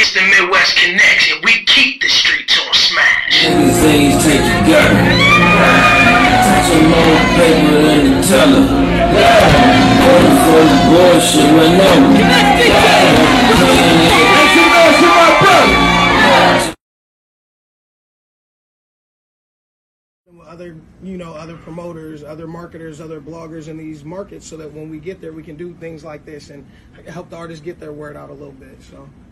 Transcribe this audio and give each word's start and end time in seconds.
It's 0.00 0.14
the 0.14 0.22
Midwest 0.22 0.76
Connection. 0.76 1.42
We 1.44 1.62
keep 1.66 2.00
the 2.00 2.08
streets 2.08 2.58
on 2.58 2.72
smash. 2.72 3.44
Things 3.44 4.24
take 4.24 4.40
your 4.40 4.64
girl. 4.64 4.96
Some 6.64 6.88
more 6.88 7.20
paper 7.36 7.76
than 7.84 8.16
the 8.16 8.24
teller. 8.26 8.64
Going 10.00 10.36
for 10.40 10.64
the 10.64 10.78
bullshit 10.88 11.52
when 11.52 11.80
other 20.50 20.76
you 21.04 21.16
know 21.16 21.32
other 21.32 21.56
promoters 21.58 22.24
other 22.24 22.48
marketers 22.48 23.00
other 23.00 23.20
bloggers 23.20 23.68
in 23.68 23.76
these 23.76 24.04
markets 24.04 24.44
so 24.44 24.56
that 24.56 24.72
when 24.72 24.90
we 24.90 24.98
get 24.98 25.20
there 25.20 25.32
we 25.32 25.44
can 25.44 25.56
do 25.56 25.72
things 25.74 26.02
like 26.02 26.24
this 26.24 26.50
and 26.50 26.66
help 27.06 27.30
the 27.30 27.36
artists 27.36 27.64
get 27.64 27.78
their 27.78 27.92
word 27.92 28.16
out 28.16 28.30
a 28.30 28.32
little 28.32 28.50
bit 28.50 28.82
so 28.82 29.08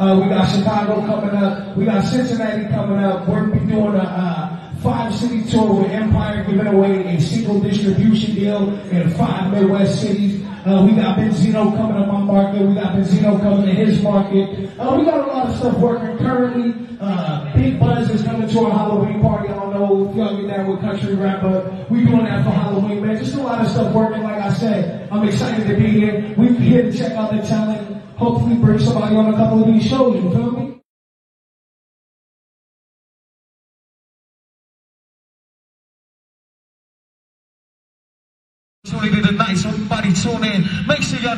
Uh, 0.00 0.18
we 0.18 0.30
got 0.30 0.46
Chicago 0.46 1.06
coming 1.06 1.36
up. 1.36 1.76
We 1.76 1.84
got 1.84 2.02
Cincinnati 2.02 2.66
coming 2.68 3.04
up. 3.04 3.28
We're 3.28 3.44
be 3.48 3.58
doing 3.60 3.96
a 3.96 3.98
uh, 3.98 4.74
five 4.76 5.14
city 5.14 5.44
tour 5.44 5.82
with 5.82 5.90
Empire 5.90 6.42
giving 6.44 6.66
away 6.66 7.16
a 7.16 7.20
single 7.20 7.60
distribution 7.60 8.34
deal 8.34 8.78
in 8.88 9.10
five 9.10 9.52
Midwest 9.52 10.00
cities. 10.00 10.42
Uh, 10.66 10.84
we 10.84 10.92
got 10.94 11.16
Benzino 11.16 11.74
coming 11.74 12.02
to 12.02 12.06
my 12.06 12.18
market. 12.20 12.60
We 12.60 12.74
got 12.74 12.94
Benzino 12.94 13.40
coming 13.40 13.64
to 13.64 13.72
his 13.72 14.02
market. 14.02 14.68
Uh, 14.78 14.94
we 14.98 15.06
got 15.06 15.26
a 15.26 15.32
lot 15.32 15.48
of 15.48 15.56
stuff 15.56 15.78
working 15.78 16.18
currently. 16.18 16.86
Uh, 17.00 17.50
Big 17.54 17.80
Buzz 17.80 18.10
is 18.10 18.22
coming 18.22 18.46
to 18.46 18.58
our 18.60 18.70
Halloween 18.70 19.22
party. 19.22 19.48
I 19.48 19.54
don't 19.54 19.72
know 19.72 20.10
if 20.10 20.14
y'all 20.14 20.36
get 20.36 20.54
down 20.54 20.70
with 20.70 20.80
country 20.82 21.14
rap, 21.14 21.40
but 21.40 21.90
we 21.90 22.04
doing 22.04 22.24
that 22.24 22.44
for 22.44 22.50
Halloween, 22.50 23.06
man. 23.06 23.16
Just 23.16 23.36
a 23.36 23.42
lot 23.42 23.64
of 23.64 23.70
stuff 23.70 23.94
working. 23.94 24.22
Like 24.22 24.42
I 24.42 24.52
said, 24.52 25.08
I'm 25.10 25.26
excited 25.26 25.66
to 25.66 25.76
be 25.76 25.88
here. 25.88 26.34
We 26.36 26.54
here 26.56 26.82
to 26.82 26.92
check 26.92 27.12
out 27.12 27.32
the 27.32 27.40
talent. 27.40 28.02
Hopefully, 28.16 28.56
bring 28.56 28.78
somebody 28.80 29.16
on 29.16 29.32
a 29.32 29.36
couple 29.38 29.64
of 29.64 29.66
these 29.72 29.86
shows. 29.88 30.22
You 30.22 30.30
feel 30.30 30.50
me? 30.50 30.79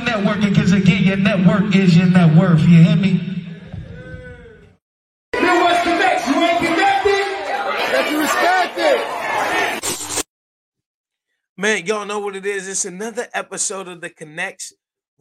Networking, 0.04 0.50
because 0.50 0.72
again, 0.72 1.04
your 1.04 1.16
network 1.16 1.74
is 1.74 1.96
your 1.96 2.06
net 2.06 2.36
worth. 2.36 2.60
You 2.60 2.82
hear 2.82 2.96
me? 2.96 3.12
Midwest 5.34 5.82
Connect, 5.82 6.28
you 6.28 6.34
ain't 6.34 6.58
connected? 6.58 7.24
That 7.92 8.10
you 8.10 8.20
respected. 8.20 10.22
Man, 11.56 11.86
y'all 11.86 12.06
know 12.06 12.18
what 12.18 12.36
it 12.36 12.44
is. 12.44 12.68
It's 12.68 12.84
another 12.84 13.28
episode 13.32 13.88
of 13.88 14.00
the 14.00 14.10
Connectz 14.10 14.72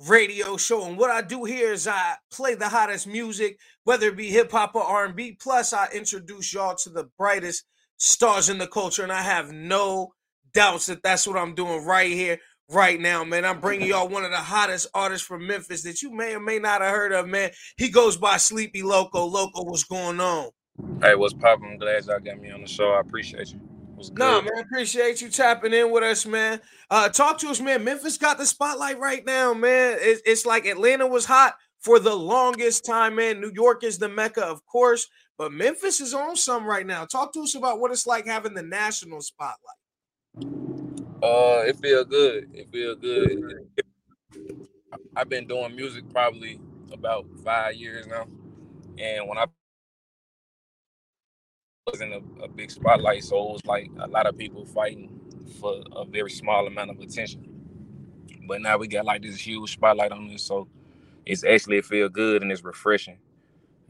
radio 0.08 0.58
show. 0.58 0.86
And 0.86 0.98
what 0.98 1.12
I 1.12 1.22
do 1.22 1.44
here 1.44 1.72
is 1.72 1.88
I 1.88 2.16
play 2.32 2.56
the 2.56 2.70
hottest 2.70 3.08
music, 3.08 3.58
whether 3.84 4.08
it 4.08 4.18
be 4.18 4.30
hip 4.30 4.52
hop 4.52 4.76
or 4.76 4.84
R&B. 4.84 5.38
Plus, 5.40 5.74
I 5.74 5.88
introduce 5.94 6.54
y'all 6.54 6.76
to 6.78 6.90
the 6.90 7.10
brightest 7.18 7.66
stars 7.98 8.50
in 8.50 8.58
the 8.58 8.68
culture. 8.68 9.04
And 9.04 9.12
I 9.12 9.22
have 9.22 9.52
no 9.52 10.14
doubts 10.54 10.88
that 10.88 11.04
that's 11.04 11.28
what 11.28 11.38
I'm 11.38 11.56
doing 11.56 11.86
right 11.86 12.12
here, 12.12 12.40
right 12.72 13.00
now, 13.00 13.24
man. 13.24 13.46
I'm 13.46 13.60
bringing 13.60 13.88
y'all 13.88 14.08
one 14.08 14.24
of 14.24 14.32
the 14.32 14.38
hottest 14.38 14.88
artists 14.94 15.26
from 15.26 15.46
Memphis 15.48 15.84
that 15.84 16.02
you 16.02 16.12
may 16.12 16.36
or 16.36 16.40
may 16.40 16.60
not 16.60 16.82
have 16.82 16.92
heard 16.92 17.12
of, 17.12 17.28
man. 17.28 17.52
He 17.78 17.90
goes 17.90 18.18
by 18.18 18.38
Sleepy 18.38 18.84
Loco. 18.84 19.26
Loco, 19.26 19.64
what's 19.64 19.84
going 19.84 20.20
on? 20.20 20.50
Hey, 21.02 21.16
what's 21.16 21.34
poppin'? 21.34 21.72
I'm 21.72 21.78
glad 21.78 22.06
y'all 22.06 22.20
got 22.20 22.40
me 22.40 22.52
on 22.52 22.62
the 22.62 22.68
show. 22.68 22.92
I 22.92 23.02
appreciate 23.02 23.52
you. 23.52 23.60
What's 23.96 24.10
good? 24.10 24.20
Nah, 24.20 24.42
man, 24.42 24.64
appreciate 24.64 25.22
you 25.22 25.30
tapping 25.30 25.74
in 25.74 25.92
with 25.92 26.04
us, 26.04 26.26
man. 26.26 26.60
Uh, 26.90 27.10
talk 27.10 27.38
to 27.40 27.50
us, 27.50 27.60
man. 27.60 27.84
Memphis 27.84 28.18
got 28.18 28.38
the 28.38 28.46
spotlight 28.46 29.00
right 29.00 29.26
now, 29.26 29.54
man. 29.54 29.98
It's, 30.00 30.22
it's 30.26 30.46
like 30.46 30.66
Atlanta 30.66 31.06
was 31.06 31.26
hot 31.26 31.56
for 31.82 32.00
the 32.00 32.16
longest 32.16 32.86
time, 32.86 33.16
man. 33.16 33.42
New 33.42 33.52
York 33.54 33.84
is 33.84 33.98
the 33.98 34.10
mecca, 34.10 34.44
of 34.46 34.66
course, 34.66 35.08
but 35.38 35.52
Memphis 35.52 36.00
is 36.00 36.14
on 36.14 36.36
some 36.36 36.66
right 36.66 36.86
now. 36.86 37.06
Talk 37.06 37.34
to 37.34 37.42
us 37.42 37.56
about 37.56 37.80
what 37.80 37.92
it's 37.92 38.08
like 38.08 38.26
having 38.26 38.54
the 38.54 38.64
national 38.64 39.22
spotlight. 39.22 39.78
Uh, 41.22 41.64
it 41.68 41.78
feel 41.78 42.06
good. 42.06 42.50
It 42.54 42.70
feel 42.72 42.96
good. 42.96 43.68
I've 45.16 45.30
been 45.30 45.48
doing 45.48 45.76
music 45.76 46.10
probably 46.12 46.60
about 46.92 47.26
five 47.44 47.76
years 47.76 48.08
now, 48.08 48.28
and 49.00 49.28
when 49.28 49.38
I 49.38 49.46
was 51.92 52.02
in 52.02 52.14
a, 52.14 52.44
a 52.44 52.48
big 52.48 52.72
spotlight, 52.72 53.24
so 53.24 53.38
it 53.38 53.54
was 53.54 53.66
like 53.66 53.92
a 54.00 54.08
lot 54.08 54.28
of 54.28 54.38
people 54.38 54.66
fighting 54.66 55.20
for 55.60 55.84
a 55.96 56.06
very 56.06 56.32
small 56.32 56.68
amount 56.68 56.92
of 56.92 57.00
attention. 57.02 57.60
But 58.48 58.62
now 58.62 58.78
we 58.78 58.88
got 58.88 59.06
like 59.06 59.24
this 59.24 59.38
huge 59.40 59.74
spotlight 59.74 60.12
on 60.12 60.28
this, 60.28 60.44
so 60.44 60.68
it's 61.26 61.44
actually 61.46 61.80
it 61.80 61.86
feel 61.86 62.10
good 62.10 62.44
and 62.44 62.52
it's 62.52 62.64
refreshing. 62.64 63.18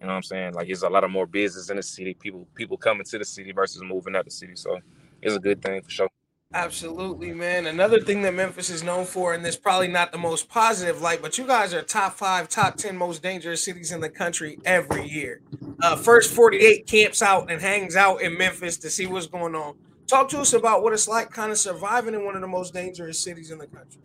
You 0.02 0.08
know 0.08 0.14
what 0.14 0.18
I'm 0.18 0.24
saying? 0.24 0.56
Like 0.56 0.70
it's 0.70 0.84
a 0.84 0.90
lot 0.90 1.06
of 1.06 1.12
more 1.12 1.28
business 1.28 1.72
in 1.72 1.78
the 1.78 1.84
city. 1.84 2.16
People 2.16 2.48
people 2.56 2.78
coming 2.78 3.06
to 3.06 3.20
the 3.20 3.26
city 3.26 3.54
versus 3.54 3.84
moving 3.84 4.16
out 4.18 4.26
the 4.26 4.32
city. 4.32 4.56
So 4.58 4.80
it's 5.24 5.36
a 5.36 5.42
good 5.42 5.64
thing 5.64 5.82
for 5.84 5.92
sure. 5.92 6.11
Absolutely, 6.54 7.34
man. 7.34 7.66
Another 7.66 8.02
thing 8.02 8.22
that 8.24 8.34
Memphis 8.34 8.70
is 8.70 8.84
known 8.84 9.06
for, 9.06 9.34
and 9.34 9.44
this 9.44 9.56
probably 9.56 9.88
not 9.88 10.12
the 10.12 10.18
most 10.18 10.50
positive 10.50 11.02
light, 11.02 11.22
but 11.22 11.38
you 11.38 11.48
guys 11.48 11.74
are 11.74 11.82
top 11.82 12.14
five, 12.14 12.50
top 12.50 12.76
10 12.76 12.98
most 12.98 13.24
dangerous 13.24 13.64
cities 13.64 13.92
in 13.92 14.02
the 14.02 14.10
country 14.10 14.60
every 14.66 15.08
year. 15.08 15.42
Uh, 15.82 15.96
First 15.96 16.34
48 16.34 16.86
camps 16.88 17.22
out 17.22 17.50
and 17.50 17.62
hangs 17.62 17.96
out 17.96 18.22
in 18.22 18.38
Memphis 18.38 18.78
to 18.80 18.90
see 18.90 19.06
what's 19.06 19.28
going 19.28 19.56
on. 19.56 19.76
Talk 20.08 20.28
to 20.30 20.40
us 20.40 20.52
about 20.52 20.84
what 20.84 20.92
it's 20.92 21.08
like 21.08 21.30
kind 21.30 21.54
of 21.54 21.58
surviving 21.58 22.14
in 22.14 22.26
one 22.26 22.36
of 22.36 22.42
the 22.42 22.48
most 22.48 22.74
dangerous 22.74 23.18
cities 23.18 23.50
in 23.50 23.58
the 23.58 23.68
country. 23.68 24.02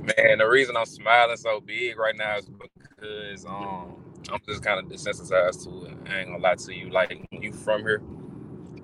Man, 0.00 0.38
the 0.38 0.46
reason 0.46 0.74
I'm 0.74 0.86
smiling 0.86 1.36
so 1.36 1.60
big 1.60 1.98
right 1.98 2.16
now 2.16 2.38
is 2.38 2.46
because 2.46 3.44
um 3.44 3.96
I'm 4.32 4.40
just 4.46 4.62
kind 4.62 4.80
of 4.80 4.90
desensitized 4.90 5.64
to 5.64 5.86
it. 5.86 5.96
I 6.08 6.20
ain't 6.20 6.28
gonna 6.28 6.42
lie 6.42 6.54
to 6.54 6.74
you. 6.74 6.88
Like 6.88 7.10
when 7.30 7.42
you 7.42 7.52
from 7.52 7.82
here, 7.82 8.00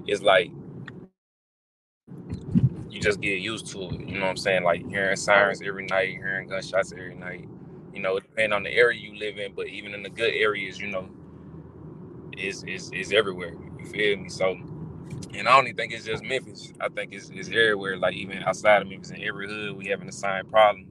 it's 0.06 0.20
like 0.20 0.50
you 2.92 3.00
just 3.00 3.22
get 3.22 3.41
used 3.41 3.69
to 3.69 3.84
it. 3.84 4.00
You 4.00 4.19
know 4.19 4.20
what 4.20 4.30
I'm 4.30 4.36
saying? 4.36 4.64
Like 4.64 4.86
hearing 4.86 5.16
sirens 5.16 5.62
every 5.64 5.86
night, 5.86 6.10
hearing 6.10 6.47
gunshots 6.47 6.92
every 6.92 7.14
night. 7.14 7.48
You 7.94 8.03
know, 8.03 8.20
depends 8.20 8.54
on 8.54 8.62
the 8.62 8.70
area 8.70 9.00
you 9.00 9.19
live 9.19 9.38
in, 9.38 9.54
but 9.54 9.69
even 9.69 9.94
in 9.94 10.03
the 10.03 10.10
good 10.10 10.34
areas, 10.34 10.78
you 10.78 10.88
know, 10.88 11.08
is 12.36 12.62
is 12.64 12.91
is 12.92 13.12
everywhere. 13.12 13.54
You 13.78 13.86
feel 13.86 14.19
me? 14.19 14.28
So, 14.28 14.50
and 14.50 15.48
I 15.48 15.56
don't 15.56 15.64
even 15.64 15.76
think 15.76 15.94
it's 15.94 16.04
just 16.04 16.22
Memphis. 16.22 16.75
I 16.81 16.91
think 16.91 17.14
it's, 17.14 17.31
it's 17.31 17.48
everywhere. 17.48 17.97
Like 17.97 18.14
even 18.14 18.42
outside 18.42 18.82
of 18.82 18.88
Memphis, 18.88 19.10
in 19.10 19.22
every 19.22 19.48
hood, 19.48 19.75
we 19.75 19.86
having 19.86 20.06
the 20.06 20.12
same 20.12 20.44
problem. 20.47 20.88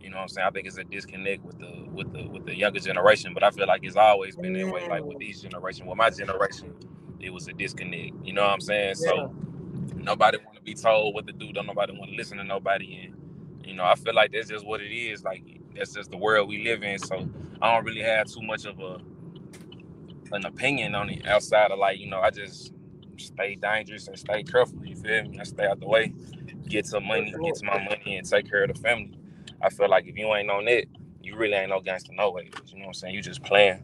You 0.00 0.10
know 0.10 0.18
what 0.18 0.22
I'm 0.22 0.28
saying? 0.28 0.46
I 0.46 0.50
think 0.50 0.68
it's 0.68 0.78
a 0.78 0.84
disconnect 0.84 1.44
with 1.44 1.58
the 1.58 1.88
with 1.92 2.12
the 2.12 2.28
with 2.28 2.46
the 2.46 2.56
younger 2.56 2.78
generation. 2.78 3.34
But 3.34 3.42
I 3.42 3.50
feel 3.50 3.66
like 3.66 3.82
it's 3.82 3.96
always 3.96 4.36
been 4.36 4.52
that 4.52 4.72
way. 4.72 4.88
Like 4.88 5.02
with 5.02 5.18
these 5.18 5.42
generation, 5.42 5.86
with 5.86 5.98
my 5.98 6.10
generation, 6.10 6.72
it 7.18 7.30
was 7.30 7.48
a 7.48 7.52
disconnect. 7.52 8.14
You 8.24 8.32
know 8.32 8.42
what 8.42 8.50
I'm 8.50 8.60
saying? 8.60 8.94
So 8.94 9.34
nobody 10.02 10.38
want 10.38 10.56
to 10.56 10.62
be 10.62 10.74
told 10.74 11.14
what 11.14 11.26
to 11.26 11.32
do. 11.32 11.52
Don't 11.52 11.66
nobody 11.66 11.96
want 11.96 12.10
to 12.10 12.16
listen 12.16 12.38
to 12.38 12.44
nobody. 12.44 13.04
And 13.04 13.66
you 13.66 13.74
know, 13.74 13.84
I 13.84 13.94
feel 13.94 14.14
like 14.14 14.32
that's 14.32 14.48
just 14.48 14.66
what 14.66 14.80
it 14.80 14.92
is. 14.92 15.24
Like 15.24 15.44
that's 15.76 15.94
just 15.94 16.10
the 16.10 16.16
world 16.16 16.48
we 16.48 16.62
live 16.64 16.82
in. 16.82 16.98
So 16.98 17.28
I 17.60 17.74
don't 17.74 17.84
really 17.84 18.02
have 18.02 18.26
too 18.26 18.42
much 18.42 18.64
of 18.64 18.78
a 18.80 19.00
an 20.32 20.46
opinion 20.46 20.94
on 20.94 21.10
it 21.10 21.26
outside 21.26 21.70
of 21.70 21.78
like 21.78 21.98
you 21.98 22.06
know 22.06 22.18
I 22.20 22.30
just 22.30 22.72
stay 23.18 23.54
dangerous 23.54 24.08
and 24.08 24.18
stay 24.18 24.42
careful. 24.42 24.84
You 24.84 24.96
feel 24.96 25.24
me? 25.24 25.38
I 25.38 25.44
stay 25.44 25.66
out 25.66 25.80
the 25.80 25.86
way, 25.86 26.12
get 26.68 26.86
some 26.86 27.06
money, 27.06 27.32
get 27.42 27.54
to 27.56 27.64
my 27.64 27.78
money, 27.84 28.16
and 28.16 28.28
take 28.28 28.48
care 28.48 28.64
of 28.64 28.74
the 28.74 28.80
family. 28.80 29.18
I 29.60 29.70
feel 29.70 29.88
like 29.88 30.06
if 30.06 30.16
you 30.16 30.34
ain't 30.34 30.50
on 30.50 30.66
it, 30.68 30.88
you 31.22 31.36
really 31.36 31.54
ain't 31.54 31.70
no 31.70 31.80
gangster 31.80 32.12
no 32.14 32.30
way. 32.30 32.50
You 32.66 32.78
know 32.78 32.86
what 32.86 32.88
I'm 32.88 32.94
saying? 32.94 33.14
You 33.14 33.22
just 33.22 33.42
playing. 33.42 33.82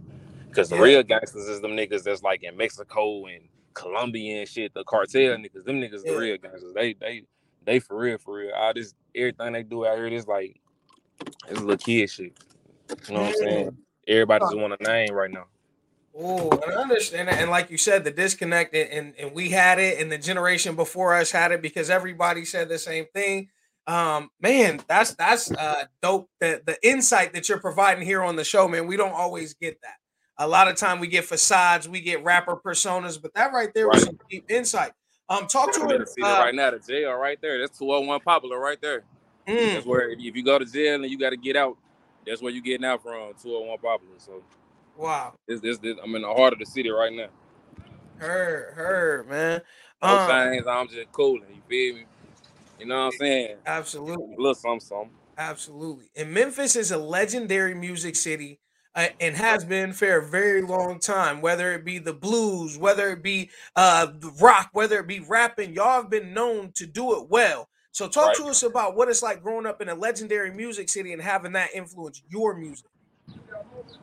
Cause 0.52 0.70
the 0.70 0.80
real 0.80 1.02
gangsters 1.02 1.46
is 1.46 1.60
them 1.60 1.72
niggas 1.72 2.02
that's 2.02 2.22
like 2.22 2.42
in 2.42 2.56
Mexico 2.56 3.26
and 3.26 3.42
Colombia 3.78 4.40
and 4.40 4.48
shit. 4.48 4.74
The 4.74 4.84
cartel 4.84 5.36
niggas, 5.36 5.64
them 5.64 5.80
niggas 5.80 6.02
Yeah. 6.04 6.12
the 6.12 6.18
real 6.18 6.38
gangsters. 6.38 6.72
They 6.74 6.92
they 6.94 7.24
they 7.64 7.78
for 7.78 7.96
real, 7.96 8.18
for 8.18 8.38
real. 8.38 8.52
All 8.54 8.74
this 8.74 8.94
everything 9.14 9.52
they 9.52 9.62
do 9.62 9.86
out 9.86 9.96
here, 9.96 10.10
this 10.10 10.26
like 10.26 10.60
it's 11.48 11.60
little 11.60 11.76
kid 11.76 12.10
shit. 12.10 12.36
You 13.08 13.14
know 13.14 13.20
what 13.22 13.28
I'm 13.28 13.34
saying? 13.34 13.78
Everybody 14.06 14.44
just 14.44 14.56
want 14.56 14.76
a 14.80 14.82
name 14.82 15.12
right 15.12 15.30
now. 15.30 15.46
Oh, 16.20 16.50
and 16.50 16.72
I 16.72 16.74
understand 16.74 17.28
that. 17.28 17.40
And 17.40 17.50
like 17.50 17.70
you 17.70 17.78
said, 17.78 18.02
the 18.02 18.10
disconnect, 18.10 18.74
and, 18.74 18.90
and, 18.90 19.14
and 19.18 19.32
we 19.32 19.50
had 19.50 19.78
it, 19.78 20.00
and 20.00 20.10
the 20.10 20.18
generation 20.18 20.74
before 20.74 21.14
us 21.14 21.30
had 21.30 21.52
it 21.52 21.62
because 21.62 21.90
everybody 21.90 22.44
said 22.44 22.68
the 22.68 22.78
same 22.78 23.06
thing. 23.14 23.50
Um, 23.86 24.30
man, 24.40 24.80
that's 24.88 25.14
that's 25.14 25.50
uh 25.52 25.84
dope. 26.02 26.28
The 26.40 26.62
the 26.66 26.76
insight 26.86 27.32
that 27.34 27.48
you're 27.48 27.60
providing 27.60 28.04
here 28.04 28.22
on 28.22 28.36
the 28.36 28.44
show, 28.44 28.66
man. 28.68 28.86
We 28.86 28.96
don't 28.96 29.12
always 29.14 29.54
get 29.54 29.80
that. 29.82 29.96
A 30.38 30.46
lot 30.46 30.68
of 30.68 30.76
time 30.76 31.00
we 31.00 31.08
get 31.08 31.24
facades, 31.24 31.88
we 31.88 32.00
get 32.00 32.22
rapper 32.22 32.56
personas, 32.56 33.20
but 33.20 33.34
that 33.34 33.52
right 33.52 33.72
there 33.74 33.88
was 33.88 34.04
some 34.04 34.18
deep 34.30 34.44
insight. 34.48 34.92
Um, 35.28 35.46
talk 35.46 35.72
to 35.74 35.80
I'm 35.80 35.88
her. 35.88 35.94
in 35.96 36.00
the 36.02 36.06
city 36.06 36.22
uh, 36.22 36.38
right 36.38 36.54
now, 36.54 36.70
the 36.70 36.78
jail 36.78 37.12
right 37.14 37.38
there. 37.42 37.58
That's 37.60 37.76
201 37.78 38.20
Poplar 38.20 38.58
right 38.58 38.80
there. 38.80 39.02
mm, 39.46 39.74
That's 39.74 39.84
where 39.84 40.10
if 40.10 40.18
you, 40.20 40.42
go 40.42 40.58
to 40.58 40.64
jail 40.64 40.94
and 40.94 41.10
you 41.10 41.18
got 41.18 41.30
to 41.30 41.36
get 41.36 41.56
out, 41.56 41.76
that's 42.26 42.40
where 42.40 42.52
you 42.52 42.62
getting 42.62 42.86
out 42.86 43.02
from 43.02 43.34
201 43.42 43.78
Poplar. 43.78 44.08
So 44.18 44.42
wow, 44.96 45.34
this, 45.46 45.60
this, 45.60 45.78
this, 45.78 45.96
I'm 46.02 46.14
in 46.14 46.22
the 46.22 46.28
heart 46.28 46.52
of 46.52 46.60
the 46.60 46.66
city 46.66 46.88
right 46.88 47.12
now. 47.12 47.28
her, 48.16 48.72
her, 48.76 49.26
man. 49.28 49.60
No 50.02 50.18
Um, 50.18 50.30
chains, 50.30 50.66
I'm 50.66 50.88
just 50.88 51.12
cooling. 51.12 51.42
You 51.50 51.62
feel 51.68 51.94
me? 51.96 52.04
You 52.78 52.86
know 52.86 53.06
what 53.06 53.14
I'm 53.14 53.18
saying? 53.18 53.56
absolutely. 53.66 54.34
A 54.34 54.40
little 54.40 54.54
something, 54.54 54.80
something. 54.80 55.10
Absolutely. 55.36 56.10
And 56.16 56.32
Memphis 56.32 56.76
is 56.76 56.92
a 56.92 56.98
legendary 56.98 57.74
music 57.74 58.14
city 58.16 58.60
uh, 58.94 59.08
and 59.20 59.36
has 59.36 59.64
been 59.64 59.92
for 59.92 60.18
a 60.18 60.26
very 60.26 60.62
long 60.62 60.98
time, 60.98 61.40
whether 61.40 61.72
it 61.72 61.84
be 61.84 61.98
the 61.98 62.12
blues, 62.12 62.78
whether 62.78 63.10
it 63.10 63.22
be 63.22 63.50
uh, 63.76 64.08
rock, 64.40 64.70
whether 64.72 64.98
it 64.98 65.06
be 65.06 65.20
rapping. 65.20 65.74
Y'all 65.74 66.02
have 66.02 66.10
been 66.10 66.34
known 66.34 66.72
to 66.76 66.86
do 66.86 67.16
it 67.20 67.28
well. 67.28 67.68
So, 67.92 68.08
talk 68.08 68.34
to 68.34 68.44
us 68.44 68.62
about 68.62 68.96
what 68.96 69.08
it's 69.08 69.22
like 69.22 69.42
growing 69.42 69.66
up 69.66 69.80
in 69.80 69.88
a 69.88 69.94
legendary 69.94 70.52
music 70.52 70.88
city 70.88 71.12
and 71.12 71.22
having 71.22 71.52
that 71.52 71.70
influence 71.74 72.22
your 72.28 72.54
music. 72.54 72.86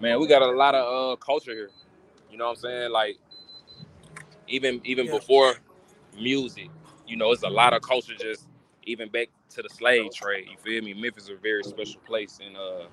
Man, 0.02 0.20
we 0.20 0.28
got 0.28 0.42
a 0.42 0.52
lot 0.52 0.76
of 0.76 1.14
uh 1.14 1.16
culture 1.18 1.52
here. 1.54 1.70
You 2.30 2.38
know 2.38 2.46
what 2.46 2.52
I'm 2.52 2.56
saying? 2.58 2.92
Like 2.92 3.18
even 4.48 4.82
even 4.84 5.08
Yeah. 5.08 5.14
before 5.14 5.56
music, 6.18 6.70
you 7.08 7.18
know, 7.18 7.32
it's 7.32 7.44
a 7.44 7.50
lot 7.50 7.74
of 7.74 7.82
culture 7.82 8.14
just 8.16 8.48
even 8.84 9.10
back 9.10 9.30
to 9.52 9.62
the 9.62 9.70
slave 9.70 10.14
trade. 10.14 10.48
You 10.50 10.58
feel 10.58 10.84
me? 10.84 10.94
Memphis 10.94 11.24
is 11.26 11.30
a 11.30 11.36
very 11.36 11.64
special 11.64 12.02
place 12.02 12.40
and 12.46 12.58
uh 12.58 12.86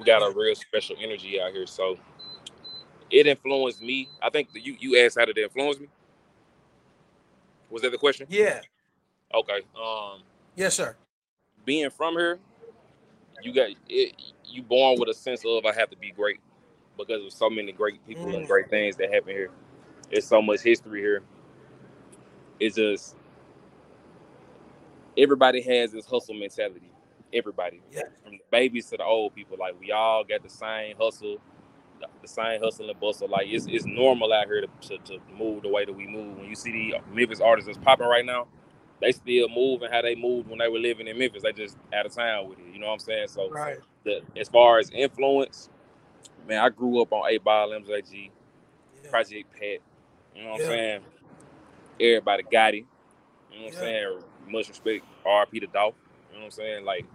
we 0.00 0.06
got 0.06 0.22
a 0.22 0.32
real 0.36 0.56
special 0.56 0.96
energy 1.00 1.40
out 1.40 1.52
here. 1.52 1.68
So 1.68 1.98
it 3.10 3.28
influenced 3.28 3.82
me. 3.82 4.08
I 4.22 4.30
think 4.30 4.52
that 4.54 4.66
you 4.66 4.76
you 4.80 5.04
asked 5.04 5.18
how 5.18 5.26
did 5.26 5.38
it 5.38 5.42
influence 5.44 5.80
me? 5.80 5.88
Was 7.70 7.82
that 7.82 7.92
the 7.92 7.98
question? 7.98 8.26
Yeah. 8.30 8.60
Okay. 9.34 9.60
Um 9.80 10.22
Yes, 10.56 10.74
sir. 10.74 10.96
being 11.64 11.90
from 11.90 12.14
here, 12.14 12.38
you 13.42 13.54
got 13.54 13.70
it. 13.88 14.14
You 14.46 14.62
born 14.62 14.98
with 15.00 15.08
a 15.10 15.14
sense 15.14 15.44
of 15.46 15.66
I 15.66 15.74
have 15.74 15.90
to 15.90 15.96
be 15.98 16.12
great 16.12 16.40
because 16.98 17.24
of 17.24 17.32
so 17.32 17.50
many 17.50 17.72
great 17.72 18.06
people 18.06 18.26
Mm. 18.26 18.36
and 18.38 18.48
great 18.48 18.70
things 18.70 18.96
that 18.96 19.12
happen 19.12 19.30
here. 19.34 19.50
There's 20.10 20.26
so 20.26 20.42
much 20.42 20.60
history 20.62 21.00
here. 21.00 21.22
It's 22.60 22.76
just 22.76 23.16
everybody 25.18 25.62
has 25.62 25.92
this 25.92 26.06
hustle 26.06 26.34
mentality. 26.34 26.89
Everybody, 27.32 27.80
Yeah. 27.92 28.02
from 28.22 28.32
the 28.32 28.40
babies 28.50 28.86
to 28.90 28.96
the 28.96 29.04
old 29.04 29.34
people, 29.34 29.56
like 29.58 29.78
we 29.80 29.92
all 29.92 30.24
got 30.24 30.42
the 30.42 30.48
same 30.50 30.96
hustle, 30.96 31.38
the- 32.00 32.08
the 32.22 32.28
same 32.28 32.60
hustle 32.60 32.90
and 32.90 32.98
bustle. 33.00 33.28
Like 33.28 33.46
it's, 33.48 33.66
it's 33.66 33.84
normal 33.86 34.32
out 34.32 34.46
here 34.46 34.62
to, 34.62 34.68
to, 34.88 34.98
to 34.98 35.20
move 35.32 35.62
the 35.62 35.68
way 35.68 35.84
that 35.84 35.92
we 35.92 36.06
move. 36.06 36.38
When 36.38 36.48
you 36.48 36.54
see 36.56 36.72
the 36.92 36.98
Memphis 37.14 37.40
artists 37.40 37.66
that's 37.66 37.78
popping 37.84 38.06
right 38.06 38.24
now, 38.24 38.48
they 39.00 39.12
still 39.12 39.48
moving 39.48 39.90
how 39.90 40.02
they 40.02 40.14
moved 40.14 40.48
when 40.48 40.58
they 40.58 40.68
were 40.68 40.78
living 40.78 41.08
in 41.08 41.18
Memphis. 41.18 41.42
They 41.42 41.52
just 41.52 41.76
out 41.94 42.06
of 42.06 42.12
town 42.14 42.48
with 42.48 42.58
it. 42.58 42.66
You 42.72 42.80
know 42.80 42.86
what 42.88 42.94
I'm 42.94 42.98
saying? 43.00 43.28
So 43.28 43.48
Right. 43.50 43.78
the 44.04 44.22
as 44.36 44.48
far 44.48 44.78
as 44.78 44.90
influence, 44.90 45.70
man, 46.46 46.58
I 46.64 46.68
grew 46.70 47.00
up 47.00 47.12
on 47.12 47.28
8 47.30 47.44
Ball, 47.44 47.70
MJG, 47.70 48.30
Yeah. 49.04 49.10
Project 49.10 49.52
Pat. 49.52 49.78
You 50.34 50.44
know 50.44 50.50
what 50.52 50.60
Yeah. 50.60 50.66
I'm 50.66 50.72
saying? 50.72 51.00
Everybody 52.00 52.42
got 52.44 52.74
it. 52.74 52.76
You 53.52 53.58
know 53.58 53.64
what 53.66 53.72
Yeah. 53.74 53.78
I'm 53.80 53.84
saying? 53.84 54.24
Much 54.48 54.68
respect, 54.68 55.04
RP 55.24 55.60
to 55.60 55.66
Dolph. 55.66 55.94
You 56.30 56.38
know 56.38 56.40
what 56.40 56.44
I'm 56.46 56.50
saying? 56.50 56.84
Like 56.84 57.06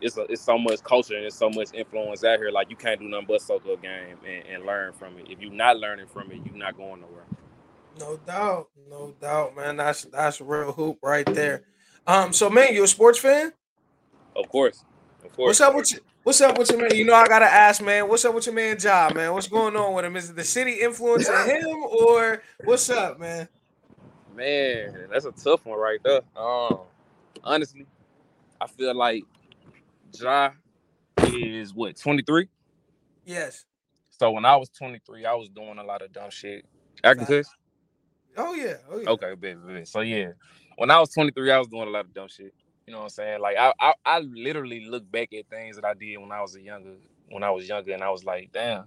it's 0.00 0.16
a, 0.16 0.22
it's 0.22 0.42
so 0.42 0.58
much 0.58 0.82
culture 0.82 1.16
and 1.16 1.24
it's 1.24 1.36
so 1.36 1.48
much 1.50 1.68
influence 1.72 2.24
out 2.24 2.38
here. 2.38 2.50
Like 2.50 2.70
you 2.70 2.76
can't 2.76 3.00
do 3.00 3.08
nothing 3.08 3.26
but 3.28 3.42
soak 3.42 3.64
up 3.66 3.82
game 3.82 4.16
and, 4.26 4.46
and 4.46 4.66
learn 4.66 4.92
from 4.92 5.18
it. 5.18 5.26
If 5.30 5.40
you're 5.40 5.52
not 5.52 5.78
learning 5.78 6.06
from 6.06 6.30
it, 6.32 6.40
you're 6.44 6.56
not 6.56 6.76
going 6.76 7.00
nowhere. 7.00 7.24
No 7.98 8.16
doubt. 8.26 8.68
No 8.90 9.14
doubt, 9.20 9.56
man. 9.56 9.76
That's 9.76 10.02
that's 10.04 10.40
real 10.40 10.72
hoop 10.72 10.98
right 11.02 11.26
there. 11.26 11.62
Um, 12.06 12.32
so 12.32 12.50
man, 12.50 12.74
you 12.74 12.84
a 12.84 12.88
sports 12.88 13.18
fan? 13.18 13.52
Of 14.34 14.48
course. 14.48 14.84
Of 15.24 15.32
course. 15.36 15.48
What's 15.48 15.60
up 15.60 15.74
with 15.74 15.92
you? 15.92 15.98
What's 16.24 16.40
up 16.40 16.56
with 16.56 16.70
your 16.70 16.80
man? 16.80 16.94
You 16.94 17.04
know, 17.04 17.14
I 17.14 17.26
gotta 17.26 17.46
ask, 17.46 17.82
man. 17.82 18.08
What's 18.08 18.24
up 18.24 18.34
with 18.34 18.46
your 18.46 18.54
man, 18.54 18.78
Job, 18.78 19.14
man? 19.14 19.32
What's 19.32 19.48
going 19.48 19.76
on 19.76 19.94
with 19.94 20.04
him? 20.04 20.16
Is 20.16 20.30
it 20.30 20.36
the 20.36 20.44
city 20.44 20.80
influencing 20.80 21.34
him, 21.46 21.82
or 21.84 22.42
what's 22.64 22.88
up, 22.90 23.18
man? 23.18 23.48
Man, 24.34 25.08
that's 25.10 25.26
a 25.26 25.32
tough 25.32 25.66
one 25.66 25.78
right 25.78 26.00
there. 26.02 26.22
Um, 26.36 26.80
honestly, 27.44 27.86
I 28.60 28.66
feel 28.66 28.94
like 28.94 29.24
Ja 30.14 30.50
is 31.24 31.74
what 31.74 31.96
23. 31.96 32.48
Yes. 33.24 33.64
So 34.10 34.30
when 34.30 34.44
I 34.44 34.56
was 34.56 34.68
23, 34.70 35.24
I 35.24 35.34
was 35.34 35.48
doing 35.48 35.78
a 35.78 35.84
lot 35.84 36.02
of 36.02 36.12
dumb 36.12 36.30
shit. 36.30 36.64
I 37.04 37.14
can. 37.14 37.42
Oh 38.36 38.54
yeah. 38.54 38.74
Oh 38.90 38.98
yeah. 38.98 39.08
Okay, 39.10 39.34
bet, 39.34 39.66
bet. 39.66 39.88
So 39.88 40.00
yeah, 40.00 40.32
when 40.76 40.90
I 40.90 41.00
was 41.00 41.10
23, 41.10 41.50
I 41.50 41.58
was 41.58 41.68
doing 41.68 41.88
a 41.88 41.90
lot 41.90 42.04
of 42.04 42.14
dumb 42.14 42.28
shit. 42.28 42.54
You 42.86 42.92
know 42.92 42.98
what 43.00 43.04
I'm 43.04 43.10
saying? 43.10 43.40
Like 43.40 43.56
I, 43.58 43.72
I, 43.80 43.94
I 44.04 44.18
literally 44.20 44.86
look 44.86 45.10
back 45.10 45.32
at 45.32 45.48
things 45.48 45.76
that 45.76 45.84
I 45.84 45.94
did 45.94 46.16
when 46.18 46.32
I 46.32 46.40
was 46.40 46.56
a 46.56 46.60
younger, 46.60 46.94
when 47.28 47.42
I 47.42 47.50
was 47.50 47.68
younger, 47.68 47.92
and 47.92 48.02
I 48.02 48.10
was 48.10 48.24
like, 48.24 48.50
damn, 48.52 48.84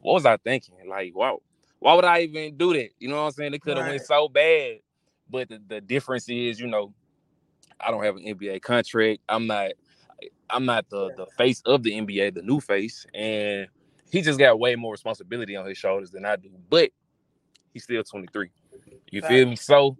what 0.00 0.14
was 0.14 0.26
I 0.26 0.36
thinking? 0.36 0.74
Like, 0.88 1.14
wow, 1.16 1.40
why 1.78 1.94
would 1.94 2.04
I 2.04 2.20
even 2.20 2.56
do 2.56 2.72
that? 2.74 2.90
You 2.98 3.08
know 3.08 3.16
what 3.16 3.22
I'm 3.28 3.32
saying? 3.32 3.54
It 3.54 3.62
could 3.62 3.76
have 3.76 3.86
Right. 3.86 3.92
went 3.92 4.06
so 4.06 4.28
bad. 4.28 4.78
But 5.30 5.48
the, 5.48 5.60
the 5.66 5.80
difference 5.80 6.28
is, 6.28 6.60
you 6.60 6.66
know, 6.66 6.92
I 7.82 7.90
don't 7.90 8.04
have 8.04 8.16
an 8.16 8.24
NBA 8.24 8.62
contract. 8.62 9.20
I'm 9.28 9.46
not, 9.46 9.72
I'm 10.50 10.64
not 10.64 10.88
the 10.88 11.12
the 11.16 11.26
face 11.38 11.62
of 11.64 11.82
the 11.82 11.92
NBA, 11.92 12.34
the 12.34 12.42
new 12.42 12.60
face, 12.60 13.06
and 13.14 13.68
he 14.10 14.20
just 14.20 14.38
got 14.38 14.58
way 14.58 14.76
more 14.76 14.92
responsibility 14.92 15.56
on 15.56 15.66
his 15.66 15.78
shoulders 15.78 16.10
than 16.10 16.24
I 16.24 16.36
do. 16.36 16.50
But 16.68 16.90
he's 17.72 17.84
still 17.84 18.02
23. 18.04 18.50
You 19.10 19.22
feel 19.22 19.48
me? 19.48 19.56
So 19.56 19.96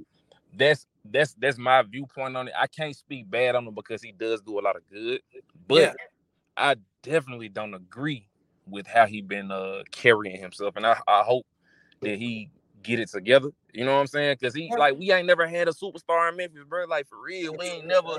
that's 0.57 0.87
that's 1.05 1.35
that's 1.35 1.59
my 1.59 1.83
viewpoint 1.83 2.37
on 2.37 2.49
it. 2.49 2.55
I 2.59 2.67
can't 2.67 2.95
speak 2.95 3.29
bad 3.29 3.55
on 3.55 3.67
him 3.67 3.75
because 3.75 4.03
he 4.03 4.13
does 4.13 4.41
do 4.41 4.59
a 4.59 4.63
lot 4.63 4.77
of 4.77 4.83
good, 4.91 5.21
but 5.67 5.81
Yeah. 5.81 5.93
I 6.57 6.77
definitely 7.03 7.49
don't 7.49 7.75
agree 7.75 8.29
with 8.67 8.87
how 8.87 9.07
he 9.07 9.23
been 9.23 9.51
uh 9.51 9.83
carrying 9.91 10.41
himself, 10.41 10.77
and 10.77 10.87
I, 10.87 10.99
I 11.09 11.23
hope 11.23 11.47
that 12.01 12.19
he 12.19 12.51
get 12.83 13.01
it 13.01 13.11
together. 13.11 13.49
You 13.73 13.85
know 13.85 13.95
what 13.95 14.01
I'm 14.01 14.07
saying? 14.07 14.37
Because 14.39 14.55
he 14.55 14.71
like 14.77 14.99
we 14.99 15.13
ain't 15.13 15.27
never 15.27 15.47
had 15.47 15.69
a 15.69 15.73
superstar 15.73 16.31
in 16.31 16.37
Memphis, 16.37 16.65
bro. 16.69 16.85
Like 16.85 17.07
for 17.07 17.21
real, 17.21 17.55
we 17.59 17.67
ain't 17.67 17.87
never. 17.87 18.19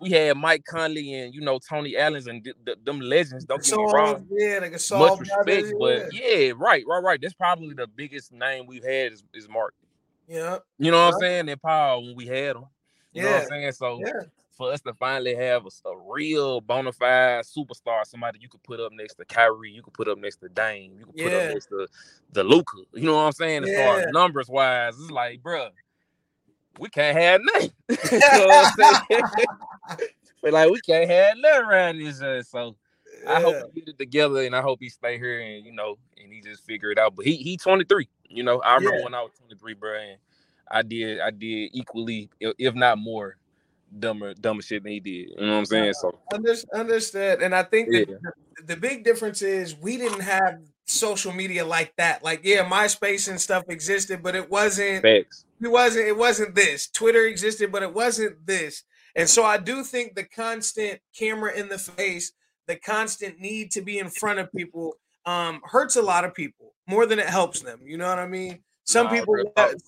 We 0.00 0.10
had 0.10 0.36
Mike 0.36 0.64
Conley 0.64 1.14
and 1.14 1.34
you 1.34 1.40
know 1.40 1.58
Tony 1.58 1.96
Allen's 1.96 2.26
and 2.26 2.42
th- 2.42 2.56
th- 2.64 2.78
them 2.84 3.00
legends. 3.00 3.44
Don't 3.44 3.62
get 3.62 3.76
me 3.76 3.84
wrong 3.92 4.26
yeah, 4.30 4.60
the 4.60 4.70
Gasol 4.70 4.98
much 4.98 5.20
respect, 5.20 5.74
but 5.78 6.12
yeah, 6.12 6.52
right, 6.56 6.84
right, 6.86 7.02
right. 7.02 7.20
That's 7.20 7.34
probably 7.34 7.74
the 7.74 7.86
biggest 7.86 8.32
name 8.32 8.66
we've 8.66 8.84
had 8.84 9.12
is, 9.12 9.22
is 9.34 9.48
Marc. 9.48 9.74
yeah, 10.26 10.58
You 10.78 10.90
know 10.90 11.04
what 11.04 11.08
Yeah. 11.10 11.14
I'm 11.14 11.20
saying? 11.20 11.48
And 11.50 11.60
Paul 11.62 12.02
when 12.04 12.16
we 12.16 12.26
had 12.26 12.56
him. 12.56 12.64
You 13.12 13.22
know 13.22 13.30
what 13.30 13.36
Yeah. 13.36 13.42
I'm 13.42 13.48
saying? 13.48 13.72
So 13.72 14.00
yeah, 14.00 14.22
for 14.56 14.72
us 14.72 14.80
to 14.82 14.94
finally 14.94 15.34
have 15.34 15.66
a, 15.66 15.88
a 15.88 15.96
real 16.12 16.60
bona 16.60 16.92
fide 16.92 17.44
superstar, 17.44 18.04
somebody 18.06 18.38
you 18.40 18.48
could 18.48 18.62
put 18.62 18.80
up 18.80 18.92
next 18.92 19.14
to 19.16 19.24
Kyrie, 19.24 19.70
you 19.70 19.82
could 19.82 19.94
put 19.94 20.08
up 20.08 20.18
next 20.18 20.36
to 20.36 20.48
Dame, 20.48 20.92
you 20.98 21.06
could 21.06 21.16
put 21.16 21.32
Yeah. 21.32 21.38
up 21.38 21.48
next 21.48 21.66
to 21.66 21.86
the 22.32 22.44
Luka. 22.44 22.78
You 22.92 23.02
know 23.02 23.14
what 23.14 23.20
I'm 23.22 23.32
saying? 23.32 23.64
As 23.64 23.74
far 23.74 23.98
as 24.00 24.06
numbers 24.12 24.48
wise, 24.48 24.94
it's 24.98 25.10
like, 25.10 25.42
bruh, 25.42 25.70
we 26.78 26.88
can't 26.88 27.16
have 27.16 27.40
nothing. 27.44 27.70
you 27.88 28.38
know 28.38 28.46
what 28.46 28.78
I'm 28.80 29.18
saying? 29.18 30.02
but 30.42 30.52
like 30.52 30.70
we 30.70 30.80
can't 30.80 31.10
have 31.10 31.36
nothing 31.38 31.62
around 31.66 31.98
this. 31.98 32.20
uh, 32.22 32.42
So 32.42 32.76
I 33.28 33.40
hope 33.40 33.54
yeah. 33.54 33.62
he 33.74 33.80
get 33.80 33.88
it 33.90 33.98
together 33.98 34.44
and 34.44 34.54
I 34.54 34.60
hope 34.62 34.78
he 34.80 34.88
stay 34.88 35.18
here 35.18 35.40
and 35.40 35.64
you 35.64 35.72
know 35.72 35.96
and 36.22 36.32
he 36.32 36.40
just 36.40 36.64
figure 36.64 36.90
it 36.90 36.98
out. 36.98 37.14
But 37.16 37.26
he 37.26 37.36
he 37.36 37.56
23. 37.56 38.08
You 38.28 38.42
know, 38.42 38.60
I 38.60 38.74
remember 38.74 38.98
Yeah. 38.98 39.04
when 39.04 39.14
I 39.14 39.22
was 39.22 39.32
23, 39.38 39.74
bro, 39.74 39.94
and 39.98 40.18
I 40.70 40.82
did 40.82 41.20
I 41.20 41.30
did 41.30 41.70
equally, 41.72 42.28
if 42.40 42.74
not 42.74 42.98
more, 42.98 43.36
dumber 43.98 44.34
dumber 44.34 44.62
shit 44.62 44.82
than 44.82 44.92
he 44.92 45.00
did. 45.00 45.30
You 45.30 45.36
know 45.46 45.52
what 45.52 45.58
I'm 45.58 45.64
saying? 45.66 45.92
So 45.94 46.18
understood. 46.72 47.42
And 47.42 47.54
I 47.54 47.62
think 47.62 47.88
Yeah. 47.90 48.04
the, 48.04 48.62
the 48.66 48.76
big 48.76 49.04
difference 49.04 49.42
is 49.42 49.76
we 49.76 49.96
didn't 49.96 50.20
have 50.20 50.58
social 50.86 51.32
media 51.32 51.64
like 51.64 51.94
that. 51.96 52.22
Like, 52.22 52.40
yeah, 52.44 52.68
MySpace 52.68 53.28
and 53.28 53.40
stuff 53.40 53.64
existed, 53.68 54.22
but 54.22 54.34
it 54.34 54.50
wasn't 54.50 55.02
facts. 55.02 55.44
it 55.62 55.68
wasn't 55.68 56.06
it 56.08 56.16
wasn't 56.16 56.54
this. 56.54 56.88
Twitter 56.88 57.24
existed, 57.26 57.72
but 57.72 57.82
it 57.82 57.94
wasn't 57.94 58.46
this. 58.46 58.82
And 59.16 59.28
so 59.28 59.44
I 59.44 59.58
do 59.58 59.84
think 59.84 60.14
the 60.14 60.24
constant 60.24 61.00
camera 61.16 61.52
in 61.54 61.68
the 61.68 61.78
face, 61.78 62.32
the 62.66 62.76
constant 62.76 63.38
need 63.40 63.70
to 63.72 63.80
be 63.82 63.98
in 63.98 64.10
front 64.10 64.40
of 64.40 64.50
people, 64.52 64.94
um, 65.24 65.60
hurts 65.64 65.96
a 65.96 66.02
lot 66.02 66.24
of 66.24 66.34
people 66.34 66.74
more 66.88 67.06
than 67.06 67.18
it 67.18 67.26
helps 67.28 67.60
them. 67.60 67.80
You 67.84 67.96
know 67.96 68.08
what 68.08 68.18
I 68.18 68.26
mean? 68.26 68.58
Some 68.84 69.08
people, 69.08 69.34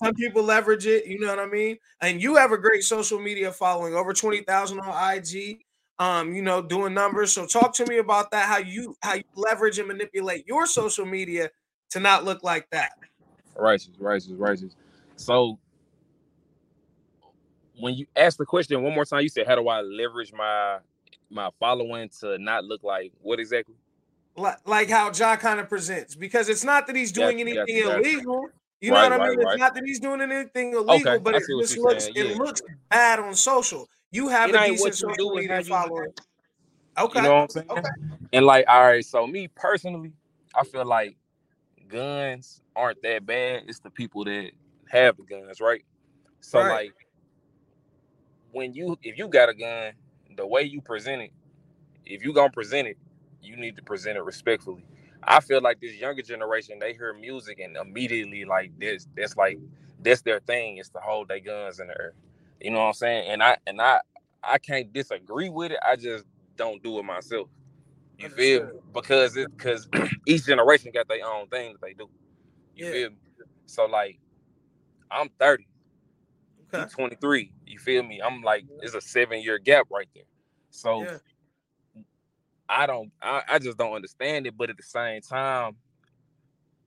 some 0.02 0.14
people 0.14 0.42
leverage 0.42 0.86
it. 0.86 1.06
You 1.06 1.20
know 1.20 1.28
what 1.28 1.38
I 1.38 1.46
mean? 1.46 1.76
And 2.00 2.22
you 2.22 2.36
have 2.36 2.52
a 2.52 2.58
great 2.58 2.82
social 2.82 3.18
media 3.18 3.52
following, 3.52 3.94
over 3.94 4.12
twenty 4.12 4.42
thousand 4.42 4.80
on 4.80 5.14
IG. 5.14 5.60
Um, 5.98 6.34
you 6.34 6.42
know, 6.42 6.60
doing 6.60 6.92
numbers. 6.92 7.32
So 7.32 7.46
talk 7.46 7.74
to 7.74 7.86
me 7.86 7.98
about 7.98 8.30
that. 8.30 8.46
How 8.46 8.58
you 8.58 8.96
how 9.02 9.14
you 9.14 9.24
leverage 9.34 9.78
and 9.78 9.88
manipulate 9.88 10.46
your 10.46 10.66
social 10.66 11.06
media 11.06 11.50
to 11.90 12.00
not 12.00 12.24
look 12.24 12.42
like 12.42 12.68
that. 12.70 12.92
Righteous, 13.54 13.90
righteous, 13.98 14.32
righteous. 14.32 14.76
So 15.16 15.58
when 17.78 17.94
you 17.94 18.06
ask 18.16 18.38
the 18.38 18.46
question 18.46 18.82
one 18.82 18.94
more 18.94 19.04
time, 19.04 19.22
you 19.22 19.28
said, 19.28 19.46
"How 19.46 19.54
do 19.54 19.68
I 19.68 19.80
leverage 19.80 20.32
my 20.32 20.78
my 21.30 21.50
following 21.58 22.08
to 22.20 22.38
not 22.38 22.64
look 22.64 22.82
like 22.82 23.12
what 23.22 23.40
exactly?" 23.40 23.74
Like, 24.36 24.58
like 24.66 24.90
how 24.90 25.10
John 25.10 25.38
kind 25.38 25.60
of 25.60 25.68
presents, 25.68 26.14
because 26.14 26.50
it's 26.50 26.64
not 26.64 26.86
that 26.86 26.96
he's 26.96 27.12
doing 27.12 27.40
anything 27.40 27.66
illegal. 27.68 28.48
You 28.86 28.92
know 28.92 28.98
Right, 28.98 29.10
what 29.10 29.20
I 29.20 29.24
right, 29.30 29.36
mean? 29.36 29.48
It's 29.48 29.58
not 29.58 29.74
that 29.74 29.82
he's 29.84 29.98
doing 29.98 30.20
anything 30.20 30.72
illegal, 30.74 30.94
Okay, 30.94 31.18
but 31.18 31.34
it 31.34 31.42
just 31.60 31.76
looks 31.76 32.04
saying, 32.04 32.14
it 32.14 32.28
yeah. 32.28 32.36
looks 32.36 32.62
bad 32.88 33.18
on 33.18 33.34
social. 33.34 33.88
You 34.12 34.28
have 34.28 34.48
It 34.50 34.54
a 34.54 34.64
decent 34.68 34.94
social 34.94 35.34
media 35.34 35.60
following. 35.64 36.12
Okay. 36.96 37.18
You 37.18 37.22
know 37.24 37.34
what 37.34 37.42
I'm 37.42 37.48
saying? 37.48 37.66
Okay. 37.68 37.88
And 38.32 38.46
like, 38.46 38.64
all 38.68 38.84
right, 38.84 39.04
so 39.04 39.26
me 39.26 39.48
personally, 39.48 40.12
I 40.54 40.62
feel 40.62 40.84
like 40.84 41.16
guns 41.88 42.60
aren't 42.76 43.02
that 43.02 43.26
bad. 43.26 43.64
It's 43.66 43.80
the 43.80 43.90
people 43.90 44.22
that 44.22 44.52
have 44.88 45.16
the 45.16 45.24
guns, 45.24 45.60
right? 45.60 45.84
So 46.40 46.60
Right. 46.60 46.70
like 46.70 46.92
when 48.52 48.72
you 48.72 48.96
if 49.02 49.18
you 49.18 49.26
got 49.26 49.48
a 49.48 49.54
gun, 49.54 49.94
the 50.36 50.46
way 50.46 50.62
you 50.62 50.80
present 50.80 51.22
it, 51.22 51.32
if 52.04 52.24
you 52.24 52.32
gonna 52.32 52.52
present 52.52 52.86
it, 52.86 52.98
you 53.42 53.56
need 53.56 53.74
to 53.78 53.82
present 53.82 54.16
it 54.16 54.22
respectfully. 54.22 54.84
I 55.26 55.40
feel 55.40 55.62
like 55.62 55.80
this 55.80 55.94
younger 55.96 56.22
generation, 56.22 56.78
they 56.80 56.94
hear 56.94 57.14
music 57.14 57.60
and 57.60 57.76
immediately 57.76 58.44
like 58.44 58.72
this, 58.78 59.08
that's 59.16 59.36
like 59.36 59.58
that's 60.02 60.22
their 60.22 60.40
thing, 60.40 60.78
is 60.78 60.90
to 60.90 61.00
hold 61.00 61.28
their 61.28 61.40
guns 61.40 61.80
in 61.80 61.88
the 61.88 61.94
air. 62.00 62.14
You 62.60 62.72
know 62.72 62.78
what 62.80 62.86
I'm 62.88 62.94
saying? 62.94 63.30
And 63.30 63.42
I 63.42 63.58
and 63.66 63.80
I 63.80 64.00
I 64.42 64.58
can't 64.58 64.92
disagree 64.92 65.50
with 65.50 65.72
it. 65.72 65.78
I 65.86 65.96
just 65.96 66.24
don't 66.56 66.82
do 66.82 66.98
it 67.00 67.04
myself. 67.04 67.48
You 68.18 68.30
feel 68.30 68.66
me? 68.66 68.72
Because 68.92 69.36
it 69.36 69.48
because 69.56 69.88
each 70.26 70.46
generation 70.46 70.92
got 70.94 71.08
their 71.08 71.26
own 71.26 71.48
thing 71.48 71.74
that 71.74 71.82
they 71.82 71.94
do. 71.94 72.10
You 72.76 72.86
Yeah. 72.86 72.92
feel 72.92 73.10
me? 73.10 73.16
So 73.66 73.86
like 73.86 74.18
I'm 75.10 75.30
30, 75.40 75.66
you 76.74 76.84
Okay. 76.84 76.92
23. 76.92 77.52
You 77.66 77.78
feel 77.78 78.02
me? 78.02 78.20
I'm 78.24 78.42
like, 78.42 78.66
it's 78.82 78.94
a 78.94 79.00
seven 79.00 79.40
year 79.42 79.58
gap 79.58 79.86
right 79.90 80.08
there. 80.14 80.24
So 80.70 81.02
Yeah. 81.02 81.18
I 82.68 82.86
don't 82.86 83.12
I, 83.22 83.42
I 83.48 83.58
just 83.58 83.78
don't 83.78 83.92
understand 83.94 84.46
it, 84.46 84.56
but 84.56 84.70
at 84.70 84.76
the 84.76 84.82
same 84.82 85.20
time, 85.22 85.76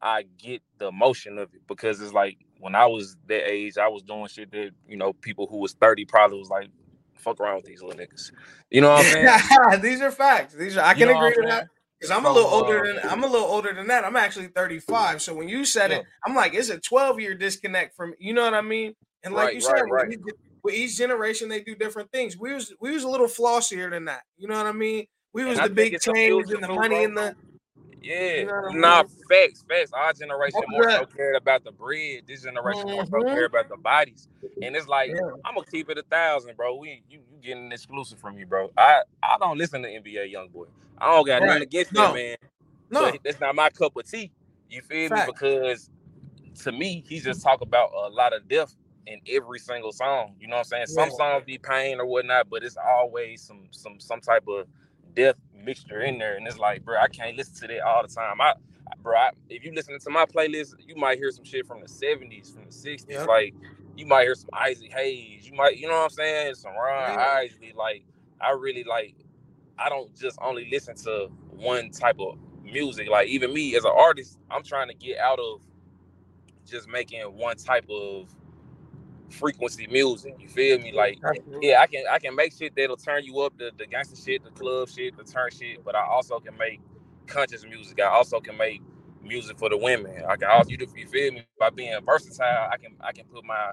I 0.02 0.24
get 0.38 0.62
the 0.78 0.88
emotion 0.88 1.38
of 1.38 1.54
it 1.54 1.62
because 1.68 2.02
it's 2.02 2.14
like 2.14 2.38
when 2.60 2.76
I 2.76 2.86
was 2.86 3.18
that 3.28 3.50
age, 3.50 3.78
I 3.78 3.88
was 3.88 4.04
doing 4.04 4.28
shit 4.28 4.52
that, 4.52 4.72
you 4.88 4.98
know, 4.98 5.14
people 5.14 5.48
who 5.48 5.58
was 5.58 5.74
30 5.74 6.06
probably 6.06 6.40
was 6.40 6.50
like, 6.50 6.70
fuck 7.16 7.40
around 7.40 7.58
with 7.58 7.66
these 7.66 7.82
little 7.82 8.00
niggas. 8.00 8.32
You 8.70 8.82
know 8.82 8.90
what 8.92 9.00
I'm 9.00 9.06
saying? 9.06 9.82
These 9.82 10.02
are 10.02 10.12
facts. 10.12 10.54
These 10.54 10.78
are 10.78 10.84
I 10.86 10.94
You 10.94 11.06
can 11.06 11.08
know 11.08 11.18
agree 11.18 11.36
to 11.36 11.48
that. 11.50 11.68
Because 12.00 12.12
I'm 12.12 12.26
a 12.26 12.32
little 12.32 12.50
older 12.50 12.80
uh, 12.82 12.94
than 12.94 13.00
I'm 13.10 13.24
a 13.24 13.28
little 13.28 13.48
older 13.48 13.74
than 13.74 13.88
that. 13.88 14.06
I'm 14.06 14.16
actually 14.16 14.48
35. 14.48 15.22
So 15.22 15.34
when 15.36 15.50
you 15.50 15.66
said 15.66 15.92
it, 15.92 16.06
I'm 16.26 16.34
like, 16.34 16.54
it's 16.54 16.70
a 16.70 16.80
12 16.80 17.20
year 17.20 17.36
disconnect 17.36 17.96
from 17.96 18.14
you 18.20 18.34
know 18.34 18.44
what 18.44 18.54
I 18.54 18.62
mean? 18.62 18.94
And 19.24 19.34
like 19.34 19.48
Right, 19.48 19.56
you 19.56 19.62
said, 19.62 19.72
right, 19.74 19.92
right. 19.92 20.18
with 20.64 20.76
each 20.76 20.98
generation 20.98 21.50
they 21.50 21.62
do 21.62 21.76
different 21.76 22.12
things. 22.12 22.38
We 22.38 22.54
was 22.54 22.74
we 22.80 22.92
was 22.92 23.04
a 23.04 23.10
little 23.10 23.28
flossier 23.28 23.90
than 23.90 24.06
that. 24.06 24.22
You 24.38 24.48
know 24.48 24.56
what 24.58 24.66
I 24.68 24.72
mean? 24.72 25.08
We 25.34 25.46
was 25.46 25.60
the 25.60 25.70
big 25.70 26.00
chains 26.00 26.52
and 26.52 26.64
the 26.64 26.68
money 26.70 26.96
bro. 26.96 27.04
and 27.06 27.18
the 27.18 27.36
Yeah, 28.02 28.38
You 28.38 28.46
know 28.46 28.70
nah, 28.72 29.04
facts, 29.30 29.64
facts. 29.68 29.92
Our 29.94 30.14
generation 30.14 30.62
What 30.62 30.70
more 30.70 30.92
so 30.92 31.06
cared 31.06 31.36
about 31.36 31.64
the 31.64 31.72
bread. 31.72 32.24
This 32.28 32.44
generation 32.44 32.90
more 32.90 33.06
so 33.06 33.12
Mhm. 33.18 33.34
care 33.34 33.46
about 33.46 33.70
the 33.70 33.78
bodies. 33.78 34.28
And 34.62 34.76
it's 34.76 34.88
like, 34.88 35.12
Yeah. 35.12 35.22
I'm 35.46 35.56
gonna 35.56 35.66
keep 35.68 35.90
it 35.90 35.98
a 35.98 36.04
thousand, 36.04 36.56
bro. 36.58 36.76
We 36.76 37.04
you, 37.10 37.20
you 37.32 37.38
getting 37.42 37.66
an 37.66 37.72
exclusive 37.72 38.20
from 38.20 38.36
me, 38.36 38.46
bro. 38.46 38.72
I 38.78 39.04
I 39.22 39.38
don't 39.40 39.58
listen 39.58 39.82
to 39.84 39.90
NBA 39.90 40.34
YoungBoy. 40.34 40.68
I 40.98 41.12
don't 41.12 41.26
got 41.26 41.44
nothing 41.44 41.64
against 41.64 41.94
No. 41.94 42.08
that 42.08 42.14
man. 42.14 42.38
no. 42.90 43.12
That's 43.24 43.40
not 43.40 43.56
my 43.56 43.70
cup 43.70 43.96
of 43.98 44.06
tea. 44.10 44.32
You 44.70 44.82
feel 44.82 45.10
Fact. 45.10 45.28
me? 45.28 45.34
Because 45.34 45.90
to 46.64 46.72
me, 46.72 47.04
he 47.08 47.20
just 47.20 47.42
talk 47.44 47.62
about 47.62 47.92
a 47.94 48.10
lot 48.10 48.34
of 48.34 48.48
death 48.48 48.76
in 49.08 49.20
every 49.28 49.60
single 49.60 49.92
song. 49.92 50.36
You 50.40 50.48
know 50.48 50.56
what 50.58 50.60
I'm 50.60 50.66
saying? 50.66 50.88
Some 50.88 51.10
Yeah. 51.10 51.16
songs 51.16 51.44
be 51.46 51.58
pain 51.58 52.00
or 52.00 52.06
whatnot, 52.06 52.50
but 52.50 52.64
it's 52.64 52.78
always 52.78 53.42
some 53.42 53.68
some 53.72 54.00
some 54.00 54.22
type 54.22 54.48
of 54.48 54.68
death 55.16 55.36
mixture 55.64 56.02
in 56.02 56.18
there. 56.18 56.36
And 56.38 56.48
it's 56.48 56.58
like, 56.58 56.84
bro, 56.86 56.98
I 57.00 57.08
can't 57.08 57.38
listen 57.38 57.56
to 57.56 57.68
that 57.68 57.82
all 57.82 58.02
the 58.04 58.14
time. 58.14 58.42
I, 58.42 58.54
I 58.88 58.94
bro, 59.02 59.18
I, 59.18 59.32
if 59.50 59.64
you 59.64 59.74
listening 59.74 60.00
to 60.00 60.10
my 60.10 60.26
playlist, 60.26 60.76
you 60.88 60.96
might 60.96 61.18
hear 61.18 61.32
some 61.32 61.46
shit 61.46 61.66
from 61.68 61.82
the 61.82 61.88
70s, 61.88 62.54
from 62.54 62.66
the 62.66 62.72
60s. 62.72 63.10
Yep. 63.10 63.28
Like 63.28 63.54
you 63.96 64.06
might 64.06 64.24
hear 64.24 64.36
some 64.36 64.50
Isaac 64.54 64.92
Hayes. 64.94 65.48
You 65.48 65.56
might, 65.56 65.78
you 65.78 65.88
know 65.88 65.96
what 65.96 66.04
I'm 66.06 66.10
saying? 66.12 66.56
Some 66.56 66.74
Ron 66.74 67.14
Yeah. 67.14 67.26
Isley. 67.44 67.74
Like 67.76 68.04
I 68.42 68.52
really 68.52 68.84
like. 68.84 69.16
I 69.78 69.90
don't 69.90 70.14
just 70.18 70.38
only 70.42 70.70
listen 70.72 70.96
to 71.06 71.30
one 71.52 71.92
type 71.92 72.18
of 72.20 72.38
music. 72.64 73.10
Like 73.10 73.28
even 73.30 73.54
me 73.54 73.76
as 73.76 73.86
an 73.86 73.94
artist, 73.96 74.38
I'm 74.52 74.64
trying 74.64 74.90
to 74.90 74.94
get 74.94 75.20
out 75.20 75.40
of 75.40 75.62
just 76.66 76.88
making 76.88 77.22
one 77.24 77.58
type 77.58 77.86
of 77.90 78.30
frequency 79.30 79.88
music. 79.88 80.36
You 80.40 80.48
feel 80.50 80.80
me? 80.80 80.92
Like 80.92 81.20
Absolutely. 81.26 81.70
yeah, 81.70 81.82
I 81.82 81.88
can 81.88 82.04
I 82.12 82.20
can 82.20 82.36
make 82.36 82.54
shit 82.54 82.74
that'll 82.76 82.98
turn 82.98 83.24
you 83.24 83.40
up, 83.42 83.58
the, 83.58 83.72
the 83.78 83.88
gangster 83.88 84.16
shit, 84.16 84.44
the 84.44 84.52
club 84.52 84.90
shit, 84.90 85.18
the 85.18 85.24
turn 85.24 85.50
shit, 85.52 85.84
but 85.86 85.96
I 85.96 86.06
also 86.06 86.40
can 86.40 86.58
make 86.58 86.82
conscious 87.28 87.64
music. 87.66 88.00
I 88.02 88.08
also 88.08 88.40
can 88.40 88.58
make 88.58 88.82
music 89.24 89.58
for 89.60 89.70
the 89.70 89.78
women. 89.78 90.24
I 90.28 90.36
can 90.38 90.50
also 90.50 90.72
you, 90.72 90.78
you 90.96 91.08
feel 91.08 91.34
me 91.34 91.44
by 91.60 91.70
being 91.70 91.98
versatile. 92.06 92.70
I 92.72 92.78
can 92.78 92.96
I 93.02 93.12
can 93.12 93.26
put 93.26 93.46
my 93.46 93.72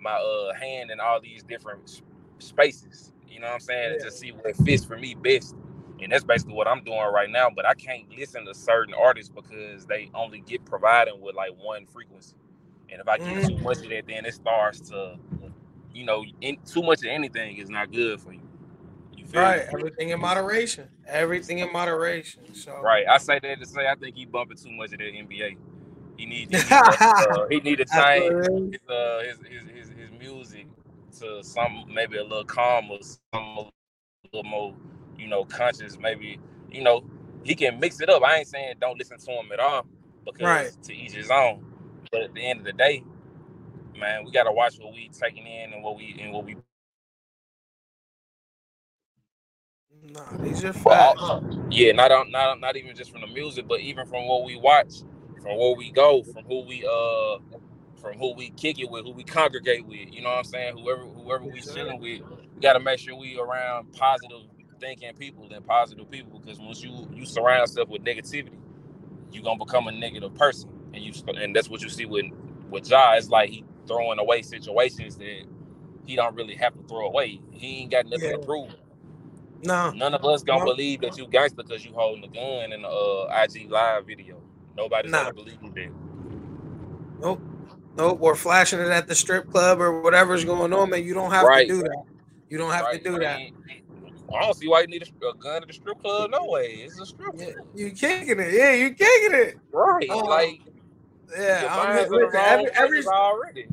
my 0.00 0.12
uh 0.12 0.54
hand 0.54 0.90
in 0.90 1.00
all 1.00 1.20
these 1.20 1.42
different 1.42 2.02
spaces. 2.38 3.12
You 3.28 3.40
know 3.40 3.48
what 3.48 3.54
I'm 3.54 3.60
saying? 3.60 3.92
And 3.94 4.02
just 4.02 4.18
see 4.20 4.32
what 4.32 4.56
fits 4.58 4.84
for 4.84 4.96
me 4.98 5.14
best. 5.14 5.54
And 6.02 6.12
that's 6.12 6.24
basically 6.24 6.54
what 6.54 6.68
I'm 6.68 6.84
doing 6.84 6.98
right 7.14 7.30
now. 7.30 7.50
But 7.54 7.66
I 7.66 7.74
can't 7.74 8.08
listen 8.16 8.46
to 8.46 8.54
certain 8.54 8.94
artists 8.94 9.32
because 9.34 9.86
they 9.86 10.10
only 10.14 10.40
get 10.40 10.64
providing 10.64 11.20
with 11.20 11.34
like 11.34 11.52
one 11.58 11.86
frequency. 11.86 12.36
And 12.94 13.02
if 13.02 13.08
I 13.08 13.18
get 13.18 13.42
too 13.42 13.58
much 13.58 13.82
of 13.84 13.90
that, 13.90 14.04
then 14.08 14.26
it 14.26 14.34
starts 14.34 14.80
to, 14.92 15.18
you 15.94 16.06
know, 16.06 16.24
in, 16.42 16.58
too 16.66 16.82
much 16.82 17.00
of 17.00 17.06
anything 17.10 17.58
is 17.58 17.70
not 17.70 17.92
good 17.92 18.20
for 18.22 18.32
you. 18.32 18.42
You 19.16 19.26
feel 19.26 19.42
Right. 19.42 19.58
me? 19.58 19.64
Everything 19.74 20.10
in 20.10 20.20
moderation. 20.20 20.88
Everything 21.08 21.60
in 21.60 21.72
moderation. 21.72 22.54
So 22.54 22.74
Right. 22.82 23.06
I 23.08 23.18
say 23.18 23.40
that 23.40 23.60
to 23.60 23.66
say 23.66 23.88
I 23.88 23.96
think 23.96 24.16
he 24.16 24.26
bumping 24.26 24.58
too 24.58 24.72
much 24.72 24.92
of 24.92 25.00
that 25.00 25.12
NBA. 25.14 25.56
He 26.18 26.26
needs 26.26 26.52
he 26.52 26.82
need, 26.82 27.00
uh, 27.18 27.46
he 27.50 27.60
need 27.60 27.78
to 27.78 27.86
change 27.86 28.36
his, 28.72 28.80
uh, 28.90 29.20
his, 29.24 29.38
his, 29.38 29.70
his, 29.70 29.88
his 29.98 30.10
music 30.18 30.66
to 31.20 31.44
some 31.44 31.86
maybe 31.92 32.18
a 32.18 32.24
little 32.24 32.44
calmer, 32.44 32.98
some 33.02 33.58
a 33.58 33.70
little 34.32 34.50
more, 34.50 34.74
you 35.18 35.28
know, 35.28 35.44
conscious. 35.46 35.98
Maybe 35.98 36.40
you 36.70 36.82
know 36.82 37.04
he 37.44 37.54
can 37.56 37.80
mix 37.80 38.00
it 38.00 38.10
up. 38.10 38.22
I 38.24 38.38
ain't 38.38 38.48
saying 38.48 38.76
don't 38.80 38.98
listen 38.98 39.18
to 39.18 39.32
him 39.32 39.52
at 39.52 39.60
all 39.60 39.86
because 40.24 40.44
Right. 40.46 40.72
to 40.84 40.94
each 40.94 41.14
his 41.14 41.30
own. 41.30 41.64
But 42.12 42.22
at 42.22 42.34
the 42.34 42.42
end 42.46 42.60
of 42.60 42.66
the 42.66 42.74
day, 42.74 43.04
man, 43.98 44.24
we 44.24 44.32
gotta 44.32 44.52
watch 44.52 44.76
what 44.80 44.92
we 44.94 45.10
taking 45.10 45.46
in 45.46 45.72
and 45.74 45.82
what 45.84 45.96
we 45.96 46.16
and 46.20 46.32
what 46.32 46.44
we. 46.46 46.56
Nah, 50.04 50.36
these 50.38 50.64
are 50.64 50.72
Well, 50.84 51.14
facts. 51.14 51.32
yeah, 51.70 51.92
not 51.92 52.12
on, 52.12 52.30
not 52.32 52.60
not 52.60 52.76
even 52.76 52.96
just 52.96 53.12
from 53.12 53.22
the 53.22 53.28
music, 53.28 53.66
but 53.68 53.80
even 53.80 54.06
from 54.06 54.28
what 54.28 54.44
we 54.44 54.56
watch, 54.56 55.02
from 55.42 55.58
where 55.58 55.76
we 55.76 55.92
go, 55.92 56.22
from 56.24 56.44
who 56.44 56.66
we 56.66 56.84
uh, 56.86 57.38
from 58.00 58.18
who 58.18 58.34
we 58.34 58.50
kick 58.50 58.78
it 58.80 58.90
with, 58.90 59.04
who 59.06 59.12
we 59.12 59.24
congregate 59.24 59.86
with. 59.86 60.12
You 60.12 60.22
know 60.22 60.30
what 60.30 60.38
I'm 60.38 60.44
saying? 60.44 60.78
Whoever 60.78 61.02
whoever 61.02 61.44
we 61.46 61.62
chilling 61.62 62.00
with, 62.00 62.22
we 62.54 62.60
got 62.62 62.74
to 62.74 62.80
make 62.80 63.00
sure 63.00 63.16
we 63.16 63.38
around 63.38 63.92
positive 63.92 64.42
thinking 64.80 65.14
people 65.14 65.48
and 65.54 65.66
positive 65.66 66.10
people 66.10 66.40
because 66.40 66.60
once 66.60 66.82
you 66.82 67.08
you 67.14 67.26
surround 67.26 67.60
yourself 67.62 67.88
with 67.90 68.02
negativity, 68.04 68.58
you 69.32 69.42
gonna 69.42 69.58
become 69.64 69.88
a 69.88 69.92
negative 69.92 70.34
person, 70.36 70.70
and 70.94 71.02
you 71.04 71.12
and 71.36 71.54
that's 71.54 71.68
what 71.68 71.82
you 71.82 71.88
see 71.88 72.06
with 72.06 72.26
with 72.70 72.88
Ja. 72.88 73.14
It's 73.14 73.28
like 73.28 73.50
he 73.50 73.64
throwing 73.86 74.18
away 74.18 74.42
situations 74.42 75.16
that 75.16 75.42
he 76.06 76.16
don't 76.16 76.34
really 76.34 76.54
have 76.54 76.74
to 76.74 76.82
throw 76.88 77.06
away. 77.06 77.40
He 77.50 77.82
ain't 77.82 77.90
got 77.90 78.06
nothing 78.06 78.30
Yeah. 78.30 78.36
to 78.36 78.38
prove. 78.38 78.74
No. 79.62 79.90
None 79.90 80.14
of 80.14 80.24
us 80.24 80.42
gonna 80.42 80.60
No. 80.64 80.72
believe 80.72 81.00
that 81.00 81.16
you 81.16 81.26
gangster 81.26 81.62
because 81.62 81.84
you 81.84 81.92
holding 81.94 82.24
a 82.24 82.28
gun 82.28 82.72
in 82.72 82.82
the 82.82 82.88
uh, 82.88 83.44
IG 83.44 83.70
live 83.70 84.06
video. 84.06 84.40
Nobody's 84.76 85.12
Nah. 85.12 85.22
gonna 85.24 85.34
believe 85.34 85.60
that. 85.74 85.90
Nope. 87.20 87.40
Nope. 87.96 88.18
Or 88.20 88.34
flashing 88.34 88.80
it 88.80 88.88
at 88.88 89.06
the 89.06 89.14
strip 89.14 89.50
club 89.50 89.80
or 89.80 90.00
whatever's 90.02 90.44
going 90.44 90.72
on, 90.72 90.90
man. 90.90 91.04
You 91.04 91.14
don't 91.14 91.30
have 91.30 91.46
Right. 91.46 91.68
to 91.68 91.74
do 91.74 91.82
that. 91.82 92.04
You 92.50 92.58
don't 92.58 92.72
have 92.72 92.84
right? 92.84 93.02
to 93.02 93.10
do 93.10 93.18
that. 93.20 93.38
I, 94.32 94.42
don't 94.42 94.54
see 94.54 94.68
why 94.68 94.80
you 94.80 94.86
need 94.88 95.02
a, 95.02 95.26
a 95.28 95.34
gun 95.34 95.62
at 95.62 95.68
the 95.68 95.74
strip 95.74 96.00
club. 96.02 96.30
No 96.30 96.46
way. 96.46 96.82
It's 96.84 96.98
a 97.00 97.06
strip 97.06 97.36
club. 97.36 97.54
you 97.74 97.90
kicking 97.92 98.40
it. 98.40 98.52
Yeah, 98.52 98.72
you 98.72 98.90
kicking 98.90 99.34
it. 99.38 99.56
Right. 99.72 100.08
Oh, 100.10 100.18
like 100.18 100.60
Yeah. 101.36 101.68
I'm, 101.70 101.94
mind's 101.94 102.04
in 102.04 102.10
the 102.10 102.26
listen, 102.26 102.40
every, 102.40 102.70
every, 102.74 103.06
already. 103.06 103.66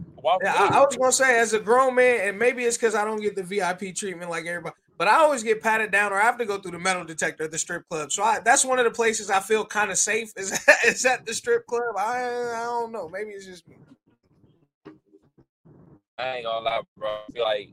Yeah. 0.44 0.54
I, 0.54 0.78
I 0.78 0.80
was 0.86 0.96
gonna 0.96 1.12
say 1.12 1.40
as 1.40 1.54
a 1.54 1.60
grown 1.60 1.96
man, 1.96 2.30
and 2.30 2.40
maybe 2.40 2.64
it's 2.64 2.78
because 2.78 2.96
I 2.96 3.04
don't 3.04 3.22
get 3.22 3.36
the 3.36 3.44
VIP 3.44 3.96
treatment 3.96 4.30
like 4.30 4.46
everybody, 4.46 4.76
but 4.98 5.08
I 5.08 5.16
always 5.16 5.44
get 5.44 5.62
patted 5.62 5.92
down 5.92 6.14
or 6.14 6.18
I 6.18 6.24
have 6.24 6.38
to 6.38 6.46
go 6.46 6.58
through 6.60 6.72
the 6.72 6.80
metal 6.80 7.04
detector 7.04 7.46
at 7.46 7.52
the 7.52 7.58
strip 7.58 7.88
club. 7.90 8.12
So 8.12 8.24
I, 8.24 8.40
that's 8.40 8.64
one 8.64 8.80
of 8.80 8.86
the 8.86 8.92
places 8.92 9.30
I 9.30 9.40
feel 9.40 9.66
kind 9.66 9.90
of 9.90 9.98
safe 9.98 10.32
is, 10.38 10.60
is 10.86 11.06
at 11.06 11.26
the 11.26 11.34
strip 11.34 11.66
club. 11.66 11.96
I 11.98 12.54
I 12.56 12.64
don't 12.64 12.92
know. 12.92 13.10
Maybe 13.10 13.32
it's 13.32 13.46
just 13.46 13.68
me. 13.68 13.78
I 16.18 16.36
ain't 16.36 16.46
gonna 16.46 16.64
lie, 16.64 16.82
bro. 16.98 17.10
I 17.10 17.32
feel 17.32 17.44
like 17.44 17.70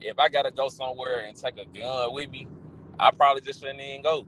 if 0.00 0.18
I 0.18 0.28
gotta 0.28 0.50
go 0.50 0.68
somewhere 0.68 1.20
and 1.26 1.36
take 1.36 1.58
a 1.58 1.64
gun 1.78 2.12
with 2.12 2.30
me, 2.30 2.46
I 3.00 3.10
probably 3.10 3.42
just 3.42 3.60
shouldn't 3.60 3.80
even 3.80 4.02
go. 4.02 4.26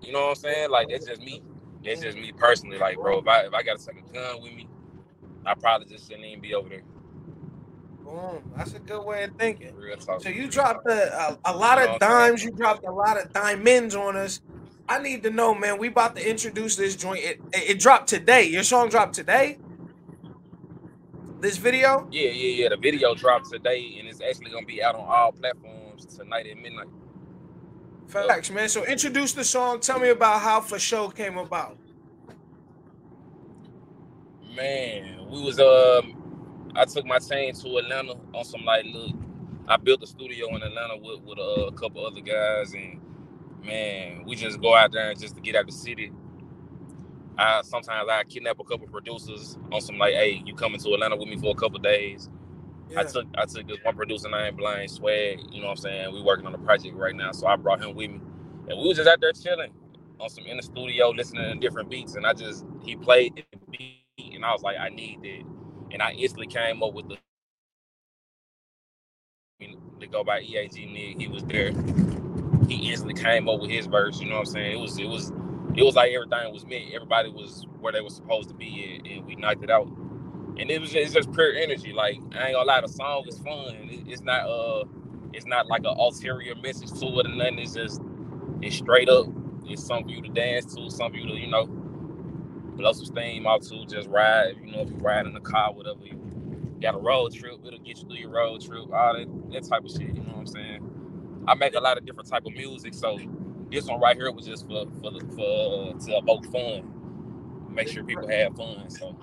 You 0.00 0.12
know 0.12 0.22
what 0.22 0.28
I'm 0.28 0.34
saying? 0.36 0.70
Like 0.70 0.88
that's 0.88 1.06
just 1.06 1.20
me. 1.20 1.42
That's 1.86 2.00
just 2.00 2.16
me 2.16 2.32
personally. 2.32 2.78
Like, 2.78 2.96
bro, 2.96 3.18
if 3.18 3.28
I 3.28 3.40
if 3.42 3.54
I 3.54 3.62
got 3.62 3.76
a 3.76 3.80
second 3.80 4.12
gun 4.12 4.42
with 4.42 4.52
me, 4.52 4.68
I 5.44 5.54
probably 5.54 5.86
just 5.86 6.08
shouldn't 6.08 6.26
even 6.26 6.40
be 6.40 6.54
over 6.54 6.68
there. 6.68 6.82
Boom. 8.04 8.52
That's 8.56 8.74
a 8.74 8.78
good 8.78 9.04
way 9.04 9.24
of 9.24 9.32
thinking. 9.36 9.72
So 10.20 10.28
you 10.28 10.48
dropped 10.48 10.86
a, 10.86 11.38
a, 11.44 11.52
a 11.52 11.56
lot 11.56 11.82
of 11.82 11.98
dimes. 11.98 12.44
You 12.44 12.50
dropped 12.50 12.84
a 12.84 12.92
lot 12.92 13.20
of 13.20 13.32
diamonds 13.32 13.94
on 13.94 14.16
us. 14.16 14.40
I 14.88 15.00
need 15.00 15.24
to 15.24 15.30
know, 15.30 15.54
man. 15.54 15.78
We 15.78 15.88
about 15.88 16.14
to 16.16 16.28
introduce 16.28 16.76
this 16.76 16.94
joint. 16.94 17.24
It, 17.24 17.40
it, 17.52 17.70
it 17.70 17.80
dropped 17.80 18.08
today. 18.08 18.44
Your 18.44 18.62
song 18.62 18.88
dropped 18.88 19.14
today. 19.14 19.58
This 21.40 21.56
video. 21.56 22.08
Yeah, 22.12 22.30
yeah, 22.30 22.62
yeah. 22.62 22.68
The 22.68 22.76
video 22.76 23.14
dropped 23.14 23.50
today, 23.50 23.96
and 23.98 24.08
it's 24.08 24.20
actually 24.20 24.50
gonna 24.50 24.66
be 24.66 24.82
out 24.82 24.94
on 24.94 25.04
all 25.06 25.32
platforms 25.32 26.06
tonight 26.06 26.46
at 26.46 26.56
midnight. 26.56 26.86
Facts, 28.08 28.50
man. 28.50 28.68
So 28.68 28.84
introduce 28.84 29.32
the 29.32 29.44
song. 29.44 29.80
Tell 29.80 29.98
me 29.98 30.10
about 30.10 30.40
how 30.40 30.60
For 30.60 30.78
Show 30.78 31.08
came 31.08 31.38
about. 31.38 31.76
Man, 34.54 35.26
we 35.28 35.42
was 35.42 35.58
um, 35.58 36.72
I 36.74 36.84
took 36.84 37.04
my 37.04 37.18
team 37.18 37.52
to 37.54 37.76
Atlanta 37.78 38.14
on 38.32 38.44
some 38.44 38.64
like 38.64 38.86
look. 38.86 39.14
I 39.68 39.76
built 39.76 40.02
a 40.02 40.06
studio 40.06 40.54
in 40.54 40.62
Atlanta 40.62 40.96
with 40.96 41.20
with 41.22 41.38
a, 41.38 41.72
couple 41.72 42.06
other 42.06 42.20
guys, 42.20 42.72
and 42.72 43.00
man, 43.64 44.24
we 44.24 44.36
just 44.36 44.60
go 44.60 44.74
out 44.74 44.92
there 44.92 45.10
and 45.10 45.20
just 45.20 45.34
to 45.34 45.40
get 45.40 45.56
out 45.56 45.66
the 45.66 45.72
city. 45.72 46.12
I 47.36 47.62
sometimes 47.62 48.08
I 48.10 48.22
kidnap 48.24 48.60
a 48.60 48.64
couple 48.64 48.86
producers 48.86 49.58
on 49.72 49.80
some 49.80 49.98
like, 49.98 50.14
hey, 50.14 50.42
you 50.46 50.54
coming 50.54 50.80
to 50.80 50.94
Atlanta 50.94 51.16
with 51.16 51.28
me 51.28 51.36
for 51.36 51.50
a 51.50 51.54
couple 51.54 51.80
days. 51.80 52.30
Yeah. 52.90 53.00
I 53.00 53.04
took 53.04 53.26
I 53.36 53.46
took 53.46 53.68
this 53.68 53.78
one 53.82 53.96
producer 53.96 54.30
named 54.30 54.58
Blind 54.58 54.90
Swag, 54.90 55.40
you 55.52 55.60
know 55.60 55.68
what 55.68 55.72
I'm 55.72 55.76
saying? 55.78 56.14
We 56.14 56.22
working 56.22 56.46
on 56.46 56.54
a 56.54 56.58
project 56.58 56.96
right 56.96 57.14
now, 57.16 57.32
so 57.32 57.46
I 57.46 57.56
brought 57.56 57.82
him 57.82 57.94
with 57.94 58.10
me. 58.10 58.20
And 58.68 58.78
we 58.80 58.88
was 58.88 58.98
just 58.98 59.08
out 59.08 59.20
there 59.20 59.32
chilling 59.32 59.72
on 60.20 60.28
some 60.30 60.46
in 60.46 60.58
the 60.58 60.64
studio, 60.64 61.10
listening 61.10 61.44
to 61.52 61.60
different 61.60 61.90
beats. 61.90 62.16
And 62.16 62.26
I 62.26 62.34
just 62.34 62.66
he 62.82 62.96
played 62.96 63.36
the 63.52 63.58
beat 63.70 64.04
and 64.34 64.44
I 64.44 64.52
was 64.52 64.62
like, 64.62 64.78
I 64.78 64.90
need 64.90 65.22
that. 65.22 65.44
And 65.92 66.02
I 66.02 66.12
instantly 66.12 66.48
came 66.48 66.82
up 66.82 66.94
with 66.94 67.08
the 67.08 67.18
to 70.00 70.06
go 70.08 70.24
by 70.24 70.42
EAG 70.42 70.92
Nick, 70.92 71.20
he 71.20 71.28
was 71.28 71.44
there. 71.44 71.72
He 72.68 72.90
instantly 72.90 73.14
came 73.20 73.48
up 73.48 73.60
with 73.60 73.70
his 73.70 73.86
verse, 73.86 74.20
you 74.20 74.26
know 74.28 74.36
what 74.36 74.48
I'm 74.48 74.54
saying? 74.54 74.78
It 74.78 74.80
was 74.80 74.98
it 74.98 75.06
was 75.08 75.32
it 75.76 75.84
was 75.84 75.96
like 75.96 76.12
everything 76.12 76.52
was 76.52 76.66
meant. 76.66 76.94
Everybody 76.94 77.30
was 77.30 77.66
where 77.80 77.92
they 77.92 78.02
were 78.02 78.10
supposed 78.10 78.48
to 78.50 78.54
be 78.54 78.96
and, 78.98 79.06
and 79.06 79.26
we 79.26 79.36
knocked 79.36 79.64
it 79.64 79.70
out 79.70 79.88
and 80.58 80.70
it 80.70 80.80
was 80.80 80.90
just, 80.90 81.06
it's 81.06 81.14
just 81.14 81.32
pure 81.32 81.54
energy. 81.54 81.92
Like 81.92 82.16
I 82.34 82.48
ain't 82.48 82.54
gonna 82.54 82.64
lie, 82.64 82.80
the 82.80 82.88
song 82.88 83.24
is 83.28 83.38
fun. 83.38 83.74
It, 83.90 84.06
it's 84.08 84.22
not 84.22 84.48
uh, 84.48 84.84
it's 85.32 85.46
not 85.46 85.66
like 85.68 85.80
an 85.80 85.94
ulterior 85.98 86.54
message 86.56 86.90
to 87.00 87.06
it 87.20 87.26
or 87.26 87.34
nothing. 87.34 87.58
It's 87.58 87.74
just 87.74 88.00
it's 88.62 88.76
straight 88.76 89.08
up. 89.08 89.26
It's 89.66 89.84
something 89.84 90.06
for 90.06 90.12
you 90.12 90.22
to 90.22 90.28
dance 90.28 90.74
to, 90.74 90.90
something 90.90 91.20
for 91.20 91.26
you 91.28 91.34
to 91.34 91.40
you 91.40 91.48
know 91.48 91.66
blow 92.62 92.92
some 92.92 93.06
steam 93.06 93.46
out 93.46 93.62
to. 93.64 93.84
Just 93.86 94.08
ride. 94.08 94.56
You 94.64 94.72
know, 94.72 94.80
if 94.82 94.90
you 94.90 94.96
ride 94.96 95.26
in 95.26 95.34
the 95.34 95.40
car, 95.40 95.72
whatever. 95.72 96.00
You 96.04 96.82
got 96.82 96.94
a 96.94 96.98
road 96.98 97.34
trip, 97.34 97.54
it'll 97.66 97.78
get 97.80 97.98
you 97.98 98.04
through 98.08 98.18
your 98.18 98.30
road 98.30 98.62
trip. 98.62 98.82
All 98.92 99.14
that 99.14 99.52
that 99.52 99.68
type 99.68 99.84
of 99.84 99.90
shit. 99.90 100.02
You 100.02 100.14
know 100.22 100.32
what 100.32 100.38
I'm 100.38 100.46
saying? 100.46 100.90
I 101.48 101.54
make 101.54 101.74
a 101.74 101.80
lot 101.80 101.98
of 101.98 102.06
different 102.06 102.28
type 102.28 102.46
of 102.46 102.52
music, 102.52 102.94
so 102.94 103.18
this 103.70 103.86
one 103.86 104.00
right 104.00 104.16
here 104.16 104.30
was 104.32 104.46
just 104.46 104.66
for 104.66 104.86
for 105.00 105.12
for 105.36 105.90
uh, 105.94 105.98
to 106.06 106.16
evoke 106.16 106.46
fun, 106.52 107.04
make 107.70 107.88
sure 107.88 108.04
people 108.04 108.28
have 108.28 108.56
fun. 108.56 108.90
So. 108.90 109.16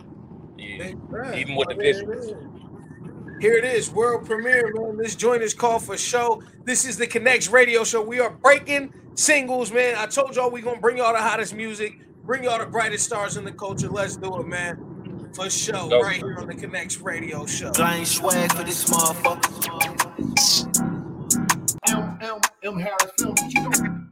Yeah. 0.57 1.36
Even 1.36 1.55
with 1.55 1.69
the 1.69 1.75
visuals. 1.75 3.41
Here 3.41 3.53
it 3.53 3.65
is, 3.65 3.91
world 3.91 4.25
premiere, 4.25 4.72
man. 4.74 4.95
This 4.98 5.15
joint 5.15 5.41
is 5.41 5.53
called 5.53 5.83
for 5.83 5.98
show. 5.98 6.41
This 6.63 6.86
is 6.86 6.98
the 6.98 7.05
Connectz 7.05 7.51
Radio 7.51 7.83
Show. 7.83 8.01
We 8.01 8.19
are 8.22 8.29
breaking 8.29 8.93
singles, 9.15 9.72
man. 9.72 9.95
I 9.98 10.05
told 10.05 10.36
y'all 10.36 10.50
we 10.50 10.62
gonna 10.62 10.79
bring 10.79 10.98
y'all 10.98 11.12
the 11.12 11.19
hottest 11.22 11.53
music, 11.53 12.00
bring 12.24 12.45
y'all 12.45 12.60
the 12.60 12.65
brightest 12.65 13.05
stars 13.05 13.36
in 13.36 13.43
the 13.43 13.51
culture. 13.51 13.89
Let's 13.89 14.15
do 14.15 14.39
it, 14.39 14.48
man. 14.48 15.31
For 15.36 15.50
show, 15.50 15.89
Go. 15.89 16.00
right 16.00 16.17
here 16.17 16.38
on 16.39 16.48
the 16.48 16.53
Connectz 16.53 17.03
Radio 17.03 17.45
Show. 17.45 17.72
Blind 17.74 18.07
swag 18.07 18.53
for 18.53 18.63
this 18.63 18.86
motherfucker. 18.86 19.50
M 21.89 22.17
M 22.22 22.39
M 22.63 22.79
Harris 22.79 23.12
Film. 23.19 23.31
What 23.31 23.53
you 23.53 23.63
doing? 23.72 24.11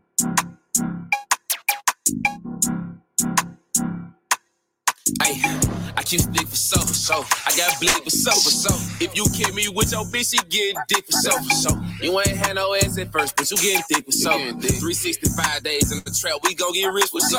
Ay, 5.22 5.71
I 6.02 6.04
keep 6.04 6.22
stick 6.22 6.48
for 6.50 6.56
so, 6.58 6.82
so. 6.82 7.22
I 7.46 7.54
got 7.54 7.78
blick 7.78 7.94
for 7.94 8.10
so, 8.10 8.34
for 8.34 8.50
so. 8.50 8.74
If 8.98 9.14
you 9.14 9.22
kill 9.38 9.54
me 9.54 9.70
with 9.70 9.94
your 9.94 10.02
bitch, 10.10 10.34
she 10.34 10.42
getting 10.50 10.82
dick 10.88 11.06
for 11.06 11.12
so, 11.12 11.30
for 11.38 11.54
so. 11.54 11.78
You 12.02 12.18
ain't 12.18 12.42
had 12.42 12.56
no 12.58 12.74
ass 12.74 12.98
at 12.98 13.12
first, 13.12 13.38
but 13.38 13.46
you 13.52 13.58
getting 13.62 13.86
thick 13.86 14.06
for 14.10 14.12
so. 14.12 14.34
365 14.34 15.62
days 15.62 15.94
in 15.94 16.02
the 16.02 16.10
trap, 16.10 16.42
we 16.42 16.56
gon' 16.58 16.74
get 16.74 16.90
rich 16.90 17.14
with 17.14 17.22
so. 17.30 17.38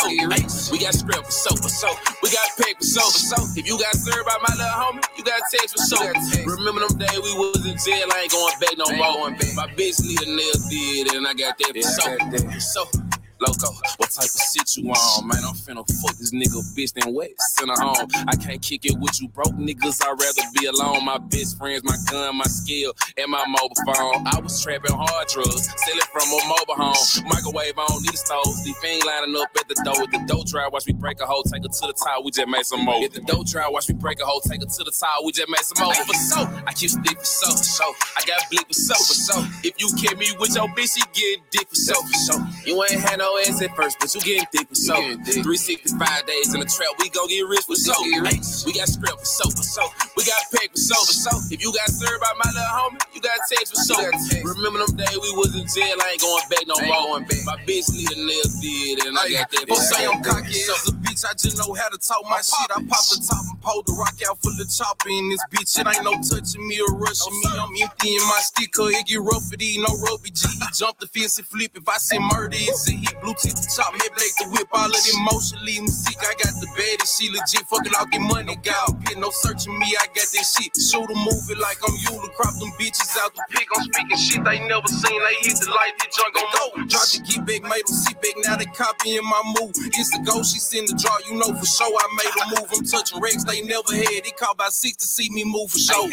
We 0.71 0.79
got 0.79 0.95
script 0.95 1.27
for 1.27 1.35
so, 1.35 1.57
for 1.59 1.67
so. 1.67 1.91
We 2.23 2.31
got 2.31 2.47
pack 2.55 2.79
for 2.79 2.87
so, 2.87 3.03
for 3.03 3.19
so. 3.35 3.39
If 3.59 3.67
you 3.67 3.75
got 3.83 3.99
served 3.99 4.31
by 4.31 4.39
my 4.47 4.55
little 4.55 4.79
homie, 4.79 5.03
you 5.19 5.25
got 5.27 5.43
text 5.51 5.75
for 5.75 5.83
so. 5.83 5.99
Remember 6.47 6.87
them 6.87 7.03
days 7.03 7.19
we 7.19 7.35
was 7.35 7.67
in 7.67 7.75
jail, 7.83 8.07
I 8.15 8.23
ain't 8.23 8.31
going 8.31 8.55
back 8.63 8.79
no 8.79 8.87
more. 8.95 9.35
My 9.59 9.67
bitch 9.75 9.99
need 10.07 10.23
a 10.23 10.31
nail 10.31 10.59
did, 10.71 11.19
and 11.19 11.27
I 11.27 11.35
got 11.35 11.59
that 11.59 11.75
for 11.75 12.63
so. 12.63 12.87
So. 12.87 13.02
Loco, 13.43 13.75
what 13.99 14.11
type 14.11 14.31
of 14.31 14.43
shit 14.55 14.77
you 14.77 14.91
on? 14.91 15.27
Man, 15.27 15.43
I'm 15.43 15.55
finna 15.59 15.83
fuck 15.99 16.15
this 16.15 16.31
nigga 16.31 16.63
bitch 16.79 16.95
then 16.95 17.13
wait, 17.13 17.35
send 17.59 17.71
her 17.71 17.77
home. 17.77 18.07
I 18.29 18.37
can't 18.37 18.63
kick 18.63 18.87
it 18.87 18.95
with 19.01 19.21
you 19.21 19.27
broke 19.29 19.55
niggas, 19.59 19.99
I'd 19.99 20.15
rather 20.15 20.47
be 20.55 20.67
alone. 20.67 21.05
My 21.05 21.19
best 21.19 21.59
friends, 21.59 21.83
my 21.83 21.97
gun, 22.11 22.37
my 22.37 22.45
skill, 22.45 22.95
and 23.19 23.31
my 23.31 23.45
mobile 23.47 23.75
phone. 23.83 24.23
I 24.31 24.39
was 24.39 24.63
trapping 24.63 24.95
hard 24.95 25.27
drugs, 25.27 25.67
selling 25.75 26.09
from 26.15 26.29
a 26.31 26.41
mobile 26.47 26.79
home. 26.79 26.95
Microwave 27.27 27.79
on, 27.79 28.03
need 28.03 28.15
a 28.15 28.17
stove. 28.17 28.47
The 28.63 29.03
lining 29.07 29.35
up 29.35 29.51
at 29.59 29.67
the 29.67 29.75
door 29.83 29.99
with 29.99 30.13
the 30.13 30.23
dough 30.27 30.45
dry. 30.47 30.69
Watch 30.71 30.87
me 30.87 30.93
break 30.93 31.21
a 31.21 31.27
hole, 31.27 31.43
take 31.43 31.63
her 31.63 31.69
to 31.69 31.87
the 31.87 31.95
top, 31.95 32.25
we 32.25 32.31
just 32.31 32.49
made 32.49 32.65
some 32.65 32.85
more. 32.85 33.03
If 33.03 33.13
the 33.13 33.23
dough 33.23 33.43
dry, 33.43 33.67
watch 33.69 33.89
me 33.89 33.95
break 33.95 34.21
a 34.21 34.25
hole, 34.25 34.41
take 34.41 34.61
her 34.63 34.71
to 34.71 34.85
the 34.85 34.95
top, 34.95 35.25
we 35.25 35.33
just 35.33 35.49
made 35.49 35.67
some 35.67 35.85
more. 35.85 35.95
For 35.95 36.15
so, 36.15 36.41
I 36.67 36.73
keep 36.73 36.91
stick 36.91 37.19
for 37.19 37.25
so, 37.25 37.51
for 37.51 37.65
so. 37.65 37.87
I 38.17 38.23
got 38.23 38.39
bleep 38.53 38.67
for 38.71 38.79
so, 38.79 38.95
for 38.95 39.15
so. 39.19 39.35
If 39.67 39.75
you 39.83 39.91
kill 39.99 40.17
me 40.19 40.31
with 40.39 40.55
your 40.55 40.69
bitch, 40.79 40.95
she 40.95 41.03
get 41.11 41.43
dick 41.51 41.69
for 41.69 41.75
so, 41.75 41.95
for 42.03 42.19
so. 42.23 42.35
You 42.67 42.83
ain't 42.85 43.01
had 43.01 43.19
no 43.19 43.32
ass 43.47 43.63
at 43.63 43.75
first, 43.77 43.99
but 44.01 44.15
you 44.15 44.21
getting 44.21 44.47
thick 44.53 44.69
for 44.69 44.75
so. 44.75 44.97
365 44.97 46.27
days 46.27 46.55
in 46.55 46.61
the 46.61 46.67
trap, 46.67 46.93
we 46.99 47.09
gon' 47.11 47.29
get 47.29 47.47
rich 47.49 47.65
for 47.65 47.77
so. 47.77 47.95
We 48.03 48.73
got 48.73 48.89
script 48.89 49.19
for 49.21 49.25
so, 49.25 49.51
for 49.51 49.63
so. 49.63 49.83
We 50.17 50.25
got 50.25 50.43
pack 50.53 50.71
for 50.71 50.83
so, 50.83 50.97
for 51.05 51.13
so. 51.13 51.33
If 51.53 51.63
you 51.63 51.73
got 51.73 51.89
served 51.89 52.21
by 52.21 52.33
my 52.39 52.51
little 52.51 52.73
homie, 52.73 53.01
you 53.15 53.21
got 53.21 53.39
text 53.49 53.75
for 53.75 53.81
so. 53.81 53.97
Remember 54.45 54.85
them 54.85 54.97
days 54.97 55.17
we 55.17 55.31
was 55.37 55.55
in 55.57 55.67
jail, 55.69 55.97
I 56.01 56.17
ain't 56.17 56.23
going 56.23 56.47
back 56.51 56.65
no 56.67 56.77
more. 56.87 57.21
My 57.45 57.57
bitch 57.65 57.91
need 57.93 58.11
a 58.11 58.19
nail 58.19 58.49
did, 58.61 59.07
and 59.07 59.19
I 59.19 59.29
got 59.31 59.51
that. 59.51 59.65
Don't 59.67 59.79
say 59.79 60.07
I'm 60.07 60.23
cocky 60.23 60.53
so. 60.53 60.93
bitch. 61.03 61.25
I 61.25 61.35
just 61.35 61.59
know 61.59 61.73
how 61.75 61.89
to 61.89 61.99
talk 61.99 62.23
my 62.29 62.41
shit. 62.41 62.71
I 62.71 62.83
pop 62.89 63.05
the 63.09 63.19
top 63.23 63.45
and 63.51 63.61
pull 63.63 63.83
the 63.83 63.93
rock 63.95 64.17
out 64.29 64.39
full 64.43 64.55
of 64.59 64.69
chopper 64.71 65.09
in 65.09 65.29
this 65.31 65.43
bitch. 65.51 65.79
It 65.79 65.87
ain't 65.87 66.05
no 66.05 66.19
touching 66.21 66.67
me 66.67 66.81
or 66.81 66.95
rushing 66.97 67.33
me. 67.33 67.51
I'm 67.55 67.71
emptying 67.81 68.25
my 68.27 68.41
sticker. 68.43 68.91
It 68.91 69.07
get 69.07 69.21
rough 69.21 69.45
for 69.49 69.57
these, 69.57 69.79
no 69.79 69.93
rubby 70.03 70.31
G. 70.31 70.49
Jump 70.75 70.99
the 70.99 71.07
fence 71.07 71.39
and 71.39 71.47
flip. 71.47 71.73
If 71.75 71.89
I 71.89 71.97
see 71.99 72.19
murder, 72.19 72.57
it's 72.59 72.89
a 72.89 72.93
hit. 72.93 73.15
Blue 73.23 73.39
the 73.39 73.71
chop, 73.71 73.95
head 73.95 74.11
blade 74.19 74.35
the 74.43 74.47
whip. 74.51 74.67
All 74.75 74.91
of 74.91 74.99
them 74.99 75.19
motion 75.31 75.63
leave 75.63 75.87
me 75.87 75.95
sick. 75.95 76.19
I 76.19 76.35
got 76.43 76.59
the 76.59 76.67
baddest. 76.75 77.15
She 77.15 77.31
legit 77.31 77.63
fucking 77.71 77.95
out 77.95 78.11
get 78.11 78.19
money. 78.19 78.59
Got 78.67 78.99
pit, 79.07 79.15
no 79.15 79.31
searching 79.31 79.79
me. 79.79 79.95
I 79.95 80.11
got 80.11 80.27
that 80.27 80.43
shit. 80.43 80.75
Shoot 80.75 81.07
a 81.07 81.15
movie 81.15 81.55
like 81.55 81.79
I'm 81.87 81.95
Eula. 82.03 82.35
Crop 82.35 82.59
them 82.59 82.75
bitches 82.83 83.15
out 83.23 83.31
the 83.31 83.47
pick. 83.55 83.71
I'm 83.79 83.87
speaking 83.87 84.19
shit 84.19 84.43
they 84.43 84.59
never 84.67 84.91
seen. 84.91 85.23
They 85.23 85.39
hit 85.47 85.55
the 85.55 85.71
light, 85.71 85.95
the 86.03 86.11
junk 86.11 86.35
on 86.35 86.49
go. 86.51 86.65
Drop 86.91 87.07
the 87.15 87.19
get 87.23 87.47
back, 87.47 87.63
made 87.63 87.87
them 87.87 87.95
sit 87.95 88.19
back. 88.19 88.37
Now 88.43 88.59
they 88.59 88.67
copying 88.75 89.23
my 89.23 89.43
move. 89.55 89.71
It's 89.95 90.11
the 90.11 90.19
go, 90.27 90.43
she 90.43 90.59
send 90.59 90.91
the 90.91 90.99
draw. 90.99 91.15
You 91.31 91.39
know 91.39 91.55
for 91.55 91.67
sure 91.67 91.95
I 91.95 92.07
made 92.19 92.35
a 92.43 92.45
move. 92.59 92.69
I'm 92.75 92.83
touching 92.83 93.23
Rex, 93.23 93.47
they 93.47 93.63
never 93.63 93.95
had. 93.95 94.27
They 94.27 94.35
call 94.35 94.59
by 94.59 94.75
six 94.75 94.99
to 94.99 95.07
see 95.07 95.31
me 95.31 95.47
move 95.47 95.71
for 95.71 95.79
sure. 95.79 96.11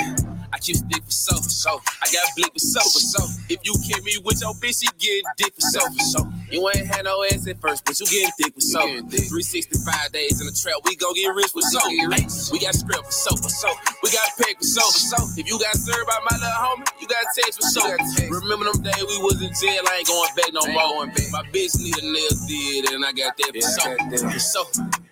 I 0.52 0.58
keep 0.60 0.76
stick 0.78 1.04
for 1.04 1.12
so, 1.12 1.36
so. 1.38 1.82
I 2.02 2.06
got 2.12 2.26
blick 2.36 2.54
for 2.54 2.60
so, 2.60 2.82
for 2.82 3.00
so. 3.00 3.22
If 3.50 3.60
you 3.64 3.74
kill 3.86 4.02
me 4.04 4.18
with 4.24 4.42
your 4.42 4.54
bitch, 4.56 4.82
she 4.82 4.88
get 4.98 5.24
dick 5.38 5.54
for 5.54 5.62
so, 5.62 5.80
for 5.86 6.04
so. 6.04 6.22
You 6.52 6.68
ain't 6.76 6.88
had 6.88 7.06
no 7.06 7.24
ass 7.26 7.48
at 7.48 7.62
first, 7.62 7.86
but 7.86 8.00
you 8.00 8.06
getting 8.08 8.32
thick 8.40 8.54
for 8.56 8.62
so. 8.62 8.82
365 8.82 10.12
days 10.12 10.42
in 10.42 10.48
the 10.48 10.56
trap, 10.56 10.82
we 10.86 10.96
gon' 10.96 11.14
get 11.14 11.30
rich 11.36 11.52
for 11.54 11.62
so. 11.62 11.80
We 12.52 12.60
got 12.60 12.74
script 12.76 13.06
for 13.06 13.12
so, 13.12 13.36
for 13.38 13.50
so. 13.50 13.70
We 14.02 14.10
got 14.12 14.28
pack 14.38 14.58
for 14.58 14.66
so, 14.66 14.82
for 14.82 15.00
so. 15.00 15.20
If 15.38 15.46
you 15.48 15.60
got 15.60 15.76
served 15.78 16.08
by 16.08 16.20
my 16.30 16.38
little 16.38 16.58
homie, 16.58 16.88
you 17.02 17.08
got 17.08 17.26
text 17.36 17.62
for 17.62 17.68
so. 17.70 17.84
Remember 18.30 18.66
them 18.66 18.82
days 18.82 19.06
we 19.06 19.18
was 19.22 19.42
in 19.42 19.54
jail, 19.54 19.84
I 19.86 20.02
ain't 20.02 20.08
going 20.08 20.34
back 20.36 20.52
no 20.54 20.66
more. 20.74 21.06
My 21.32 21.44
bitch 21.54 21.78
need 21.78 21.98
a 21.98 22.06
nail 22.06 22.34
did, 22.48 22.94
and 22.94 23.06
I 23.06 23.12
got 23.14 23.38
that 23.38 23.52
for 23.54 23.62
so, 23.62 23.86
for 24.28 24.40
so. 24.40 25.09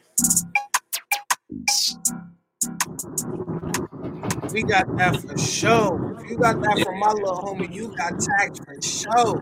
We 4.53 4.63
got 4.63 4.95
that 4.97 5.17
for 5.21 5.37
show. 5.37 6.15
If 6.19 6.29
you 6.31 6.37
got 6.37 6.61
that 6.61 6.79
from 6.83 6.99
my 6.99 7.11
little 7.11 7.37
homie, 7.37 7.73
you 7.73 7.95
got 7.95 8.19
tax 8.19 8.59
for 8.59 8.75
show. 8.81 9.41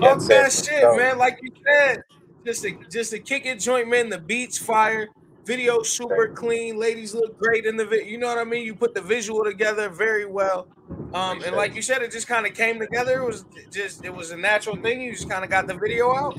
Yeah, 0.00 0.14
Fuck 0.14 0.20
that 0.28 0.52
for 0.52 0.64
shit, 0.64 0.80
show. 0.80 0.96
man. 0.96 1.18
Like 1.18 1.38
you 1.42 1.50
said, 1.66 2.02
just 2.44 2.64
a 2.64 2.72
just 2.90 3.12
a 3.12 3.18
kick 3.18 3.46
it 3.46 3.60
joint, 3.60 3.88
man. 3.88 4.08
The 4.08 4.18
beats 4.18 4.58
fire, 4.58 5.08
video 5.44 5.82
super 5.82 6.28
clean. 6.28 6.76
Ladies 6.78 7.14
look 7.14 7.38
great 7.38 7.66
in 7.66 7.76
the 7.76 7.86
video. 7.86 8.06
You 8.06 8.18
know 8.18 8.28
what 8.28 8.38
I 8.38 8.44
mean? 8.44 8.64
You 8.66 8.74
put 8.74 8.94
the 8.94 9.00
visual 9.02 9.44
together 9.44 9.88
very 9.88 10.26
well. 10.26 10.66
Um, 11.14 11.42
and 11.42 11.54
like 11.56 11.74
you 11.74 11.82
said, 11.82 12.02
it 12.02 12.10
just 12.10 12.26
kind 12.26 12.46
of 12.46 12.54
came 12.54 12.78
together. 12.78 13.20
It 13.22 13.26
was 13.26 13.44
just 13.70 14.04
it 14.04 14.14
was 14.14 14.30
a 14.30 14.36
natural 14.36 14.76
thing. 14.76 15.00
You 15.00 15.12
just 15.12 15.28
kind 15.30 15.44
of 15.44 15.50
got 15.50 15.66
the 15.66 15.74
video 15.74 16.14
out. 16.14 16.38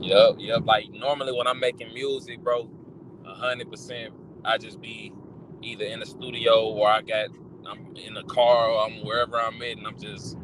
Yep, 0.00 0.36
yep. 0.38 0.60
Like 0.64 0.90
normally 0.90 1.32
when 1.32 1.46
I'm 1.46 1.58
making 1.60 1.92
music, 1.94 2.40
bro, 2.40 2.68
hundred 3.24 3.70
percent, 3.70 4.12
I 4.44 4.58
just 4.58 4.80
be 4.80 5.12
either 5.62 5.84
in 5.84 6.00
the 6.00 6.06
studio 6.06 6.68
or 6.68 6.88
I 6.88 7.02
got 7.02 7.30
I'm 7.66 7.94
in 7.96 8.14
the 8.14 8.22
car, 8.24 8.70
or 8.70 8.86
I'm 8.86 9.04
wherever 9.04 9.38
I'm 9.40 9.60
at, 9.62 9.76
and 9.76 9.86
I'm 9.86 9.98
just 9.98 10.36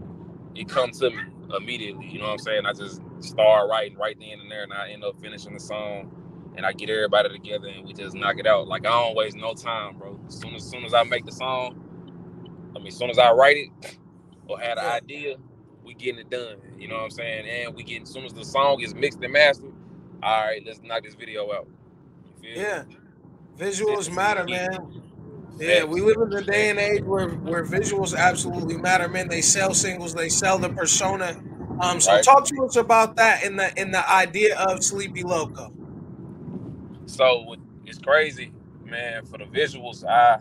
it 0.55 0.69
comes 0.69 0.99
to 1.01 1.11
me 1.11 1.23
immediately. 1.57 2.07
You 2.07 2.19
know 2.19 2.27
what 2.27 2.33
I'm 2.33 2.39
saying? 2.39 2.67
I 2.67 2.73
just 2.73 3.01
start 3.21 3.69
writing 3.69 3.97
right 3.97 4.17
then 4.19 4.41
and 4.41 4.51
there, 4.51 4.63
and 4.63 4.73
I 4.73 4.91
end 4.91 5.05
up 5.05 5.21
finishing 5.21 5.55
the 5.55 5.61
song, 5.61 6.11
and 6.57 6.67
I 6.67 6.73
get 6.73 6.91
everybody 6.91 7.31
together, 7.31 7.69
and 7.69 7.87
we 7.87 7.93
just 7.93 8.15
knock 8.15 8.39
it 8.39 8.47
out. 8.47 8.69
Like 8.69 8.87
I 8.87 8.91
don't 8.91 9.17
waste 9.17 9.37
no 9.37 9.55
time, 9.55 9.97
bro. 9.97 10.19
As 10.29 10.39
soon 10.39 10.55
as, 10.55 10.69
soon 10.69 10.85
as 10.85 10.95
I 10.95 11.03
make 11.03 11.25
the 11.25 11.33
song, 11.33 12.73
I 12.77 12.79
mean, 12.79 12.89
as 12.89 12.97
soon 12.97 13.11
as 13.11 13.19
I 13.19 13.33
write 13.33 13.57
it 13.57 13.99
or 14.47 14.59
had 14.59 14.79
an 14.79 14.85
idea, 14.85 15.37
we 15.85 15.95
getting 15.95 16.21
it 16.21 16.31
done. 16.31 16.57
You 16.79 16.89
know 16.89 16.97
what 16.97 17.05
I'm 17.05 17.11
saying? 17.11 17.49
And 17.49 17.75
we 17.75 17.83
getting 17.83 18.03
as 18.03 18.11
soon 18.11 18.25
as 18.25 18.35
the 18.35 18.45
song 18.45 18.81
is 18.81 18.95
mixed 18.95 19.23
and 19.23 19.33
mastered, 19.33 19.73
all 20.23 20.45
right, 20.45 20.63
let's 20.67 20.81
knock 20.83 21.05
this 21.05 21.15
video 21.15 21.53
out. 21.53 21.69
Yeah, 22.43 22.85
visuals 23.57 24.15
matter, 24.15 24.45
man. 24.45 25.03
Yeah, 25.59 25.85
we 25.85 26.01
live 26.01 26.17
in 26.21 26.31
the 26.31 26.43
day 26.43 26.71
and 26.71 26.79
age 26.79 27.03
where, 27.05 27.29
where 27.29 27.65
visuals 27.65 28.17
absolutely 28.17 28.77
matter, 28.77 29.09
man. 29.09 29.29
They 29.29 29.41
sell 29.41 29.73
singles, 29.73 30.15
they 30.15 30.29
sell 30.29 30.59
the 30.59 30.69
persona. 30.69 31.41
Um, 31.81 32.01
so 32.01 32.13
right. 32.13 32.25
talk 32.25 32.45
to 32.47 32.65
us 32.65 32.77
about 32.77 33.17
that 33.17 33.45
in 33.45 33.57
the 33.57 33.73
in 33.81 33.91
the 33.91 34.09
idea 34.11 34.57
of 34.59 34.83
Sleepy 34.83 35.23
Loco. 35.23 35.73
So 37.07 37.57
it's 37.85 37.99
crazy, 37.99 38.53
man. 38.85 39.25
For 39.27 39.39
the 39.39 39.45
visuals, 39.45 40.05
I 40.05 40.41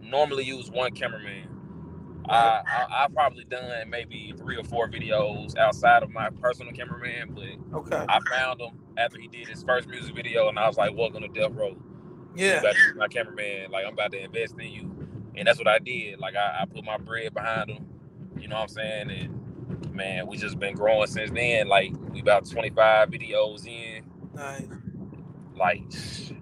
normally 0.00 0.44
use 0.44 0.70
one 0.70 0.92
cameraman. 0.92 1.48
I, 2.28 2.62
I 2.66 3.04
I 3.04 3.08
probably 3.12 3.44
done 3.44 3.90
maybe 3.90 4.32
three 4.36 4.56
or 4.56 4.64
four 4.64 4.88
videos 4.88 5.56
outside 5.58 6.02
of 6.02 6.10
my 6.10 6.30
personal 6.30 6.72
cameraman, 6.72 7.34
but 7.34 7.78
okay. 7.78 8.04
I 8.08 8.18
found 8.30 8.60
him 8.60 8.70
after 8.96 9.18
he 9.18 9.28
did 9.28 9.48
his 9.48 9.62
first 9.62 9.88
music 9.88 10.14
video, 10.14 10.48
and 10.48 10.58
I 10.58 10.66
was 10.66 10.76
like, 10.76 10.96
"Welcome 10.96 11.22
to 11.22 11.28
Death 11.28 11.52
Row." 11.52 11.76
Yeah, 12.34 12.62
my 12.96 13.08
cameraman, 13.08 13.70
like 13.70 13.86
I'm 13.86 13.92
about 13.94 14.12
to 14.12 14.22
invest 14.22 14.58
in 14.58 14.70
you, 14.70 15.08
and 15.36 15.46
that's 15.46 15.58
what 15.58 15.68
I 15.68 15.78
did. 15.78 16.18
Like 16.18 16.36
I, 16.36 16.60
I 16.62 16.64
put 16.66 16.84
my 16.84 16.98
bread 16.98 17.34
behind 17.34 17.70
him. 17.70 17.86
You 18.38 18.48
know 18.48 18.56
what 18.56 18.62
I'm 18.62 18.68
saying? 18.68 19.10
And 19.10 19.94
man, 19.94 20.26
we 20.26 20.36
just 20.36 20.58
been 20.58 20.74
growing 20.74 21.06
since 21.06 21.30
then. 21.30 21.68
Like 21.68 21.92
we 22.12 22.20
about 22.20 22.48
25 22.48 23.10
videos 23.10 23.66
in. 23.66 24.04
Nice. 24.34 24.66
Like 25.56 25.82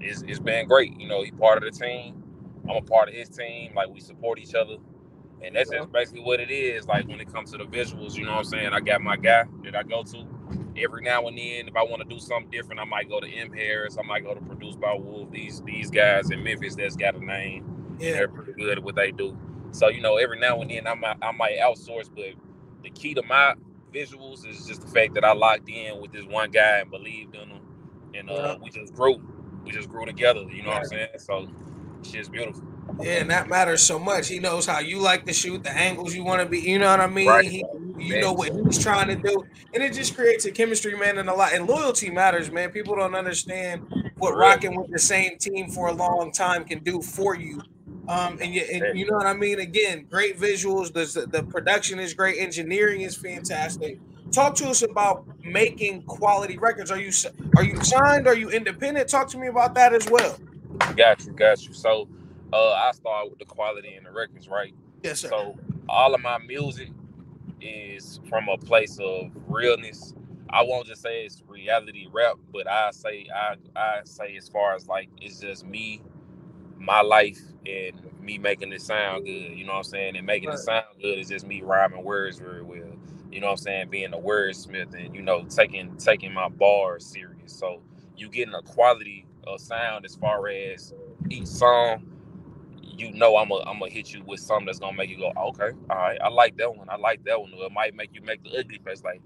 it's 0.00 0.22
it's 0.22 0.38
been 0.38 0.66
great. 0.66 0.98
You 0.98 1.08
know, 1.08 1.22
he 1.22 1.30
part 1.30 1.62
of 1.62 1.72
the 1.72 1.78
team. 1.78 2.22
I'm 2.68 2.76
a 2.76 2.82
part 2.82 3.08
of 3.08 3.14
his 3.14 3.28
team. 3.28 3.74
Like 3.74 3.90
we 3.90 4.00
support 4.00 4.38
each 4.38 4.54
other. 4.54 4.76
And 5.42 5.56
that's 5.56 5.70
just 5.70 5.90
basically 5.90 6.22
what 6.22 6.40
it 6.40 6.50
is. 6.50 6.86
Like 6.86 7.08
when 7.08 7.20
it 7.20 7.32
comes 7.32 7.50
to 7.50 7.58
the 7.58 7.64
visuals, 7.64 8.16
you 8.16 8.24
know 8.24 8.32
what 8.32 8.38
I'm 8.38 8.44
saying? 8.44 8.68
I 8.72 8.80
got 8.80 9.02
my 9.02 9.16
guy 9.16 9.44
that 9.64 9.74
I 9.74 9.82
go 9.82 10.04
to 10.04 10.26
every 10.76 11.02
now 11.02 11.26
and 11.26 11.36
then. 11.36 11.68
If 11.68 11.76
I 11.76 11.82
want 11.82 12.02
to 12.02 12.08
do 12.08 12.20
something 12.20 12.50
different, 12.50 12.80
I 12.80 12.84
might 12.84 13.08
go 13.08 13.20
to 13.20 13.28
M 13.28 13.52
Harris. 13.52 13.96
I 13.98 14.02
might 14.06 14.24
go 14.24 14.34
to 14.34 14.40
Produced 14.40 14.80
by 14.80 14.94
Wolf. 14.94 15.30
These 15.30 15.62
these 15.62 15.90
guys 15.90 16.30
in 16.30 16.42
Memphis 16.42 16.76
that's 16.76 16.96
got 16.96 17.14
a 17.14 17.24
name. 17.24 17.96
Yeah. 17.98 18.12
they're 18.12 18.28
pretty 18.28 18.52
good 18.52 18.78
at 18.78 18.84
what 18.84 18.96
they 18.96 19.12
do. 19.12 19.36
So, 19.70 19.88
you 19.88 20.00
know, 20.00 20.16
every 20.16 20.38
now 20.38 20.60
and 20.60 20.70
then 20.70 20.86
I 20.86 20.94
might 20.94 21.16
I 21.22 21.32
might 21.32 21.58
outsource, 21.58 22.08
but 22.14 22.34
the 22.82 22.90
key 22.90 23.14
to 23.14 23.22
my 23.22 23.54
visuals 23.92 24.46
is 24.48 24.66
just 24.66 24.82
the 24.82 24.88
fact 24.88 25.14
that 25.14 25.24
I 25.24 25.32
locked 25.32 25.68
in 25.68 26.00
with 26.00 26.12
this 26.12 26.24
one 26.24 26.50
guy 26.50 26.78
and 26.78 26.90
believed 26.90 27.34
in 27.34 27.48
him. 27.48 27.60
And 28.14 28.30
uh, 28.30 28.34
yeah. 28.34 28.56
we 28.62 28.70
just 28.70 28.94
grew. 28.94 29.22
We 29.64 29.70
just 29.70 29.88
grew 29.88 30.04
together. 30.04 30.42
You 30.42 30.62
know 30.62 30.70
what 30.70 30.78
I'm 30.78 30.84
saying? 30.86 31.08
So 31.18 31.48
shit's 32.02 32.28
beautiful. 32.28 32.62
Yeah, 33.00 33.20
and 33.20 33.30
that 33.30 33.48
matters 33.48 33.82
so 33.82 33.98
much. 33.98 34.28
He 34.28 34.38
knows 34.38 34.66
how 34.66 34.80
you 34.80 34.98
like 34.98 35.24
to 35.26 35.32
shoot, 35.32 35.62
the 35.62 35.70
angles 35.70 36.14
you 36.14 36.24
want 36.24 36.42
to 36.42 36.48
be. 36.48 36.60
You 36.60 36.78
know 36.78 36.90
what 36.90 37.00
I 37.00 37.06
mean? 37.06 37.28
Right. 37.28 37.44
He, 37.44 37.64
you 38.02 38.20
know 38.20 38.32
what 38.32 38.52
he's 38.52 38.82
trying 38.82 39.08
to 39.08 39.16
do, 39.16 39.44
and 39.74 39.82
it 39.82 39.92
just 39.92 40.14
creates 40.14 40.44
a 40.44 40.50
chemistry, 40.50 40.96
man, 40.96 41.18
and 41.18 41.28
a 41.28 41.34
lot. 41.34 41.52
And 41.52 41.66
loyalty 41.66 42.10
matters, 42.10 42.50
man. 42.50 42.70
People 42.70 42.96
don't 42.96 43.14
understand 43.14 43.86
what 44.16 44.36
rocking 44.36 44.76
with 44.76 44.90
the 44.90 44.98
same 44.98 45.38
team 45.38 45.68
for 45.68 45.88
a 45.88 45.92
long 45.92 46.32
time 46.32 46.64
can 46.64 46.80
do 46.80 47.00
for 47.00 47.36
you. 47.36 47.62
Um, 48.08 48.38
and 48.40 48.52
you, 48.52 48.62
and 48.62 48.98
you 48.98 49.06
know 49.06 49.16
what 49.16 49.26
I 49.26 49.34
mean. 49.34 49.60
Again, 49.60 50.06
great 50.10 50.38
visuals. 50.38 50.92
The 50.92 51.26
the 51.26 51.44
production 51.44 51.98
is 51.98 52.14
great. 52.14 52.38
Engineering 52.38 53.02
is 53.02 53.16
fantastic. 53.16 54.00
Talk 54.32 54.54
to 54.56 54.68
us 54.68 54.82
about 54.82 55.26
making 55.44 56.02
quality 56.02 56.58
records. 56.58 56.90
Are 56.90 56.98
you 56.98 57.12
are 57.56 57.64
you 57.64 57.82
signed? 57.84 58.26
Are 58.26 58.36
you 58.36 58.50
independent? 58.50 59.08
Talk 59.08 59.28
to 59.28 59.38
me 59.38 59.46
about 59.48 59.74
that 59.74 59.92
as 59.94 60.08
well. 60.10 60.38
Got 60.96 61.24
you, 61.24 61.32
got 61.32 61.62
you. 61.64 61.72
So 61.72 62.08
uh, 62.52 62.72
I 62.72 62.90
start 62.92 63.30
with 63.30 63.38
the 63.38 63.44
quality 63.44 63.94
in 63.94 64.04
the 64.04 64.10
records, 64.10 64.48
right? 64.48 64.74
Yes, 65.02 65.20
sir. 65.20 65.28
So 65.28 65.58
all 65.88 66.14
of 66.14 66.20
my 66.20 66.38
music 66.38 66.90
is 67.62 68.20
from 68.28 68.48
a 68.48 68.58
place 68.58 68.98
of 69.00 69.30
realness. 69.48 70.14
I 70.50 70.62
won't 70.62 70.86
just 70.86 71.02
say 71.02 71.24
it's 71.24 71.42
reality 71.48 72.06
rap, 72.12 72.36
but 72.52 72.68
I 72.68 72.90
say 72.90 73.28
I 73.34 73.56
I 73.76 74.00
say 74.04 74.36
as 74.36 74.48
far 74.48 74.74
as 74.74 74.86
like 74.88 75.08
it's 75.20 75.40
just 75.40 75.66
me, 75.66 76.02
my 76.78 77.00
life, 77.00 77.40
and 77.66 77.96
me 78.20 78.38
making 78.38 78.72
it 78.72 78.82
sound 78.82 79.24
good. 79.24 79.32
You 79.56 79.64
know 79.64 79.72
what 79.72 79.78
I'm 79.78 79.84
saying? 79.84 80.16
And 80.16 80.26
making 80.26 80.50
it 80.50 80.58
sound 80.58 80.84
good 81.00 81.18
is 81.18 81.28
just 81.28 81.46
me 81.46 81.62
rhyming 81.62 82.04
words 82.04 82.38
very 82.38 82.62
well. 82.62 82.96
You 83.30 83.40
know 83.40 83.46
what 83.46 83.52
I'm 83.52 83.58
saying? 83.58 83.88
Being 83.90 84.12
a 84.14 84.18
wordsmith 84.18 84.94
and 84.94 85.14
you 85.14 85.22
know 85.22 85.44
taking 85.44 85.96
taking 85.96 86.32
my 86.34 86.48
bars 86.48 87.06
serious. 87.06 87.52
So 87.52 87.82
you 88.16 88.28
getting 88.28 88.54
a 88.54 88.62
quality 88.62 89.26
of 89.46 89.60
sound 89.60 90.04
as 90.04 90.16
far 90.16 90.48
as 90.48 90.92
each 91.30 91.46
song 91.46 92.11
you 92.96 93.12
know 93.12 93.36
I'm 93.36 93.48
gonna 93.48 93.64
I'm 93.64 93.78
gonna 93.78 93.90
hit 93.90 94.12
you 94.12 94.22
with 94.24 94.40
something 94.40 94.66
that's 94.66 94.78
gonna 94.78 94.96
make 94.96 95.10
you 95.10 95.18
go, 95.18 95.32
okay, 95.48 95.70
all 95.90 95.96
right, 95.96 96.18
I 96.22 96.28
like 96.28 96.56
that 96.58 96.74
one. 96.76 96.88
I 96.90 96.96
like 96.96 97.24
that 97.24 97.40
one. 97.40 97.52
Or 97.54 97.66
it 97.66 97.72
might 97.72 97.94
make 97.94 98.10
you 98.14 98.22
make 98.22 98.42
the 98.44 98.58
ugly 98.58 98.80
face 98.84 99.02
like, 99.04 99.22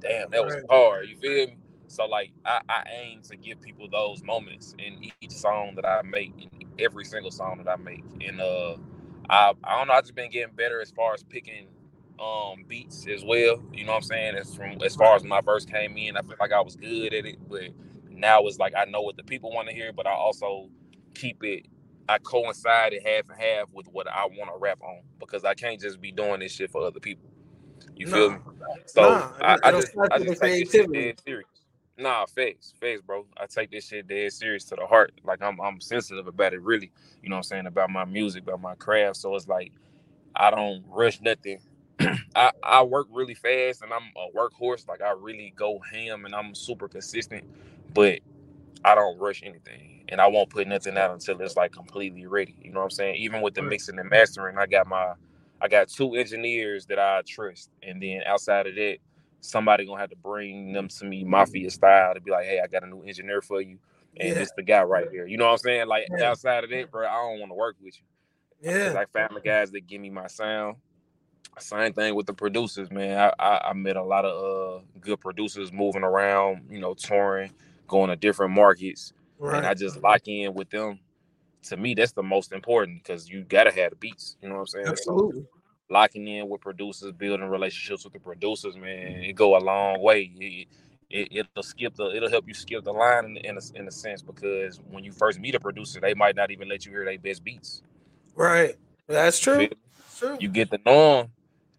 damn, 0.00 0.30
that 0.30 0.44
was 0.44 0.56
hard. 0.70 1.08
You 1.08 1.16
feel 1.16 1.46
me? 1.48 1.56
So 1.88 2.06
like 2.06 2.32
I, 2.44 2.60
I 2.68 2.84
aim 3.02 3.22
to 3.30 3.36
give 3.36 3.60
people 3.60 3.88
those 3.90 4.22
moments 4.22 4.74
in 4.78 5.10
each 5.20 5.32
song 5.32 5.74
that 5.76 5.84
I 5.84 6.02
make, 6.02 6.32
in 6.40 6.68
every 6.78 7.04
single 7.04 7.30
song 7.30 7.62
that 7.64 7.70
I 7.70 7.76
make. 7.76 8.04
And 8.26 8.40
uh 8.40 8.76
I 9.28 9.52
I 9.64 9.78
don't 9.78 9.88
know, 9.88 9.94
I've 9.94 10.04
just 10.04 10.14
been 10.14 10.30
getting 10.30 10.54
better 10.54 10.80
as 10.80 10.90
far 10.90 11.14
as 11.14 11.22
picking 11.22 11.68
um 12.20 12.64
beats 12.68 13.06
as 13.08 13.24
well. 13.24 13.62
You 13.72 13.84
know 13.84 13.92
what 13.92 13.96
I'm 13.98 14.02
saying? 14.02 14.36
As 14.36 14.54
from 14.54 14.78
as 14.84 14.96
far 14.96 15.16
as 15.16 15.22
when 15.22 15.32
I 15.32 15.42
first 15.42 15.70
came 15.70 15.96
in, 15.96 16.16
I 16.16 16.22
feel 16.22 16.36
like 16.40 16.52
I 16.52 16.60
was 16.60 16.76
good 16.76 17.12
at 17.12 17.26
it, 17.26 17.38
but 17.48 17.70
now 18.10 18.46
it's 18.46 18.58
like 18.58 18.74
I 18.76 18.84
know 18.86 19.02
what 19.02 19.16
the 19.16 19.24
people 19.24 19.52
want 19.52 19.68
to 19.68 19.74
hear, 19.74 19.92
but 19.92 20.06
I 20.06 20.12
also 20.12 20.70
keep 21.14 21.44
it 21.44 21.66
I 22.08 22.18
coincided 22.18 23.02
half 23.04 23.28
and 23.28 23.40
half 23.40 23.72
with 23.72 23.86
what 23.88 24.08
I 24.08 24.26
want 24.26 24.50
to 24.52 24.58
rap 24.58 24.80
on 24.82 25.00
because 25.18 25.44
I 25.44 25.54
can't 25.54 25.80
just 25.80 26.00
be 26.00 26.12
doing 26.12 26.40
this 26.40 26.52
shit 26.52 26.70
for 26.70 26.82
other 26.84 27.00
people. 27.00 27.30
You 27.96 28.06
feel 28.06 28.30
me? 28.32 28.38
So 28.86 29.02
nah, 29.02 29.32
I, 29.40 29.58
I, 29.62 29.70
just 29.72 29.92
I 30.10 30.18
just 30.18 30.40
take 30.40 30.64
this 30.64 30.72
shit 30.72 30.92
dead 30.92 31.20
serious. 31.24 31.48
Nah, 31.98 32.26
face, 32.26 32.72
face, 32.80 33.00
bro. 33.00 33.26
I 33.36 33.46
take 33.46 33.70
this 33.70 33.86
shit 33.86 34.08
dead 34.08 34.32
serious 34.32 34.64
to 34.66 34.76
the 34.76 34.86
heart. 34.86 35.12
Like 35.24 35.42
I'm 35.42 35.60
I'm 35.60 35.80
sensitive 35.80 36.26
about 36.26 36.52
it, 36.54 36.62
really. 36.62 36.90
You 37.22 37.28
know 37.28 37.36
what 37.36 37.40
I'm 37.40 37.44
saying 37.44 37.66
about 37.66 37.90
my 37.90 38.04
music, 38.04 38.44
about 38.44 38.60
my 38.60 38.74
craft. 38.74 39.16
So 39.16 39.34
it's 39.36 39.46
like 39.46 39.72
I 40.34 40.50
don't 40.50 40.84
rush 40.88 41.20
nothing. 41.20 41.58
I, 42.34 42.50
I 42.62 42.82
work 42.82 43.08
really 43.10 43.34
fast 43.34 43.82
and 43.82 43.92
I'm 43.92 44.10
a 44.16 44.36
workhorse. 44.36 44.88
Like 44.88 45.02
I 45.02 45.12
really 45.12 45.52
go 45.54 45.78
ham 45.92 46.24
and 46.24 46.34
I'm 46.34 46.54
super 46.54 46.88
consistent, 46.88 47.44
but 47.92 48.20
I 48.84 48.94
don't 48.94 49.18
rush 49.18 49.42
anything 49.44 50.02
and 50.12 50.20
I 50.20 50.26
won't 50.26 50.50
put 50.50 50.68
nothing 50.68 50.98
out 50.98 51.10
until 51.10 51.40
it's 51.40 51.56
like 51.56 51.72
completely 51.72 52.26
ready. 52.26 52.54
You 52.60 52.70
know 52.70 52.80
what 52.80 52.84
I'm 52.84 52.90
saying? 52.90 53.16
Even 53.16 53.40
with 53.40 53.54
the 53.54 53.62
mixing 53.62 53.98
and 53.98 54.10
mastering, 54.10 54.58
I 54.58 54.66
got 54.66 54.86
my 54.86 55.14
I 55.60 55.68
got 55.68 55.88
two 55.88 56.14
engineers 56.14 56.84
that 56.86 56.98
I 56.98 57.22
trust, 57.26 57.70
and 57.82 58.02
then 58.02 58.20
outside 58.26 58.66
of 58.66 58.74
that, 58.74 58.98
somebody 59.40 59.86
gonna 59.86 60.00
have 60.00 60.10
to 60.10 60.16
bring 60.16 60.72
them 60.72 60.88
to 60.88 61.04
me 61.06 61.24
mafia 61.24 61.70
style 61.70 62.12
to 62.14 62.20
be 62.20 62.30
like, 62.30 62.44
hey, 62.44 62.60
I 62.62 62.66
got 62.66 62.82
a 62.82 62.86
new 62.86 63.02
engineer 63.02 63.40
for 63.40 63.62
you, 63.62 63.78
and 64.18 64.28
yeah. 64.28 64.34
this 64.34 64.52
the 64.54 64.62
guy 64.62 64.82
right 64.82 65.08
here. 65.10 65.26
You 65.26 65.38
know 65.38 65.46
what 65.46 65.52
I'm 65.52 65.58
saying? 65.58 65.86
Like 65.86 66.08
yeah. 66.16 66.30
outside 66.30 66.64
of 66.64 66.70
that, 66.70 66.90
bro, 66.90 67.06
I 67.06 67.14
don't 67.14 67.40
want 67.40 67.50
to 67.50 67.56
work 67.56 67.76
with 67.82 67.96
you. 67.98 68.70
Yeah, 68.70 68.94
I 68.98 69.06
found 69.06 69.34
the 69.34 69.40
guys 69.40 69.70
that 69.70 69.86
give 69.86 70.00
me 70.00 70.10
my 70.10 70.26
sound. 70.26 70.76
Same 71.58 71.92
thing 71.92 72.14
with 72.14 72.26
the 72.26 72.32
producers, 72.32 72.90
man. 72.90 73.18
I, 73.18 73.42
I, 73.42 73.70
I 73.70 73.72
met 73.72 73.96
a 73.96 74.02
lot 74.02 74.24
of 74.24 74.80
uh, 74.80 74.84
good 75.00 75.20
producers 75.20 75.72
moving 75.72 76.02
around, 76.02 76.66
you 76.70 76.80
know, 76.80 76.94
touring, 76.94 77.50
going 77.92 78.08
to 78.08 78.16
different 78.16 78.54
markets 78.54 79.12
right. 79.38 79.58
and 79.58 79.66
I 79.66 79.74
just 79.74 80.02
lock 80.02 80.26
in 80.26 80.54
with 80.54 80.70
them. 80.70 80.98
To 81.64 81.76
me, 81.76 81.94
that's 81.94 82.12
the 82.12 82.22
most 82.22 82.52
important 82.52 83.04
because 83.04 83.28
you 83.28 83.44
gotta 83.44 83.70
have 83.70 83.90
the 83.90 83.96
beats. 83.96 84.36
You 84.42 84.48
know 84.48 84.56
what 84.56 84.60
I'm 84.62 84.66
saying? 84.66 84.86
Absolutely. 84.88 85.42
So, 85.42 85.48
locking 85.90 86.26
in 86.26 86.48
with 86.48 86.60
producers, 86.60 87.12
building 87.12 87.46
relationships 87.46 88.02
with 88.02 88.14
the 88.14 88.18
producers, 88.18 88.76
man, 88.76 89.22
it 89.22 89.34
go 89.34 89.56
a 89.56 89.60
long 89.60 90.00
way. 90.02 90.32
It, 91.08 91.28
it, 91.30 91.46
will 91.54 91.62
skip 91.62 91.94
the 91.94 92.16
it'll 92.16 92.30
help 92.30 92.48
you 92.48 92.54
skip 92.54 92.82
the 92.82 92.92
line 92.92 93.26
in, 93.26 93.36
in, 93.36 93.58
a, 93.58 93.78
in 93.78 93.86
a 93.86 93.90
sense 93.90 94.22
because 94.22 94.80
when 94.90 95.04
you 95.04 95.12
first 95.12 95.38
meet 95.38 95.54
a 95.54 95.60
producer, 95.60 96.00
they 96.00 96.14
might 96.14 96.34
not 96.34 96.50
even 96.50 96.68
let 96.68 96.84
you 96.86 96.90
hear 96.90 97.04
their 97.04 97.18
best 97.18 97.44
beats. 97.44 97.82
Right. 98.34 98.74
That's 99.06 99.38
true. 99.38 99.68
true. 100.18 100.38
You 100.40 100.48
get 100.48 100.70
the 100.70 100.80
norm. 100.84 101.28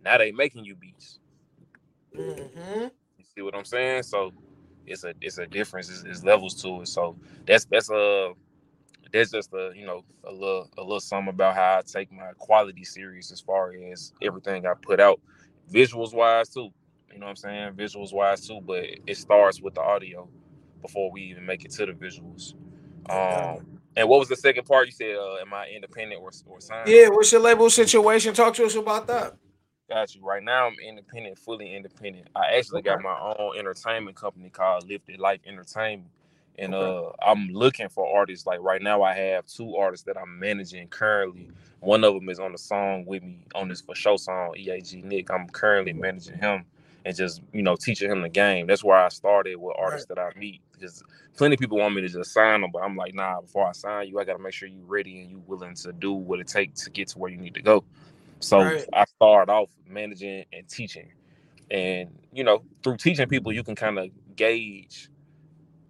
Now 0.05 0.17
they 0.19 0.31
making 0.31 0.63
you 0.63 0.75
beats. 0.75 1.19
Mm-hmm. 2.15 2.81
You 3.17 3.25
see 3.35 3.41
what 3.41 3.55
I'm 3.55 3.65
saying? 3.65 4.03
So 4.03 4.31
it's 4.85 5.03
a 5.03 5.13
it's 5.21 5.37
a 5.37 5.45
difference. 5.47 5.89
It's, 5.89 6.03
it's 6.03 6.23
levels 6.23 6.61
to 6.63 6.81
it. 6.81 6.87
So 6.87 7.15
that's 7.45 7.65
that's 7.65 7.89
a 7.89 8.33
that's 9.11 9.31
just 9.31 9.53
a 9.53 9.71
you 9.75 9.85
know 9.85 10.03
a 10.25 10.31
little 10.31 10.69
a 10.77 10.81
little 10.81 10.99
something 10.99 11.29
about 11.29 11.55
how 11.55 11.79
I 11.79 11.81
take 11.85 12.11
my 12.11 12.31
quality 12.37 12.83
serious 12.83 13.31
as 13.31 13.41
far 13.41 13.73
as 13.91 14.13
everything 14.21 14.65
I 14.65 14.73
put 14.73 14.99
out, 14.99 15.19
visuals 15.71 16.13
wise 16.13 16.49
too. 16.49 16.69
You 17.11 17.19
know 17.19 17.27
what 17.27 17.31
I'm 17.31 17.35
saying? 17.35 17.73
Visuals 17.73 18.11
wise 18.13 18.47
too, 18.47 18.59
but 18.65 18.85
it 19.05 19.17
starts 19.17 19.61
with 19.61 19.75
the 19.75 19.81
audio 19.81 20.27
before 20.81 21.11
we 21.11 21.21
even 21.23 21.45
make 21.45 21.63
it 21.63 21.71
to 21.71 21.85
the 21.85 21.93
visuals. 21.93 22.55
Um, 23.09 23.79
And 23.95 24.09
what 24.09 24.19
was 24.19 24.29
the 24.29 24.35
second 24.35 24.65
part? 24.65 24.87
You 24.87 24.91
said, 24.91 25.15
uh, 25.15 25.35
"Am 25.41 25.53
I 25.53 25.69
independent 25.69 26.19
or 26.21 26.31
or 26.47 26.59
signed?" 26.59 26.89
Yeah, 26.89 27.09
what's 27.09 27.31
your 27.31 27.41
label 27.41 27.69
situation? 27.69 28.33
Talk 28.33 28.55
to 28.55 28.65
us 28.65 28.75
about 28.75 29.05
that. 29.07 29.35
Got 29.89 30.15
you. 30.15 30.21
Right 30.25 30.41
now, 30.43 30.67
I'm 30.67 30.75
independent, 30.85 31.37
fully 31.37 31.75
independent. 31.75 32.27
I 32.35 32.55
actually 32.57 32.81
got 32.81 33.01
my 33.01 33.17
own 33.37 33.57
entertainment 33.57 34.15
company 34.15 34.49
called 34.49 34.87
Lifted 34.89 35.19
Life 35.19 35.41
Entertainment, 35.45 36.09
and 36.57 36.73
Okay. 36.73 36.85
uh, 36.85 37.11
I'm 37.25 37.49
looking 37.49 37.89
for 37.89 38.07
artists. 38.17 38.47
Like 38.47 38.61
right 38.61 38.81
now, 38.81 39.03
I 39.03 39.13
have 39.13 39.45
two 39.45 39.75
artists 39.75 40.05
that 40.05 40.17
I'm 40.17 40.39
managing 40.39 40.87
currently. 40.87 41.49
One 41.81 42.03
of 42.03 42.13
them 42.15 42.29
is 42.29 42.39
on 42.39 42.53
the 42.53 42.57
song 42.57 43.05
with 43.05 43.23
me 43.23 43.45
on 43.55 43.67
this 43.67 43.81
for 43.81 43.93
show 43.93 44.17
song, 44.17 44.55
EAG 44.57 45.03
Nick. 45.03 45.29
I'm 45.29 45.47
currently 45.49 45.93
managing 45.93 46.37
him 46.37 46.65
and 47.05 47.15
just 47.15 47.41
you 47.51 47.61
know 47.61 47.75
teaching 47.75 48.09
him 48.09 48.21
the 48.21 48.29
game. 48.29 48.67
That's 48.67 48.83
where 48.83 48.97
I 48.97 49.09
started 49.09 49.57
with 49.57 49.75
artists 49.77 50.07
that 50.07 50.17
I 50.17 50.31
meet 50.37 50.61
because 50.71 51.03
plenty 51.37 51.55
of 51.55 51.59
people 51.59 51.77
want 51.77 51.93
me 51.93 52.01
to 52.01 52.09
just 52.09 52.31
sign 52.33 52.61
them, 52.61 52.71
but 52.71 52.83
I'm 52.83 52.95
like, 52.95 53.13
nah. 53.13 53.41
Before 53.41 53.67
I 53.67 53.73
sign 53.73 54.07
you, 54.07 54.19
I 54.19 54.23
got 54.23 54.37
to 54.37 54.43
make 54.43 54.53
sure 54.53 54.67
you're 54.69 54.85
ready 54.85 55.21
and 55.21 55.29
you 55.29 55.43
willing 55.45 55.75
to 55.75 55.91
do 55.93 56.13
what 56.13 56.39
it 56.39 56.47
takes 56.47 56.83
to 56.85 56.89
get 56.89 57.09
to 57.09 57.19
where 57.19 57.29
you 57.29 57.37
need 57.37 57.53
to 57.55 57.61
go. 57.61 57.83
So 58.43 58.59
Right. 58.61 58.87
I 58.93 59.05
started 59.05 59.51
off 59.51 59.69
managing 59.87 60.45
and 60.53 60.69
teaching. 60.69 61.13
And 61.71 62.09
you 62.33 62.43
know, 62.43 62.63
through 62.83 62.97
teaching 62.97 63.27
people, 63.29 63.53
you 63.53 63.63
can 63.63 63.75
kind 63.75 63.99
of 63.99 64.09
gauge 64.35 65.09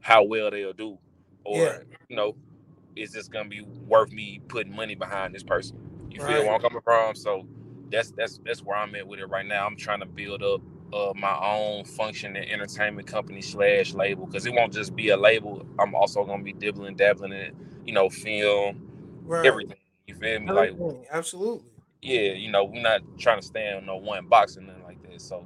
how 0.01 0.23
well 0.23 0.51
they'll 0.51 0.73
do. 0.73 0.99
Or, 1.45 1.57
Yeah. 1.57 1.79
you 2.09 2.15
know, 2.17 2.35
is 2.95 3.11
this 3.13 3.29
gonna 3.29 3.49
be 3.49 3.61
worth 3.61 4.11
me 4.11 4.41
putting 4.49 4.75
money 4.75 4.95
behind 4.95 5.35
this 5.35 5.43
person? 5.43 5.77
You 6.11 6.21
feel 6.21 6.27
Right. 6.37 6.45
where 6.45 6.55
I'm 6.55 6.61
coming 6.61 6.81
from? 6.83 7.15
So 7.15 7.47
that's 7.91 8.11
that's 8.11 8.39
that's 8.45 8.61
where 8.63 8.77
I'm 8.77 8.95
at 8.95 9.07
with 9.07 9.19
it 9.21 9.27
right 9.27 9.45
now. 9.45 9.65
I'm 9.67 9.77
trying 9.77 10.01
to 10.01 10.07
build 10.07 10.43
up 10.43 10.61
uh, 10.93 11.13
my 11.15 11.37
own 11.43 11.85
functioning 11.85 12.49
entertainment 12.49 13.07
company 13.07 13.41
slash 13.41 13.93
label 13.95 14.27
because 14.27 14.45
it 14.45 14.53
won't 14.53 14.73
just 14.73 14.95
be 14.95 15.09
a 15.09 15.17
label. 15.17 15.65
I'm 15.79 15.95
also 15.95 16.25
gonna 16.25 16.43
be 16.43 16.53
dibbling, 16.53 16.95
dabbling 16.97 17.33
in, 17.33 17.55
you 17.85 17.93
know, 17.93 18.09
film, 18.09 18.89
Right. 19.25 19.45
everything. 19.45 19.77
You 20.07 20.15
feel 20.15 20.39
me? 20.41 20.51
Like. 20.51 20.73
Absolutely. 21.11 21.72
Yeah, 22.03 22.33
you 22.33 22.51
know, 22.51 22.65
we're 22.65 22.81
not 22.83 23.01
trying 23.19 23.41
to 23.41 23.47
stay 23.47 23.73
on 23.73 23.85
no 23.87 23.97
one 23.97 24.27
box 24.27 24.57
or 24.57 24.61
nothing 24.61 24.83
like 24.83 25.03
that. 25.09 25.21
So 25.21 25.45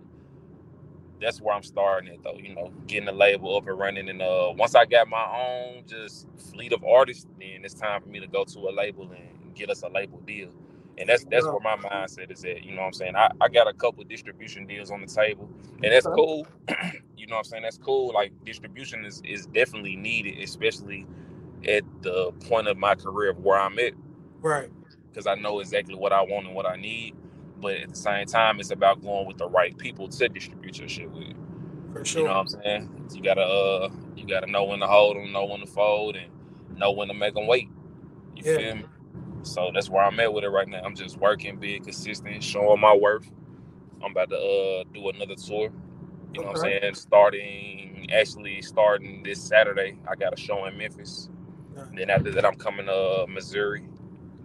that's 1.22 1.42
where 1.42 1.56
I'm 1.56 1.64
starting 1.64 2.14
it 2.14 2.24
though, 2.24 2.38
you 2.38 2.56
know, 2.56 2.72
getting 2.88 3.06
the 3.06 3.12
label 3.14 3.58
up 3.58 3.68
and 3.68 3.80
running. 3.80 4.10
And 4.10 4.22
uh 4.22 4.54
once 4.58 4.76
I 4.76 4.86
got 4.86 5.10
my 5.10 5.26
own 5.26 5.84
just 5.88 6.28
fleet 6.54 6.74
of 6.74 6.84
artists, 6.86 7.28
then 7.40 7.62
it's 7.64 7.74
time 7.76 8.02
for 8.02 8.10
me 8.10 8.20
to 8.20 8.28
go 8.28 8.46
to 8.46 8.60
a 8.70 8.72
label 8.72 9.12
and 9.12 9.56
get 9.56 9.70
us 9.70 9.84
a 9.84 9.90
label 9.90 10.20
deal. 10.22 10.52
And 10.98 11.10
that's 11.10 11.26
that's 11.26 11.50
where 11.50 11.62
my 11.62 11.78
mindset 11.78 12.32
is 12.32 12.46
at. 12.46 12.64
You 12.64 12.74
know 12.74 12.82
what 12.82 12.88
I'm 12.88 12.94
saying? 12.94 13.16
I, 13.18 13.32
I 13.42 13.50
got 13.50 13.68
a 13.68 13.74
couple 13.74 14.04
of 14.04 14.10
distribution 14.10 14.68
deals 14.68 14.92
on 14.92 15.02
the 15.02 15.08
table, 15.08 15.50
and 15.84 15.94
that's 15.94 16.08
cool. 16.08 16.48
you 17.18 17.28
know 17.28 17.36
what 17.36 17.40
I'm 17.40 17.44
saying? 17.46 17.64
That's 17.64 17.78
cool. 17.80 18.14
Like 18.14 18.34
distribution 18.46 19.06
is, 19.06 19.22
is 19.26 19.48
definitely 19.48 19.96
needed, 19.98 20.40
especially 20.40 21.08
at 21.68 21.84
the 22.04 22.32
point 22.48 22.68
of 22.68 22.78
my 22.78 22.96
career 22.96 23.32
of 23.32 23.40
where 23.40 23.60
I'm 23.60 23.80
at 23.80 23.94
Right. 24.42 24.70
Because 25.18 25.28
I 25.28 25.36
know 25.42 25.60
exactly 25.62 25.96
what 25.96 26.14
I 26.14 26.22
want 26.22 26.46
and 26.46 26.56
what 26.56 26.68
I 26.68 26.76
need. 26.76 27.16
But 27.60 27.78
at 27.78 27.90
the 27.90 27.96
same 27.96 28.28
time, 28.28 28.60
it's 28.60 28.70
about 28.70 29.02
going 29.02 29.26
with 29.28 29.38
the 29.40 29.50
right 29.50 29.76
people 29.76 30.08
to 30.10 30.30
distribute 30.30 30.78
your 30.78 30.88
shit 30.88 31.12
with. 31.12 31.34
For 31.94 32.06
sure. 32.06 32.22
You 32.22 32.28
know 32.28 32.34
what 32.36 32.40
I'm 32.42 32.48
saying? 32.48 33.10
You 33.16 33.24
gotta 33.24 33.42
uh, 33.42 33.90
you 34.16 34.28
gotta 34.28 34.46
know 34.52 34.66
when 34.66 34.80
to 34.80 34.88
hold 34.88 35.18
them, 35.18 35.32
know 35.32 35.46
when 35.46 35.62
to 35.62 35.66
fold, 35.66 36.18
and 36.18 36.30
know 36.78 36.92
when 36.92 37.08
to 37.08 37.16
make 37.16 37.34
them 37.34 37.48
wait. 37.48 37.68
You 38.36 38.44
Yeah. 38.46 38.58
feel 38.58 38.76
me? 38.76 38.86
So 39.44 39.72
that's 39.74 39.90
where 39.90 40.04
I'm 40.04 40.20
at 40.20 40.32
with 40.34 40.44
it 40.44 40.50
right 40.50 40.68
now. 40.68 40.82
I'm 40.84 40.96
just 40.96 41.18
working, 41.18 41.58
being 41.58 41.84
consistent, 41.84 42.44
showing 42.44 42.80
my 42.80 42.96
worth. 42.96 43.30
I'm 44.04 44.12
about 44.12 44.30
to 44.30 44.38
uh 44.38 44.84
do 44.94 45.10
another 45.10 45.36
tour. 45.36 45.72
You 46.34 46.42
know 46.42 46.48
what 46.48 46.50
I'm 46.52 46.58
saying? 46.82 46.96
Starting 46.96 48.08
actually 48.14 48.62
starting 48.62 49.24
this 49.24 49.42
Saturday. 49.42 49.98
I 50.10 50.16
got 50.16 50.34
a 50.34 50.38
show 50.42 50.66
in 50.66 50.78
Memphis. 50.78 51.30
Yeah. 51.76 51.86
Then 51.96 52.10
after 52.10 52.32
that, 52.32 52.46
I'm 52.46 52.56
coming 52.56 52.88
to 52.88 52.94
uh, 52.94 53.26
Missouri, 53.28 53.84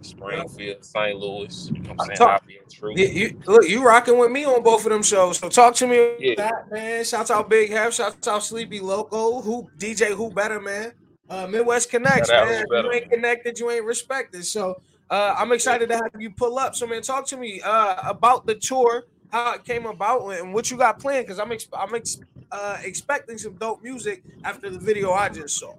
Springfield, 0.03 0.83
St. 0.85 1.17
Louis. 1.17 1.69
You 1.73 1.79
know 1.81 1.89
what 1.89 2.01
I'm 2.01 2.05
saying? 2.07 2.17
Talk- 2.17 2.41
I'll 2.41 2.47
be 2.47 2.55
in 2.57 2.61
True. 2.71 2.93
You, 2.95 3.05
you 3.07 3.39
look, 3.45 3.67
you 3.69 3.85
rocking 3.85 4.17
with 4.17 4.31
me 4.31 4.45
on 4.45 4.61
both 4.63 4.85
of 4.85 4.91
them 4.91 5.03
shows. 5.03 5.37
So 5.37 5.49
talk 5.49 5.75
to 5.75 5.87
me 5.87 6.15
Yeah. 6.19 6.33
about 6.33 6.69
that, 6.69 6.71
man. 6.71 7.03
Shouts 7.05 7.31
out 7.31 7.49
Big 7.49 7.71
Half, 7.71 7.93
shouts 7.93 8.27
out 8.27 8.43
Sleepy 8.43 8.79
Loco, 8.79 9.41
who 9.41 9.69
DJ 9.77 10.13
Who 10.15 10.29
Better, 10.31 10.59
man. 10.59 10.93
Uh, 11.29 11.47
Midwest 11.47 11.89
Connectz, 11.91 12.29
man. 12.29 12.47
If 12.53 12.59
you 12.61 12.67
Better, 12.69 12.93
ain't 12.93 13.09
connected, 13.09 13.59
you 13.59 13.71
ain't 13.71 13.85
respected. 13.85 14.45
So 14.45 14.81
uh, 15.09 15.35
I'm 15.37 15.51
excited 15.51 15.87
to 15.89 15.95
have 15.95 16.11
you 16.19 16.31
pull 16.31 16.57
up. 16.59 16.75
So 16.75 16.85
man, 16.87 17.01
talk 17.01 17.25
to 17.27 17.37
me 17.37 17.61
uh, 17.61 17.95
about 18.09 18.45
the 18.45 18.55
tour, 18.55 19.05
how 19.31 19.53
it 19.53 19.63
came 19.63 19.85
about, 19.85 20.27
and 20.31 20.53
what 20.53 20.69
you 20.69 20.77
got 20.77 20.99
planned. 20.99 21.25
Because 21.25 21.39
I'm 21.39 21.51
ex- 21.51 21.67
I'm 21.73 21.93
ex- 21.95 22.19
uh, 22.51 22.77
expecting 22.83 23.37
some 23.37 23.53
dope 23.53 23.81
music 23.83 24.23
after 24.43 24.69
the 24.69 24.79
video 24.79 25.11
I 25.13 25.29
just 25.29 25.57
saw. 25.57 25.73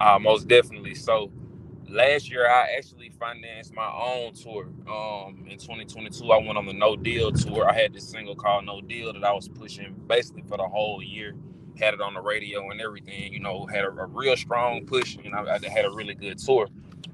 Uh, 0.00 0.18
most 0.18 0.46
definitely. 0.48 0.94
So 0.94 1.30
last 1.96 2.30
year 2.30 2.48
I 2.48 2.68
actually 2.78 3.10
financed 3.10 3.74
my 3.74 3.88
own 3.88 4.34
tour. 4.34 4.66
Um, 4.88 5.46
in 5.50 5.58
2022, 5.58 6.30
I 6.32 6.38
went 6.38 6.58
on 6.58 6.66
the 6.66 6.74
No 6.74 6.96
Deal 6.96 7.32
tour. 7.32 7.68
I 7.68 7.74
had 7.74 7.94
this 7.94 8.08
single 8.08 8.36
called 8.36 8.66
No 8.66 8.82
Deal 8.82 9.12
that 9.14 9.24
I 9.24 9.32
was 9.32 9.48
pushing 9.48 9.94
basically 10.08 10.44
for 10.48 10.58
the 10.58 10.68
whole 10.68 11.02
year. 11.02 11.34
Had 11.80 11.94
it 11.94 12.02
on 12.02 12.14
the 12.14 12.22
radio 12.22 12.70
and 12.70 12.80
everything. 12.80 13.32
You 13.32 13.40
know, 13.40 13.66
had 13.66 13.84
a, 13.84 13.90
a 13.90 14.06
real 14.06 14.36
strong 14.36 14.86
push, 14.86 15.16
and 15.24 15.34
I, 15.34 15.56
I 15.56 15.70
had 15.70 15.86
a 15.86 15.90
really 15.90 16.14
good 16.14 16.38
tour. 16.38 16.68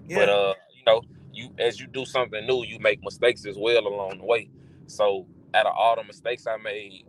Yeah, 0.09 0.18
But 0.18 0.31
uh, 0.31 0.55
you 0.77 0.85
know, 0.87 1.03
you 1.33 1.51
as 1.59 1.81
you 1.81 1.88
do 1.88 2.05
something 2.07 2.47
new, 2.47 2.64
you 2.64 2.79
make 2.81 3.03
mistakes 3.05 3.47
as 3.47 3.57
well 3.59 3.87
along 3.87 4.18
the 4.18 4.25
way. 4.27 4.51
So 4.88 5.27
out 5.55 5.66
of 5.66 5.75
all 5.77 5.97
the 5.97 6.05
mistakes 6.05 6.47
I 6.47 6.59
made 6.59 7.05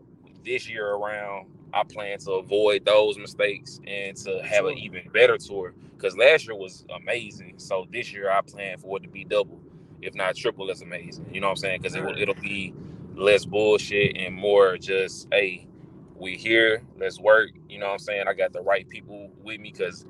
this 0.45 0.69
year 0.69 0.89
around, 0.91 1.47
I 1.73 1.83
plan 1.83 2.19
to 2.19 2.33
avoid 2.33 2.85
those 2.85 3.17
mistakes 3.17 3.81
and 3.87 4.15
to 4.17 4.43
have 4.43 4.65
an 4.65 4.77
even 4.77 5.09
better 5.13 5.37
tour. 5.37 5.73
Because 6.03 6.17
last 6.17 6.45
year 6.45 6.55
was 6.55 6.85
amazing. 6.93 7.53
So 7.57 7.87
this 7.89 8.11
year 8.11 8.29
I 8.29 8.41
plan 8.41 8.77
for 8.77 8.97
it 8.97 9.03
to 9.03 9.09
be 9.09 9.23
double, 9.23 9.61
if 10.01 10.13
not 10.13 10.35
triple 10.35 10.69
as 10.69 10.81
amazing. 10.81 11.25
You 11.31 11.39
know 11.39 11.47
what 11.47 11.51
I'm 11.51 11.57
saying? 11.57 11.81
Because 11.81 11.95
it 11.95 12.03
will, 12.03 12.17
it'll 12.21 12.35
be 12.35 12.73
less 13.15 13.45
bullshit 13.45 14.17
and 14.17 14.35
more 14.35 14.77
just, 14.77 15.29
hey, 15.31 15.65
we 16.17 16.35
here, 16.35 16.83
let's 16.99 17.21
work. 17.21 17.51
You 17.69 17.79
know 17.79 17.85
what 17.85 17.93
I'm 17.93 17.99
saying? 17.99 18.25
I 18.27 18.33
got 18.33 18.51
the 18.51 18.61
right 18.61 18.87
people 18.89 19.31
with 19.41 19.61
me 19.61 19.71
because 19.71 20.05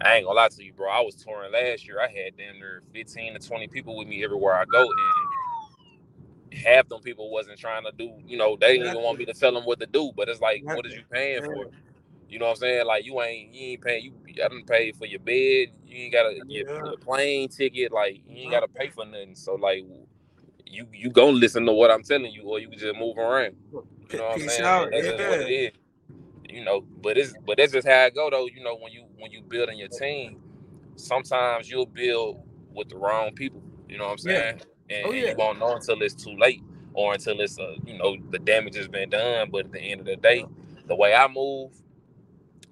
I 0.00 0.16
ain't 0.16 0.26
gonna 0.26 0.36
lie 0.36 0.48
to 0.48 0.64
you, 0.64 0.72
bro. 0.72 0.90
I 0.90 1.00
was 1.02 1.14
touring 1.14 1.52
last 1.52 1.86
year. 1.86 2.00
I 2.00 2.08
had 2.08 2.36
damn 2.36 2.58
near 2.58 2.82
15 2.92 3.34
to 3.34 3.38
20 3.38 3.68
people 3.68 3.96
with 3.96 4.08
me 4.08 4.24
everywhere 4.24 4.54
I 4.54 4.64
go, 4.64 4.80
and 4.80 6.58
half 6.58 6.88
them 6.88 7.02
people 7.02 7.30
wasn't 7.30 7.58
trying 7.60 7.84
to 7.84 7.92
do. 7.96 8.12
You 8.26 8.36
know, 8.36 8.56
they 8.60 8.78
didn't 8.78 8.88
even 8.88 9.02
want 9.02 9.18
me 9.18 9.24
to 9.26 9.32
tell 9.32 9.54
them 9.54 9.64
what 9.64 9.78
to 9.78 9.86
do. 9.86 10.10
But 10.16 10.28
it's 10.28 10.40
like, 10.40 10.64
what 10.64 10.86
is 10.86 10.94
you 10.94 11.04
paying 11.08 11.44
for? 11.44 11.70
You 12.28 12.38
know 12.40 12.46
what 12.46 12.52
I'm 12.52 12.56
saying? 12.58 12.86
Like 12.86 13.06
you 13.06 13.20
ain't 13.22 13.54
you 13.54 13.72
ain't 13.72 13.82
paying. 13.82 14.04
You 14.04 14.12
I 14.44 14.48
didn't 14.48 14.66
pay 14.68 14.92
for 14.92 15.06
your 15.06 15.20
bed. 15.20 15.68
You 15.86 16.04
ain't 16.04 16.12
gotta 16.14 16.40
get 16.48 16.68
Yeah. 16.68 16.82
a 16.84 16.96
plane 16.98 17.48
ticket. 17.48 17.92
Like 17.92 18.22
you 18.28 18.36
ain't 18.44 18.52
gotta 18.52 18.68
pay 18.68 18.90
for 18.90 19.04
nothing. 19.06 19.36
So 19.36 19.54
like. 19.56 19.84
You 20.66 20.86
you 20.92 21.10
gonna 21.10 21.32
listen 21.32 21.66
to 21.66 21.72
what 21.72 21.90
I'm 21.90 22.02
telling 22.02 22.32
you, 22.32 22.44
or 22.44 22.60
you 22.60 22.68
can 22.68 22.78
just 22.78 22.96
move 22.98 23.18
around. 23.18 23.56
You 24.10 24.16
know 24.18 24.24
what 24.24 24.34
I'm 24.34 24.40
saying? 24.40 24.64
out, 24.66 24.90
That's 24.90 25.08
just 25.08 25.24
what 25.24 25.40
it 25.40 25.48
yeah. 25.48 25.50
is. 25.50 25.72
You 26.50 26.64
know, 26.64 26.82
but 27.02 27.18
it's 27.18 27.34
but 27.46 27.58
that's 27.58 27.72
just 27.72 27.86
how 27.88 28.00
I 28.04 28.10
go 28.10 28.30
though. 28.30 28.46
You 28.48 28.62
know, 28.64 28.76
when 28.76 28.92
you 28.92 29.06
when 29.18 29.32
you 29.32 29.42
building 29.42 29.78
your 29.78 29.88
team, 29.88 30.38
sometimes 30.96 31.70
you'll 31.70 31.86
build 31.86 32.40
with 32.74 32.88
the 32.90 32.96
wrong 32.98 33.32
people. 33.34 33.62
You 33.88 33.98
know 33.98 34.06
what 34.06 34.12
I'm 34.12 34.18
Yeah. 34.22 34.42
saying? 34.50 34.60
And, 34.90 35.06
Oh, 35.06 35.12
and 35.12 35.28
you 35.28 35.34
won't 35.36 35.58
know 35.60 35.74
until 35.76 36.02
it's 36.02 36.14
too 36.14 36.36
late 36.38 36.62
or 36.94 37.14
until 37.14 37.40
it's 37.40 37.58
uh, 37.58 37.74
you 37.86 37.98
know 37.98 38.16
the 38.30 38.38
damage 38.40 38.76
has 38.76 38.88
been 38.88 39.10
done. 39.10 39.50
But 39.52 39.66
at 39.66 39.72
the 39.72 39.80
end 39.80 40.00
of 40.00 40.06
the 40.06 40.16
day, 40.16 40.46
the 40.86 40.96
way 40.96 41.14
I 41.14 41.28
move, 41.28 41.72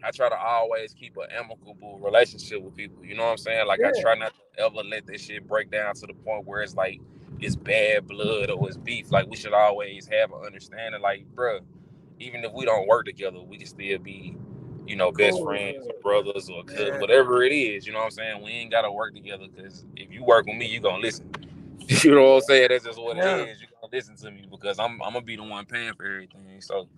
I 0.05 0.11
try 0.11 0.29
to 0.29 0.37
always 0.37 0.95
keep 0.95 1.17
an 1.17 1.27
amicable 1.33 1.99
relationship 2.01 2.62
with 2.62 2.77
people. 2.77 3.05
You 3.05 3.17
know 3.17 3.25
what 3.25 3.31
I'm 3.33 3.38
saying? 3.38 3.67
Like 3.67 3.81
I 3.85 3.93
try 4.01 4.14
not 4.17 4.33
to 4.57 4.62
ever 4.64 4.77
let 4.88 5.07
this 5.07 5.23
shit 5.25 5.49
break 5.49 5.71
down 5.71 5.95
to 5.97 6.07
the 6.07 6.14
point 6.14 6.47
where 6.47 6.62
it's 6.62 6.75
like 6.75 7.01
it's 7.40 7.57
bad 7.57 8.07
blood 8.07 8.51
or 8.51 8.69
it's 8.69 8.77
beef. 8.79 9.11
Like 9.11 9.29
we 9.31 9.37
should 9.37 9.55
always 9.55 10.09
have 10.09 10.33
an 10.33 10.40
understanding. 10.47 11.01
Like, 11.03 11.27
bruh, 11.35 11.61
even 12.21 12.45
if 12.45 12.53
we 12.53 12.64
don't 12.64 12.87
work 12.87 13.07
together, 13.07 13.40
we 13.40 13.59
can 13.59 13.67
still 13.67 13.99
be, 13.99 14.37
you 14.87 14.97
know, 14.97 15.12
best 15.12 15.37
Cool. 15.38 15.47
friends 15.47 15.87
or 15.87 15.95
brothers 16.03 16.49
or 16.51 16.64
cousins, 16.64 16.90
Yeah. 16.93 16.99
whatever 17.01 17.43
it 17.43 17.53
is. 17.53 17.87
You 17.87 17.93
know 17.93 18.01
what 18.01 18.07
I'm 18.07 18.11
saying? 18.12 18.43
We 18.43 18.51
ain't 18.53 18.71
gotta 18.71 18.93
work 18.93 19.14
together 19.14 19.47
because 19.55 19.85
if 19.97 20.12
you 20.12 20.25
work 20.25 20.47
with 20.47 20.57
me, 20.57 20.67
you 20.67 20.81
gonna 20.81 20.99
listen. 20.99 21.31
you 21.88 22.14
know 22.14 22.23
what 22.23 22.37
I'm 22.37 22.40
saying? 22.43 22.69
That's 22.71 22.85
just 22.85 23.01
what 23.01 23.17
Yeah. 23.17 23.37
it 23.37 23.49
is. 23.51 23.61
You 23.62 23.69
gonna 23.81 23.90
listen 23.93 24.17
to 24.17 24.31
me 24.31 24.47
because 24.51 24.79
I'm 24.79 25.03
I'm 25.03 25.12
gonna 25.14 25.23
be 25.23 25.37
the 25.37 25.45
one 25.45 25.67
paying 25.67 25.95
for 25.95 26.05
everything. 26.07 26.61
So 26.61 26.88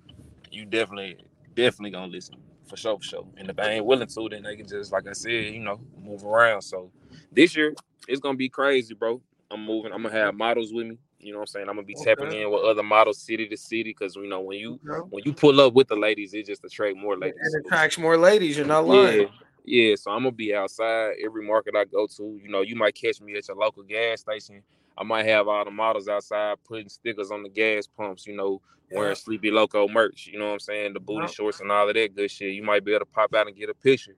you 0.50 0.64
definitely 0.66 1.18
definitely 1.54 1.90
gonna 1.90 2.12
listen 2.12 2.36
for 2.66 2.76
sure, 2.76 2.96
for 2.98 3.04
sure. 3.04 3.26
And 3.36 3.48
if 3.50 3.58
I 3.58 3.70
ain't 3.70 3.84
willing 3.84 4.08
to, 4.08 4.28
then 4.28 4.42
they 4.42 4.56
can 4.56 4.66
just 4.66 4.92
like 4.92 5.06
I 5.06 5.12
said, 5.12 5.30
you 5.54 5.60
know, 5.60 5.80
move 6.02 6.24
around. 6.24 6.62
So 6.62 6.90
this 7.32 7.56
year 7.56 7.74
it's 8.08 8.20
gonna 8.20 8.36
be 8.36 8.48
crazy, 8.48 8.94
bro. 8.94 9.20
I'm 9.50 9.64
moving. 9.64 9.92
I'm 9.92 10.02
gonna 10.02 10.14
have 10.14 10.34
models 10.34 10.72
with 10.72 10.86
me. 10.86 10.98
You 11.18 11.32
know 11.32 11.38
what 11.38 11.42
I'm 11.44 11.46
saying? 11.48 11.68
I'm 11.68 11.76
gonna 11.76 11.86
be 11.86 11.94
tapping 11.94 12.32
in 12.32 12.50
with 12.50 12.62
other 12.62 12.82
models 12.82 13.20
city 13.22 13.48
to 13.48 13.56
city 13.56 13.84
because 13.84 14.16
you 14.16 14.28
know 14.28 14.40
when 14.40 14.58
you 14.58 14.78
Okay. 14.86 15.06
when 15.10 15.24
you 15.24 15.32
pull 15.32 15.60
up 15.60 15.74
with 15.74 15.88
the 15.88 15.96
ladies, 15.96 16.34
it 16.34 16.46
just 16.46 16.64
attract 16.64 16.96
more 16.96 17.16
ladies. 17.16 17.36
It 17.54 17.66
attracts 17.66 17.98
more 17.98 18.16
ladies. 18.16 18.56
You're 18.56 18.66
not 18.66 18.86
lying. 18.86 19.22
Yeah, 19.22 19.26
yeah. 19.64 19.94
So 19.96 20.10
I'm 20.10 20.20
gonna 20.20 20.32
be 20.32 20.54
outside 20.54 21.14
every 21.24 21.44
market 21.46 21.74
I 21.76 21.84
go 21.84 22.06
to. 22.06 22.40
You 22.42 22.48
know, 22.48 22.60
you 22.62 22.76
might 22.76 22.94
catch 22.94 23.20
me 23.20 23.36
at 23.36 23.48
your 23.48 23.56
local 23.56 23.82
gas 23.82 24.20
station. 24.20 24.62
I 24.98 25.04
might 25.04 25.26
have 25.26 25.48
all 25.48 25.64
the 25.64 25.70
models 25.70 26.08
outside 26.08 26.56
putting 26.66 26.88
stickers 26.88 27.30
on 27.30 27.42
the 27.42 27.48
gas 27.48 27.86
pumps. 27.86 28.26
You 28.26 28.36
know, 28.36 28.62
wearing 28.90 29.10
Yeah. 29.10 29.14
Sleepy 29.14 29.50
Loco 29.50 29.88
merch. 29.88 30.26
You 30.26 30.38
know 30.38 30.46
what 30.46 30.54
I'm 30.54 30.60
saying? 30.60 30.94
The 30.94 31.00
booty 31.00 31.28
shorts 31.28 31.60
and 31.60 31.70
all 31.72 31.88
of 31.88 31.94
that 31.94 32.14
good 32.14 32.30
shit. 32.30 32.54
You 32.54 32.62
might 32.62 32.84
be 32.84 32.92
able 32.92 33.00
to 33.00 33.06
pop 33.06 33.34
out 33.34 33.46
and 33.46 33.56
get 33.56 33.70
a 33.70 33.74
picture. 33.74 34.16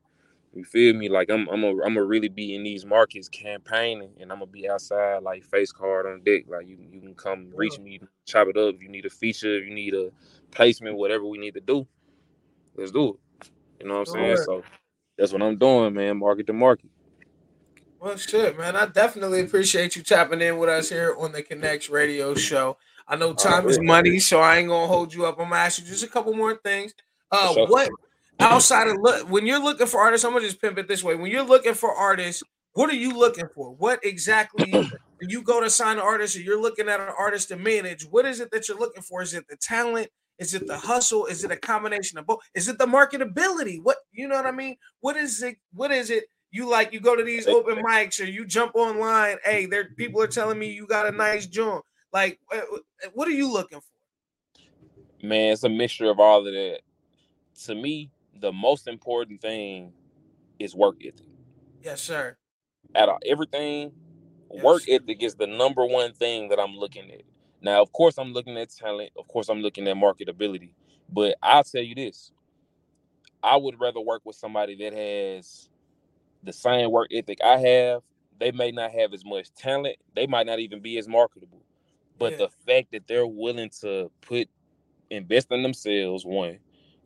You 0.55 0.65
feel 0.65 0.95
me? 0.95 1.09
Like 1.09 1.31
I'm 1.31 1.49
I'm 1.49 1.63
a 1.65 1.69
I'm 1.69 1.95
gonna 1.95 2.05
really 2.05 2.29
be 2.29 2.55
in 2.55 2.65
these 2.65 2.85
markets 2.85 3.29
campaigning, 3.29 4.11
and 4.21 4.33
I'm 4.33 4.39
gonna 4.39 4.51
be 4.51 4.69
outside 4.69 5.23
like 5.23 5.45
face 5.45 5.73
card 5.73 6.07
on 6.07 6.23
deck. 6.25 6.45
Like 6.49 6.67
you 6.67 6.79
you 6.91 7.01
can 7.01 7.15
come 7.15 7.53
reach 7.55 7.79
me, 7.79 8.01
chop 8.27 8.49
it 8.49 8.57
up. 8.57 8.75
If 8.75 8.83
you 8.83 8.89
need 8.89 9.07
a 9.07 9.11
feature, 9.11 9.57
if 9.59 9.67
you 9.67 9.75
need 9.75 9.95
a 9.95 10.11
placement, 10.51 10.97
whatever 10.97 11.25
we 11.27 11.39
need 11.39 11.55
to 11.55 11.61
do, 11.61 11.87
let's 12.77 12.91
do 12.91 13.11
it. 13.11 13.17
You 13.81 13.89
know 13.89 13.95
what 13.95 14.01
I'm 14.01 14.07
saying? 14.07 14.37
So 14.39 14.65
that's 15.19 15.33
what 15.33 15.43
I'm 15.43 15.59
doing, 15.59 15.95
man. 15.95 16.19
Market 16.19 16.47
to 16.49 16.53
market. 16.53 16.91
Well, 18.01 18.17
shit, 18.17 18.57
man. 18.57 18.77
I 18.77 18.87
definitely 18.87 19.41
appreciate 19.41 19.97
you 19.97 20.03
tapping 20.03 20.41
in 20.41 20.59
with 20.59 20.69
us 20.69 20.89
here 20.89 21.17
on 21.19 21.33
the 21.33 21.43
Connectz 21.43 21.91
Radio 21.91 22.35
Show. 22.35 22.77
I 23.09 23.17
know 23.17 23.33
time 23.33 23.69
is 23.69 23.81
money, 23.81 24.21
so 24.21 24.39
I 24.41 24.59
ain't 24.59 24.69
gonna 24.69 24.87
hold 24.87 25.13
you 25.13 25.27
up. 25.27 25.39
I'm 25.39 25.49
gonna 25.49 25.57
ask 25.57 25.81
you 25.81 25.87
just 25.87 26.05
a 26.05 26.09
couple 26.09 26.33
more 26.35 26.57
things. 26.57 26.95
Uh, 27.33 27.55
sure. 27.55 27.67
what 27.67 27.91
outside 28.39 28.87
of 28.87 28.99
look 29.01 29.29
when 29.29 29.47
you're 29.47 29.63
looking 29.63 29.87
for 29.87 30.01
artists? 30.01 30.25
I'm 30.25 30.33
gonna 30.33 30.45
just 30.45 30.61
pimp 30.61 30.79
it 30.79 30.87
this 30.87 31.03
way. 31.03 31.17
When 31.17 31.31
you're 31.31 31.43
looking 31.43 31.75
for 31.75 31.93
artists, 31.93 32.43
what 32.75 32.89
are 32.91 32.97
you 32.97 33.19
looking 33.19 33.49
for? 33.55 33.75
What 33.75 33.99
exactly 34.05 34.71
when 34.73 35.31
you 35.31 35.43
go 35.43 35.61
to 35.61 35.69
sign 35.69 35.97
an 35.97 36.03
artist, 36.03 36.37
or 36.37 36.41
you're 36.41 36.61
looking 36.61 36.89
at 36.89 37.01
an 37.01 37.13
artist 37.19 37.49
to 37.49 37.57
manage? 37.57 38.05
What 38.05 38.27
is 38.27 38.41
it 38.41 38.51
that 38.53 38.69
you're 38.69 38.79
looking 38.79 39.03
for? 39.03 39.23
Is 39.23 39.35
it 39.35 39.49
the 39.49 39.57
talent? 39.57 40.09
Is 40.39 40.55
it 40.55 40.69
the 40.69 40.79
hustle? 40.79 41.27
Is 41.27 41.43
it 41.43 41.51
a 41.51 41.57
combination 41.57 42.19
of 42.19 42.27
both? 42.27 42.39
Is 42.55 42.69
it 42.69 42.79
the 42.79 42.87
marketability? 42.87 43.83
What 43.83 43.97
you 44.13 44.29
know 44.29 44.37
what 44.37 44.47
I 44.47 44.53
mean? 44.53 44.77
What 45.01 45.17
is 45.17 45.43
it? 45.43 45.57
What 45.73 45.91
is 45.91 46.11
it? 46.11 46.25
You 46.51 46.69
like 46.69 46.93
you 46.93 47.01
go 47.01 47.15
to 47.15 47.23
these 47.23 47.47
open 47.47 47.77
mics 47.83 48.21
or 48.21 48.25
you 48.25 48.47
jump 48.47 48.75
online. 48.75 49.37
Hey, 49.45 49.67
there 49.67 49.85
people 49.97 50.23
are 50.23 50.27
telling 50.27 50.59
me 50.59 50.71
you 50.71 50.87
got 50.87 51.07
a 51.07 51.13
nice 51.13 51.47
joint. 51.47 51.85
Like, 52.13 52.41
uh, 52.53 52.61
what 53.13 53.29
are 53.29 53.33
you 53.33 53.53
looking 53.53 53.81
for? 53.81 55.27
Man, 55.27 55.53
it's 55.53 55.65
a 55.65 55.69
mixture 55.69 56.11
of 56.11 56.21
all 56.21 56.47
of 56.47 56.53
that. 56.53 56.81
To 57.67 57.75
me, 57.75 58.11
the 58.41 58.53
most 58.53 58.89
important 58.89 59.43
thing 59.43 59.93
is 60.59 60.75
work 60.75 60.97
ethic. 61.01 61.27
Yes, 61.83 62.01
sir. 62.01 62.37
Out 62.95 63.09
of 63.09 63.19
everything, 63.27 63.93
Yes. 64.51 64.65
work 64.65 64.83
ethic 64.89 65.23
is 65.23 65.35
the 65.35 65.47
number 65.47 65.85
one 65.85 66.15
thing 66.15 66.49
that 66.49 66.59
I'm 66.59 66.77
looking 66.77 67.11
at. 67.11 67.23
Now, 67.61 67.83
of 67.83 67.93
course, 67.93 68.17
I'm 68.17 68.33
looking 68.33 68.57
at 68.57 68.71
talent. 68.71 69.11
Of 69.17 69.29
course, 69.29 69.49
I'm 69.49 69.61
looking 69.61 69.87
at 69.89 69.97
marketability. 69.97 70.71
But 71.11 71.37
I'll 71.43 71.65
tell 71.65 71.83
you 71.83 71.95
this: 71.95 72.33
I 73.43 73.57
would 73.57 73.79
rather 73.79 74.01
work 74.01 74.23
with 74.25 74.37
somebody 74.37 74.77
that 74.77 74.93
has 74.95 75.69
the 76.49 76.53
same 76.53 76.91
work 76.91 77.09
ethic 77.13 77.39
I 77.45 77.59
have. 77.59 78.03
They 78.41 78.53
may 78.53 78.73
not 78.73 78.93
have 78.93 79.15
as 79.15 79.25
much 79.25 79.53
talent. 79.55 79.97
They 80.15 80.27
might 80.27 80.47
not 80.47 80.59
even 80.61 80.81
be 80.81 80.99
as 80.99 81.09
marketable. 81.09 81.63
But 82.19 82.33
Yeah. 82.33 82.39
the 82.39 82.49
fact 82.67 82.93
that 82.93 83.07
they're 83.07 83.27
willing 83.27 83.71
to 83.81 84.11
put 84.21 84.49
invest 85.11 85.51
in 85.53 85.63
themselves, 85.63 86.25
one, 86.25 86.59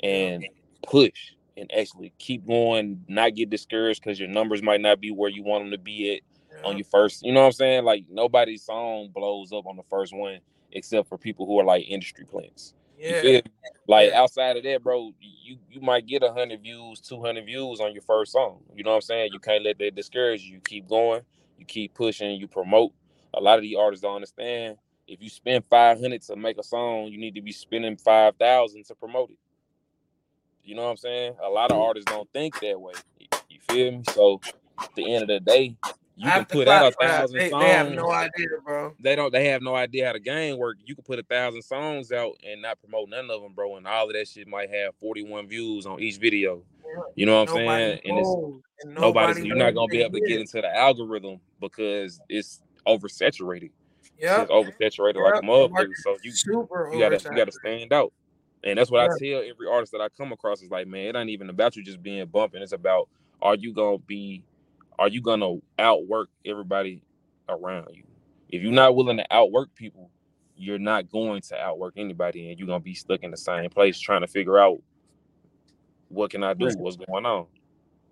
and 0.02 0.46
push 0.82 1.34
and 1.56 1.70
actually 1.72 2.12
keep 2.18 2.46
going, 2.46 3.04
not 3.08 3.34
get 3.34 3.50
discouraged 3.50 4.02
because 4.02 4.18
your 4.18 4.28
numbers 4.28 4.62
might 4.62 4.80
not 4.80 5.00
be 5.00 5.10
where 5.10 5.30
you 5.30 5.42
want 5.42 5.64
them 5.64 5.70
to 5.70 5.78
be 5.78 6.14
at 6.16 6.22
on 6.64 6.76
your 6.76 6.86
first. 6.86 7.22
You 7.24 7.32
know 7.32 7.40
what 7.40 7.46
I'm 7.46 7.52
saying? 7.52 7.84
Like 7.84 8.04
nobody's 8.10 8.64
song 8.64 9.10
blows 9.14 9.52
up 9.52 9.66
on 9.66 9.76
the 9.76 9.82
first 9.84 10.14
one 10.14 10.40
except 10.72 11.08
for 11.08 11.18
people 11.18 11.46
who 11.46 11.58
are 11.60 11.64
like 11.64 11.84
industry 11.88 12.24
plants. 12.24 12.74
You 13.02 13.14
yeah. 13.14 13.20
feel 13.20 13.32
me? 13.34 13.42
Like 13.88 14.10
Yeah. 14.10 14.22
outside 14.22 14.56
of 14.56 14.62
that, 14.62 14.82
bro, 14.82 15.12
you 15.20 15.58
you 15.68 15.80
might 15.80 16.06
get 16.06 16.22
hundred 16.22 16.62
views, 16.62 17.00
two 17.00 17.20
hundred 17.20 17.46
views 17.46 17.80
on 17.80 17.92
your 17.92 18.02
first 18.02 18.32
song. 18.32 18.60
You 18.74 18.84
know 18.84 18.90
what 18.90 18.96
I'm 18.96 19.02
saying? 19.02 19.32
You 19.32 19.40
can't 19.40 19.64
let 19.64 19.78
that 19.78 19.94
discourage 19.94 20.42
you. 20.42 20.54
You 20.54 20.60
keep 20.60 20.88
going, 20.88 21.22
you 21.58 21.64
keep 21.66 21.94
pushing, 21.94 22.38
you 22.40 22.46
promote. 22.46 22.92
A 23.34 23.40
lot 23.40 23.58
of 23.58 23.62
these 23.62 23.76
artists 23.76 24.02
don't 24.02 24.16
understand. 24.16 24.76
If 25.08 25.20
you 25.20 25.28
spend 25.28 25.64
five 25.64 26.00
hundred 26.00 26.22
to 26.22 26.36
make 26.36 26.58
a 26.58 26.62
song, 26.62 27.06
you 27.08 27.18
need 27.18 27.34
to 27.34 27.42
be 27.42 27.52
spending 27.52 27.96
five 27.96 28.36
thousand 28.36 28.84
to 28.86 28.94
promote 28.94 29.30
it. 29.30 29.38
You 30.62 30.76
know 30.76 30.84
what 30.84 30.90
I'm 30.90 30.96
saying? 30.96 31.34
A 31.42 31.48
lot 31.48 31.72
of 31.72 31.78
artists 31.78 32.08
don't 32.08 32.30
think 32.32 32.60
that 32.60 32.80
way. 32.80 32.92
You, 33.18 33.26
you 33.48 33.58
feel 33.68 33.90
me? 33.90 34.02
So 34.12 34.40
at 34.80 34.94
the 34.94 35.12
end 35.12 35.22
of 35.22 35.28
the 35.28 35.40
day, 35.40 35.76
you 36.16 36.30
can 36.30 36.44
put 36.44 36.68
out 36.68 36.92
a 36.92 36.94
clap 36.94 36.94
for 36.94 37.06
that. 37.06 37.20
thousand 37.20 37.38
They, 37.38 37.48
songs 37.50 37.64
they 37.64 37.70
have 37.70 37.92
no 37.92 38.10
idea, 38.10 38.46
bro. 38.64 38.94
they 39.00 39.16
don't 39.16 39.32
they 39.32 39.46
have 39.48 39.62
no 39.62 39.74
idea 39.74 40.06
how 40.06 40.12
the 40.12 40.20
game 40.20 40.58
work. 40.58 40.76
You 40.84 40.94
can 40.94 41.04
put 41.04 41.18
a 41.18 41.22
thousand 41.22 41.62
songs 41.62 42.12
out 42.12 42.36
and 42.46 42.62
not 42.62 42.78
promote 42.80 43.08
none 43.08 43.30
of 43.30 43.42
them, 43.42 43.52
bro. 43.52 43.76
And 43.76 43.86
all 43.86 44.06
of 44.08 44.12
that 44.12 44.28
shit 44.28 44.46
might 44.46 44.70
have 44.70 44.94
41 44.96 45.48
views 45.48 45.86
on 45.86 46.00
each 46.00 46.18
video. 46.18 46.62
You 47.14 47.26
know 47.26 47.42
what 47.42 47.50
I'm 47.50 47.56
Nobody 47.56 47.82
saying? 47.82 48.00
And 48.04 48.18
it's 48.18 48.28
knows, 48.28 48.62
and 48.82 48.94
nobody's 48.94 49.36
nobody 49.36 49.48
you're 49.48 49.56
not 49.56 49.74
gonna 49.74 49.88
be 49.88 50.02
able 50.02 50.18
to 50.18 50.20
get 50.20 50.40
into 50.40 50.60
the 50.60 50.76
algorithm 50.76 51.40
because 51.60 52.20
it's 52.28 52.60
oversaturated. 52.86 53.70
Yeah, 54.18 54.42
It's 54.42 54.50
oversaturated 54.50 55.16
Yep. 55.16 55.24
like 55.24 55.42
a 55.42 55.46
motherfucker. 55.46 55.96
So 55.96 56.16
you 56.22 56.30
super 56.32 56.90
you 56.92 56.98
gotta 57.00 57.16
you 57.30 57.36
gotta 57.36 57.52
stand 57.52 57.92
out. 57.92 58.12
And 58.64 58.78
that's 58.78 58.90
what 58.90 59.00
I 59.00 59.08
tell 59.08 59.42
every 59.42 59.66
artist 59.68 59.92
that 59.92 60.00
I 60.00 60.08
come 60.10 60.30
across 60.32 60.62
is 60.62 60.70
like, 60.70 60.86
man, 60.86 61.06
it 61.06 61.16
ain't 61.16 61.30
even 61.30 61.50
about 61.50 61.74
you 61.74 61.82
just 61.82 62.02
being 62.02 62.24
bumping. 62.26 62.62
It's 62.62 62.72
about 62.72 63.08
are 63.40 63.56
you 63.56 63.72
gonna 63.72 63.98
be 63.98 64.44
are 64.98 65.08
you 65.08 65.20
gonna 65.20 65.56
outwork 65.78 66.28
everybody 66.44 67.02
around 67.48 67.88
you? 67.92 68.04
If 68.48 68.62
you're 68.62 68.72
not 68.72 68.94
willing 68.94 69.16
to 69.16 69.26
outwork 69.30 69.74
people, 69.74 70.10
you're 70.56 70.78
not 70.78 71.10
going 71.10 71.40
to 71.42 71.58
outwork 71.60 71.94
anybody 71.96 72.50
and 72.50 72.58
you're 72.58 72.68
gonna 72.68 72.80
be 72.80 72.94
stuck 72.94 73.22
in 73.22 73.30
the 73.30 73.36
same 73.36 73.70
place 73.70 73.98
trying 73.98 74.20
to 74.20 74.26
figure 74.26 74.58
out 74.58 74.80
what 76.08 76.30
can 76.30 76.44
I 76.44 76.54
do? 76.54 76.68
What's 76.76 76.96
going 76.96 77.24
on? 77.24 77.46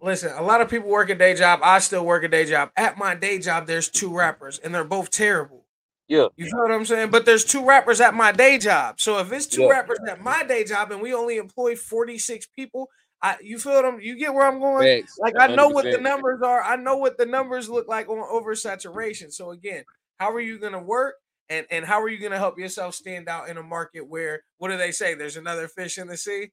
Listen, 0.02 0.32
a 0.32 0.42
lot 0.42 0.62
of 0.62 0.70
people 0.70 0.88
work 0.88 1.10
a 1.10 1.14
day 1.14 1.34
job. 1.34 1.60
I 1.62 1.78
still 1.78 2.06
work 2.06 2.24
a 2.24 2.28
day 2.28 2.46
job. 2.46 2.70
At 2.76 2.96
my 2.96 3.14
day 3.14 3.38
job, 3.38 3.66
there's 3.66 3.90
two 3.90 4.16
rappers, 4.16 4.58
and 4.58 4.74
they're 4.74 4.84
both 4.84 5.10
terrible. 5.10 5.66
Yeah. 6.08 6.28
You 6.36 6.46
feel 6.46 6.58
what 6.62 6.72
I'm 6.72 6.86
saying? 6.86 7.10
But 7.10 7.24
there's 7.26 7.44
two 7.44 7.64
rappers 7.64 8.00
at 8.00 8.14
my 8.14 8.32
day 8.32 8.58
job. 8.58 8.98
So 9.00 9.18
if 9.18 9.30
it's 9.30 9.46
two 9.46 9.62
Yeah. 9.62 9.68
rappers 9.68 9.98
at 10.08 10.20
my 10.20 10.42
day 10.42 10.64
job 10.64 10.90
and 10.90 11.00
we 11.00 11.14
only 11.14 11.36
employ 11.36 11.76
46 11.76 12.46
people, 12.56 12.88
I 13.22 13.36
you 13.42 13.58
feel 13.58 13.82
them? 13.82 14.00
You 14.00 14.16
get 14.16 14.32
where 14.32 14.46
I'm 14.46 14.60
going? 14.60 15.02
Facts. 15.02 15.18
Like 15.18 15.34
I 15.38 15.48
know 15.54 15.68
what 15.68 15.84
the 15.84 15.98
numbers 16.00 16.40
are. 16.42 16.62
I 16.62 16.76
know 16.76 16.96
what 16.96 17.18
the 17.18 17.26
numbers 17.26 17.68
look 17.68 17.86
like 17.88 18.08
on 18.08 18.16
oversaturation. 18.18 19.32
So 19.32 19.50
again, 19.50 19.84
how 20.18 20.32
are 20.32 20.40
you 20.40 20.58
gonna 20.58 20.82
work? 20.82 21.16
And 21.48 21.66
and 21.70 21.84
how 21.84 22.00
are 22.00 22.08
you 22.08 22.18
gonna 22.18 22.38
help 22.38 22.58
yourself 22.58 22.94
stand 22.94 23.28
out 23.28 23.48
in 23.48 23.56
a 23.58 23.62
market 23.62 24.06
where 24.08 24.42
what 24.58 24.68
do 24.70 24.76
they 24.78 24.92
say? 24.92 25.14
There's 25.14 25.36
another 25.36 25.68
fish 25.68 25.98
in 25.98 26.06
the 26.08 26.16
sea. 26.16 26.50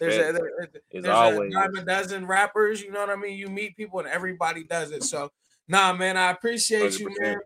There's 0.00 0.16
a 0.16 0.32
there- 0.32 0.68
there's 0.92 1.06
always- 1.06 1.52
a 1.54 1.58
dime 1.58 1.74
a 1.76 1.84
dozen 1.84 2.26
rappers. 2.26 2.82
You 2.82 2.92
know 2.92 3.00
what 3.00 3.10
I 3.10 3.16
mean? 3.16 3.36
You 3.38 3.48
meet 3.48 3.76
people 3.76 3.98
and 3.98 4.08
everybody 4.08 4.64
does 4.64 4.92
it. 4.92 5.02
So 5.02 5.30
nah, 5.68 5.92
man, 5.92 6.16
I 6.16 6.30
appreciate 6.30 6.98
you, 6.98 7.08
100%. 7.08 7.20
man. 7.20 7.40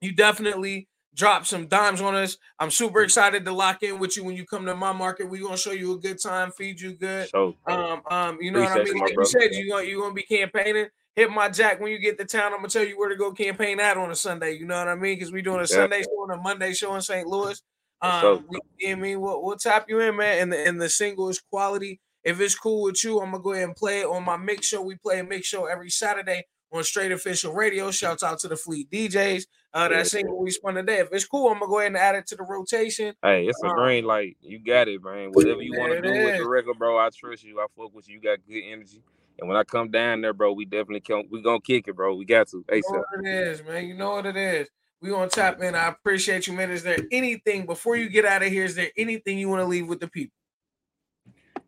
You 0.00 0.12
definitely 0.12 0.88
dropped 1.14 1.46
some 1.46 1.66
dimes 1.66 2.00
on 2.00 2.14
us. 2.14 2.36
I'm 2.58 2.70
super 2.70 3.02
excited 3.02 3.44
to 3.44 3.52
lock 3.52 3.82
in 3.82 3.98
with 3.98 4.16
you 4.16 4.24
when 4.24 4.36
you 4.36 4.46
come 4.46 4.64
to 4.66 4.74
my 4.74 4.92
market. 4.92 5.28
We're 5.28 5.42
gonna 5.42 5.56
show 5.56 5.72
you 5.72 5.92
a 5.92 5.98
good 5.98 6.20
time, 6.20 6.50
feed 6.52 6.80
you 6.80 6.94
good. 6.94 7.28
So 7.28 7.56
Um, 7.66 8.02
um, 8.10 8.38
you 8.40 8.50
know 8.50 8.60
what 8.60 8.80
I 8.80 8.84
mean? 8.84 8.98
Like 8.98 9.12
you 9.12 9.24
said, 9.24 9.52
you 9.52 9.70
gonna 9.70 9.84
you 9.84 10.00
gonna 10.00 10.14
be 10.14 10.22
campaigning. 10.22 10.86
Hit 11.14 11.30
my 11.30 11.50
jack 11.50 11.78
when 11.80 11.92
you 11.92 11.98
get 11.98 12.18
to 12.18 12.24
town. 12.24 12.52
I'm 12.52 12.58
gonna 12.58 12.68
tell 12.68 12.84
you 12.86 12.98
where 12.98 13.10
to 13.10 13.16
go 13.16 13.32
campaign 13.32 13.80
at 13.80 13.98
on 13.98 14.10
a 14.10 14.16
Sunday. 14.16 14.52
You 14.56 14.66
know 14.66 14.78
what 14.78 14.88
I 14.88 14.94
mean? 14.94 15.16
Because 15.16 15.30
we're 15.32 15.42
doing 15.42 15.58
a 15.58 15.62
Yeah. 15.62 15.66
Sunday 15.66 16.02
show 16.02 16.22
and 16.24 16.32
a 16.32 16.42
Monday 16.42 16.72
show 16.72 16.94
in 16.94 17.02
St. 17.02 17.26
Louis. 17.26 17.60
Um, 18.00 18.20
sure. 18.20 18.44
we, 18.48 18.58
you 18.78 18.88
know 18.88 18.92
I 18.92 18.94
mean, 19.00 19.20
we'll, 19.20 19.42
we'll 19.42 19.56
tap 19.56 19.84
you 19.88 20.00
in, 20.00 20.16
man. 20.16 20.42
And 20.42 20.52
the 20.52 20.66
and 20.66 20.80
the 20.80 20.88
single 20.88 21.28
is 21.28 21.40
quality. 21.40 22.00
If 22.24 22.40
it's 22.40 22.54
cool 22.58 22.84
with 22.84 23.04
you, 23.04 23.20
I'm 23.20 23.32
gonna 23.32 23.42
go 23.42 23.52
ahead 23.52 23.64
and 23.64 23.76
play 23.76 24.00
it 24.00 24.06
on 24.06 24.24
my 24.24 24.36
mix 24.38 24.68
show. 24.68 24.80
We 24.80 24.96
play 24.96 25.18
a 25.20 25.24
mix 25.24 25.46
show 25.46 25.66
every 25.66 25.90
Saturday 25.90 26.44
on 26.72 26.82
Straight 26.84 27.12
Official 27.12 27.52
Radio. 27.52 27.90
Shouts 27.90 28.22
out 28.22 28.38
to 28.40 28.48
the 28.48 28.56
Fleet 28.56 28.90
DJs. 28.90 29.44
Uh, 29.74 29.88
Yeah. 29.90 29.98
that 29.98 30.06
single 30.06 30.38
we 30.38 30.50
spun 30.50 30.74
today. 30.74 30.98
If 30.98 31.08
it's 31.12 31.24
cool, 31.24 31.48
I'm 31.48 31.58
gonna 31.58 31.70
go 31.70 31.78
ahead 31.78 31.88
and 31.92 31.96
add 31.96 32.14
it 32.14 32.26
to 32.28 32.36
the 32.36 32.42
rotation. 32.42 33.14
Hey, 33.22 33.46
it's 33.46 33.62
a 33.62 33.68
Um, 33.68 33.74
green 33.74 34.04
light. 34.04 34.36
You 34.40 34.58
got 34.58 34.88
it, 34.88 35.02
man. 35.02 35.30
Whatever 35.32 35.62
you 35.62 35.74
want 35.78 35.92
to 35.92 36.02
do 36.02 36.12
with 36.12 36.36
the 36.36 36.46
record, 36.46 36.78
bro, 36.78 36.98
I 36.98 37.08
trust 37.10 37.44
you. 37.44 37.58
I 37.60 37.66
fuck 37.76 37.94
with 37.94 38.08
you. 38.08 38.16
You 38.16 38.20
got 38.20 38.38
good 38.46 38.62
energy. 38.64 39.02
And 39.38 39.48
when 39.48 39.56
I 39.56 39.64
come 39.64 39.90
down 39.90 40.20
there, 40.20 40.34
bro, 40.34 40.52
we 40.52 40.66
definitely 40.66 41.00
come. 41.00 41.24
We 41.30 41.40
gonna 41.40 41.60
kick 41.60 41.88
it, 41.88 41.96
bro. 41.96 42.14
We 42.14 42.24
got 42.24 42.48
to. 42.48 42.58
You 42.58 42.64
Hey, 42.70 42.82
know 42.86 43.04
what 43.10 43.24
it 43.26 43.48
is, 43.48 43.64
man. 43.64 43.86
You 43.86 43.94
know 43.94 44.10
what 44.10 44.26
it 44.26 44.36
is. 44.36 44.68
We 45.00 45.08
gonna 45.08 45.28
tap 45.30 45.60
in. 45.62 45.74
I 45.74 45.88
appreciate 45.88 46.46
you, 46.46 46.52
man. 46.52 46.70
Is 46.70 46.82
there 46.82 46.98
anything 47.10 47.66
before 47.66 47.96
you 47.96 48.08
get 48.08 48.24
out 48.24 48.42
of 48.42 48.48
here? 48.48 48.64
Is 48.64 48.74
there 48.76 48.90
anything 48.96 49.38
you 49.38 49.48
want 49.48 49.60
to 49.60 49.66
leave 49.66 49.88
with 49.88 50.00
the 50.00 50.08
people? 50.08 50.34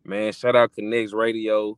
man, 0.05 0.31
shout 0.31 0.55
out 0.55 0.71
Connectz 0.71 1.13
Radio. 1.13 1.77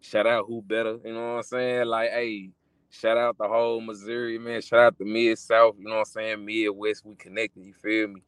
Shout 0.00 0.26
out 0.26 0.46
Who 0.48 0.60
Better. 0.62 0.98
You 1.04 1.14
know 1.14 1.20
what 1.20 1.36
I'm 1.38 1.42
saying? 1.44 1.86
Like, 1.86 2.10
hey, 2.10 2.50
shout 2.90 3.16
out 3.16 3.38
the 3.38 3.48
whole 3.48 3.80
Missouri, 3.80 4.38
man. 4.38 4.60
Shout 4.60 4.80
out 4.80 4.98
the 4.98 5.04
Mid 5.04 5.38
South. 5.38 5.76
You 5.78 5.84
know 5.84 5.96
what 5.96 5.98
I'm 5.98 6.04
saying? 6.06 6.44
Midwest, 6.44 7.04
we 7.04 7.14
connected. 7.14 7.64
You 7.64 7.72
feel 7.72 8.08
me? 8.08 8.22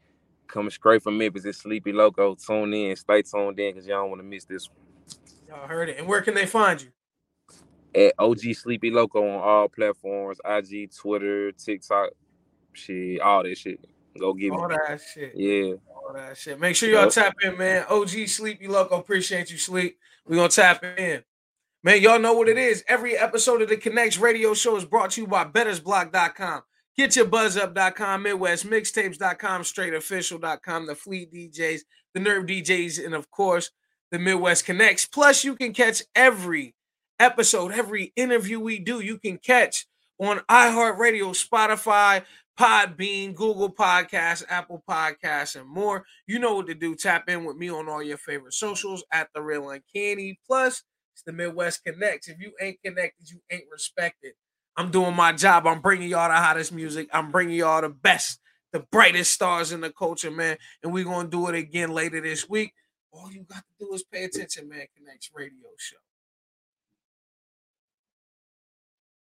Coming 0.46 0.70
straight 0.70 1.02
from 1.02 1.16
Memphis, 1.16 1.44
it's 1.44 1.58
Sleepy 1.58 1.92
Loco. 1.92 2.34
Tune 2.34 2.74
in, 2.74 2.96
stay 2.96 3.22
tuned 3.22 3.60
in, 3.60 3.74
cause 3.74 3.86
y'all 3.86 4.02
don't 4.02 4.10
want 4.10 4.20
to 4.20 4.26
miss 4.26 4.44
this 4.44 4.68
one. 4.68 4.78
Y'all 5.48 5.68
heard 5.68 5.88
it. 5.88 5.98
And 5.98 6.08
where 6.08 6.22
can 6.22 6.34
they 6.34 6.46
find 6.46 6.82
you? 6.82 6.88
At 7.94 8.14
OG 8.18 8.54
Sleepy 8.54 8.90
Loco 8.90 9.22
on 9.22 9.40
all 9.40 9.68
platforms, 9.68 10.38
IG, 10.44 10.90
Twitter, 10.92 11.52
TikTok, 11.52 12.10
shit, 12.72 13.20
all 13.20 13.44
that 13.44 13.56
shit. 13.56 13.78
Go 14.18 14.34
give 14.34 14.50
me 14.50 14.56
All 14.56 14.68
that 14.68 15.00
shit. 15.00 15.32
Yeah. 15.36 15.74
All 15.94 16.12
that 16.14 16.36
shit. 16.36 16.58
Make 16.58 16.74
sure 16.74 16.90
y'all 16.90 17.10
tap 17.10 17.34
in, 17.42 17.56
man. 17.56 17.86
OG 17.88 18.26
Sleepy 18.26 18.66
Loco. 18.66 18.98
Appreciate 18.98 19.50
you, 19.50 19.58
Sleep. 19.58 19.98
We 20.26 20.36
gonna 20.36 20.48
tap 20.48 20.82
in. 20.82 21.22
Man, 21.82 22.02
y'all 22.02 22.18
know 22.18 22.34
what 22.34 22.50
it 22.50 22.58
is. 22.58 22.84
Every 22.88 23.16
episode 23.16 23.62
of 23.62 23.70
the 23.70 23.76
Connectz 23.76 24.20
radio 24.20 24.52
show 24.52 24.76
is 24.76 24.84
brought 24.84 25.12
to 25.12 25.22
you 25.22 25.26
by 25.26 25.44
betasblock.com. 25.44 26.60
Get 26.94 27.16
your 27.16 27.24
GetYourBuzzUp.com, 27.24 28.24
MidwestMixtapes.com, 28.24 29.62
StraightOfficial.com, 29.62 30.86
the 30.86 30.94
Fleet 30.94 31.32
DJs, 31.32 31.80
the 32.12 32.20
Nerve 32.20 32.44
DJs, 32.44 33.02
and 33.02 33.14
of 33.14 33.30
course, 33.30 33.70
the 34.10 34.18
Midwest 34.18 34.66
Connectz. 34.66 35.10
Plus, 35.10 35.42
you 35.42 35.56
can 35.56 35.72
catch 35.72 36.02
every 36.14 36.74
episode, 37.18 37.72
every 37.72 38.12
interview 38.14 38.60
we 38.60 38.78
do, 38.78 39.00
you 39.00 39.18
can 39.18 39.38
catch 39.38 39.86
on 40.18 40.40
iHeartRadio, 40.50 41.32
Spotify, 41.32 42.22
Podbean, 42.58 43.34
Google 43.34 43.72
Podcasts, 43.72 44.44
Apple 44.50 44.84
Podcasts, 44.86 45.58
and 45.58 45.66
more. 45.66 46.04
You 46.26 46.38
know 46.38 46.56
what 46.56 46.66
to 46.66 46.74
do. 46.74 46.94
Tap 46.94 47.30
in 47.30 47.46
with 47.46 47.56
me 47.56 47.70
on 47.70 47.88
all 47.88 48.02
your 48.02 48.18
favorite 48.18 48.52
socials 48.52 49.02
at 49.10 49.28
the 49.34 49.40
Real 49.40 49.70
Uncanny. 49.70 50.38
Plus, 50.46 50.82
it's 51.20 51.26
the 51.26 51.32
Midwest 51.32 51.84
Connectz. 51.86 52.28
If 52.28 52.40
you 52.40 52.52
ain't 52.60 52.78
connected, 52.82 53.30
you 53.30 53.40
ain't 53.50 53.64
respected. 53.70 54.32
I'm 54.76 54.90
doing 54.90 55.14
my 55.14 55.32
job. 55.32 55.66
I'm 55.66 55.80
bringing 55.80 56.08
y'all 56.08 56.28
the 56.28 56.36
hottest 56.36 56.72
music. 56.72 57.08
I'm 57.12 57.30
bringing 57.30 57.56
y'all 57.56 57.82
the 57.82 57.90
best, 57.90 58.40
the 58.72 58.80
brightest 58.80 59.32
stars 59.32 59.72
in 59.72 59.82
the 59.82 59.90
culture, 59.90 60.30
man. 60.30 60.56
And 60.82 60.92
we're 60.92 61.04
gonna 61.04 61.28
do 61.28 61.48
it 61.48 61.54
again 61.54 61.90
later 61.90 62.20
this 62.20 62.48
week. 62.48 62.72
All 63.12 63.30
you 63.30 63.42
got 63.42 63.58
to 63.58 63.86
do 63.86 63.92
is 63.92 64.02
pay 64.04 64.24
attention, 64.24 64.68
man. 64.68 64.80
Connectz 64.80 65.30
Radio 65.34 65.68
Show. 65.76 65.96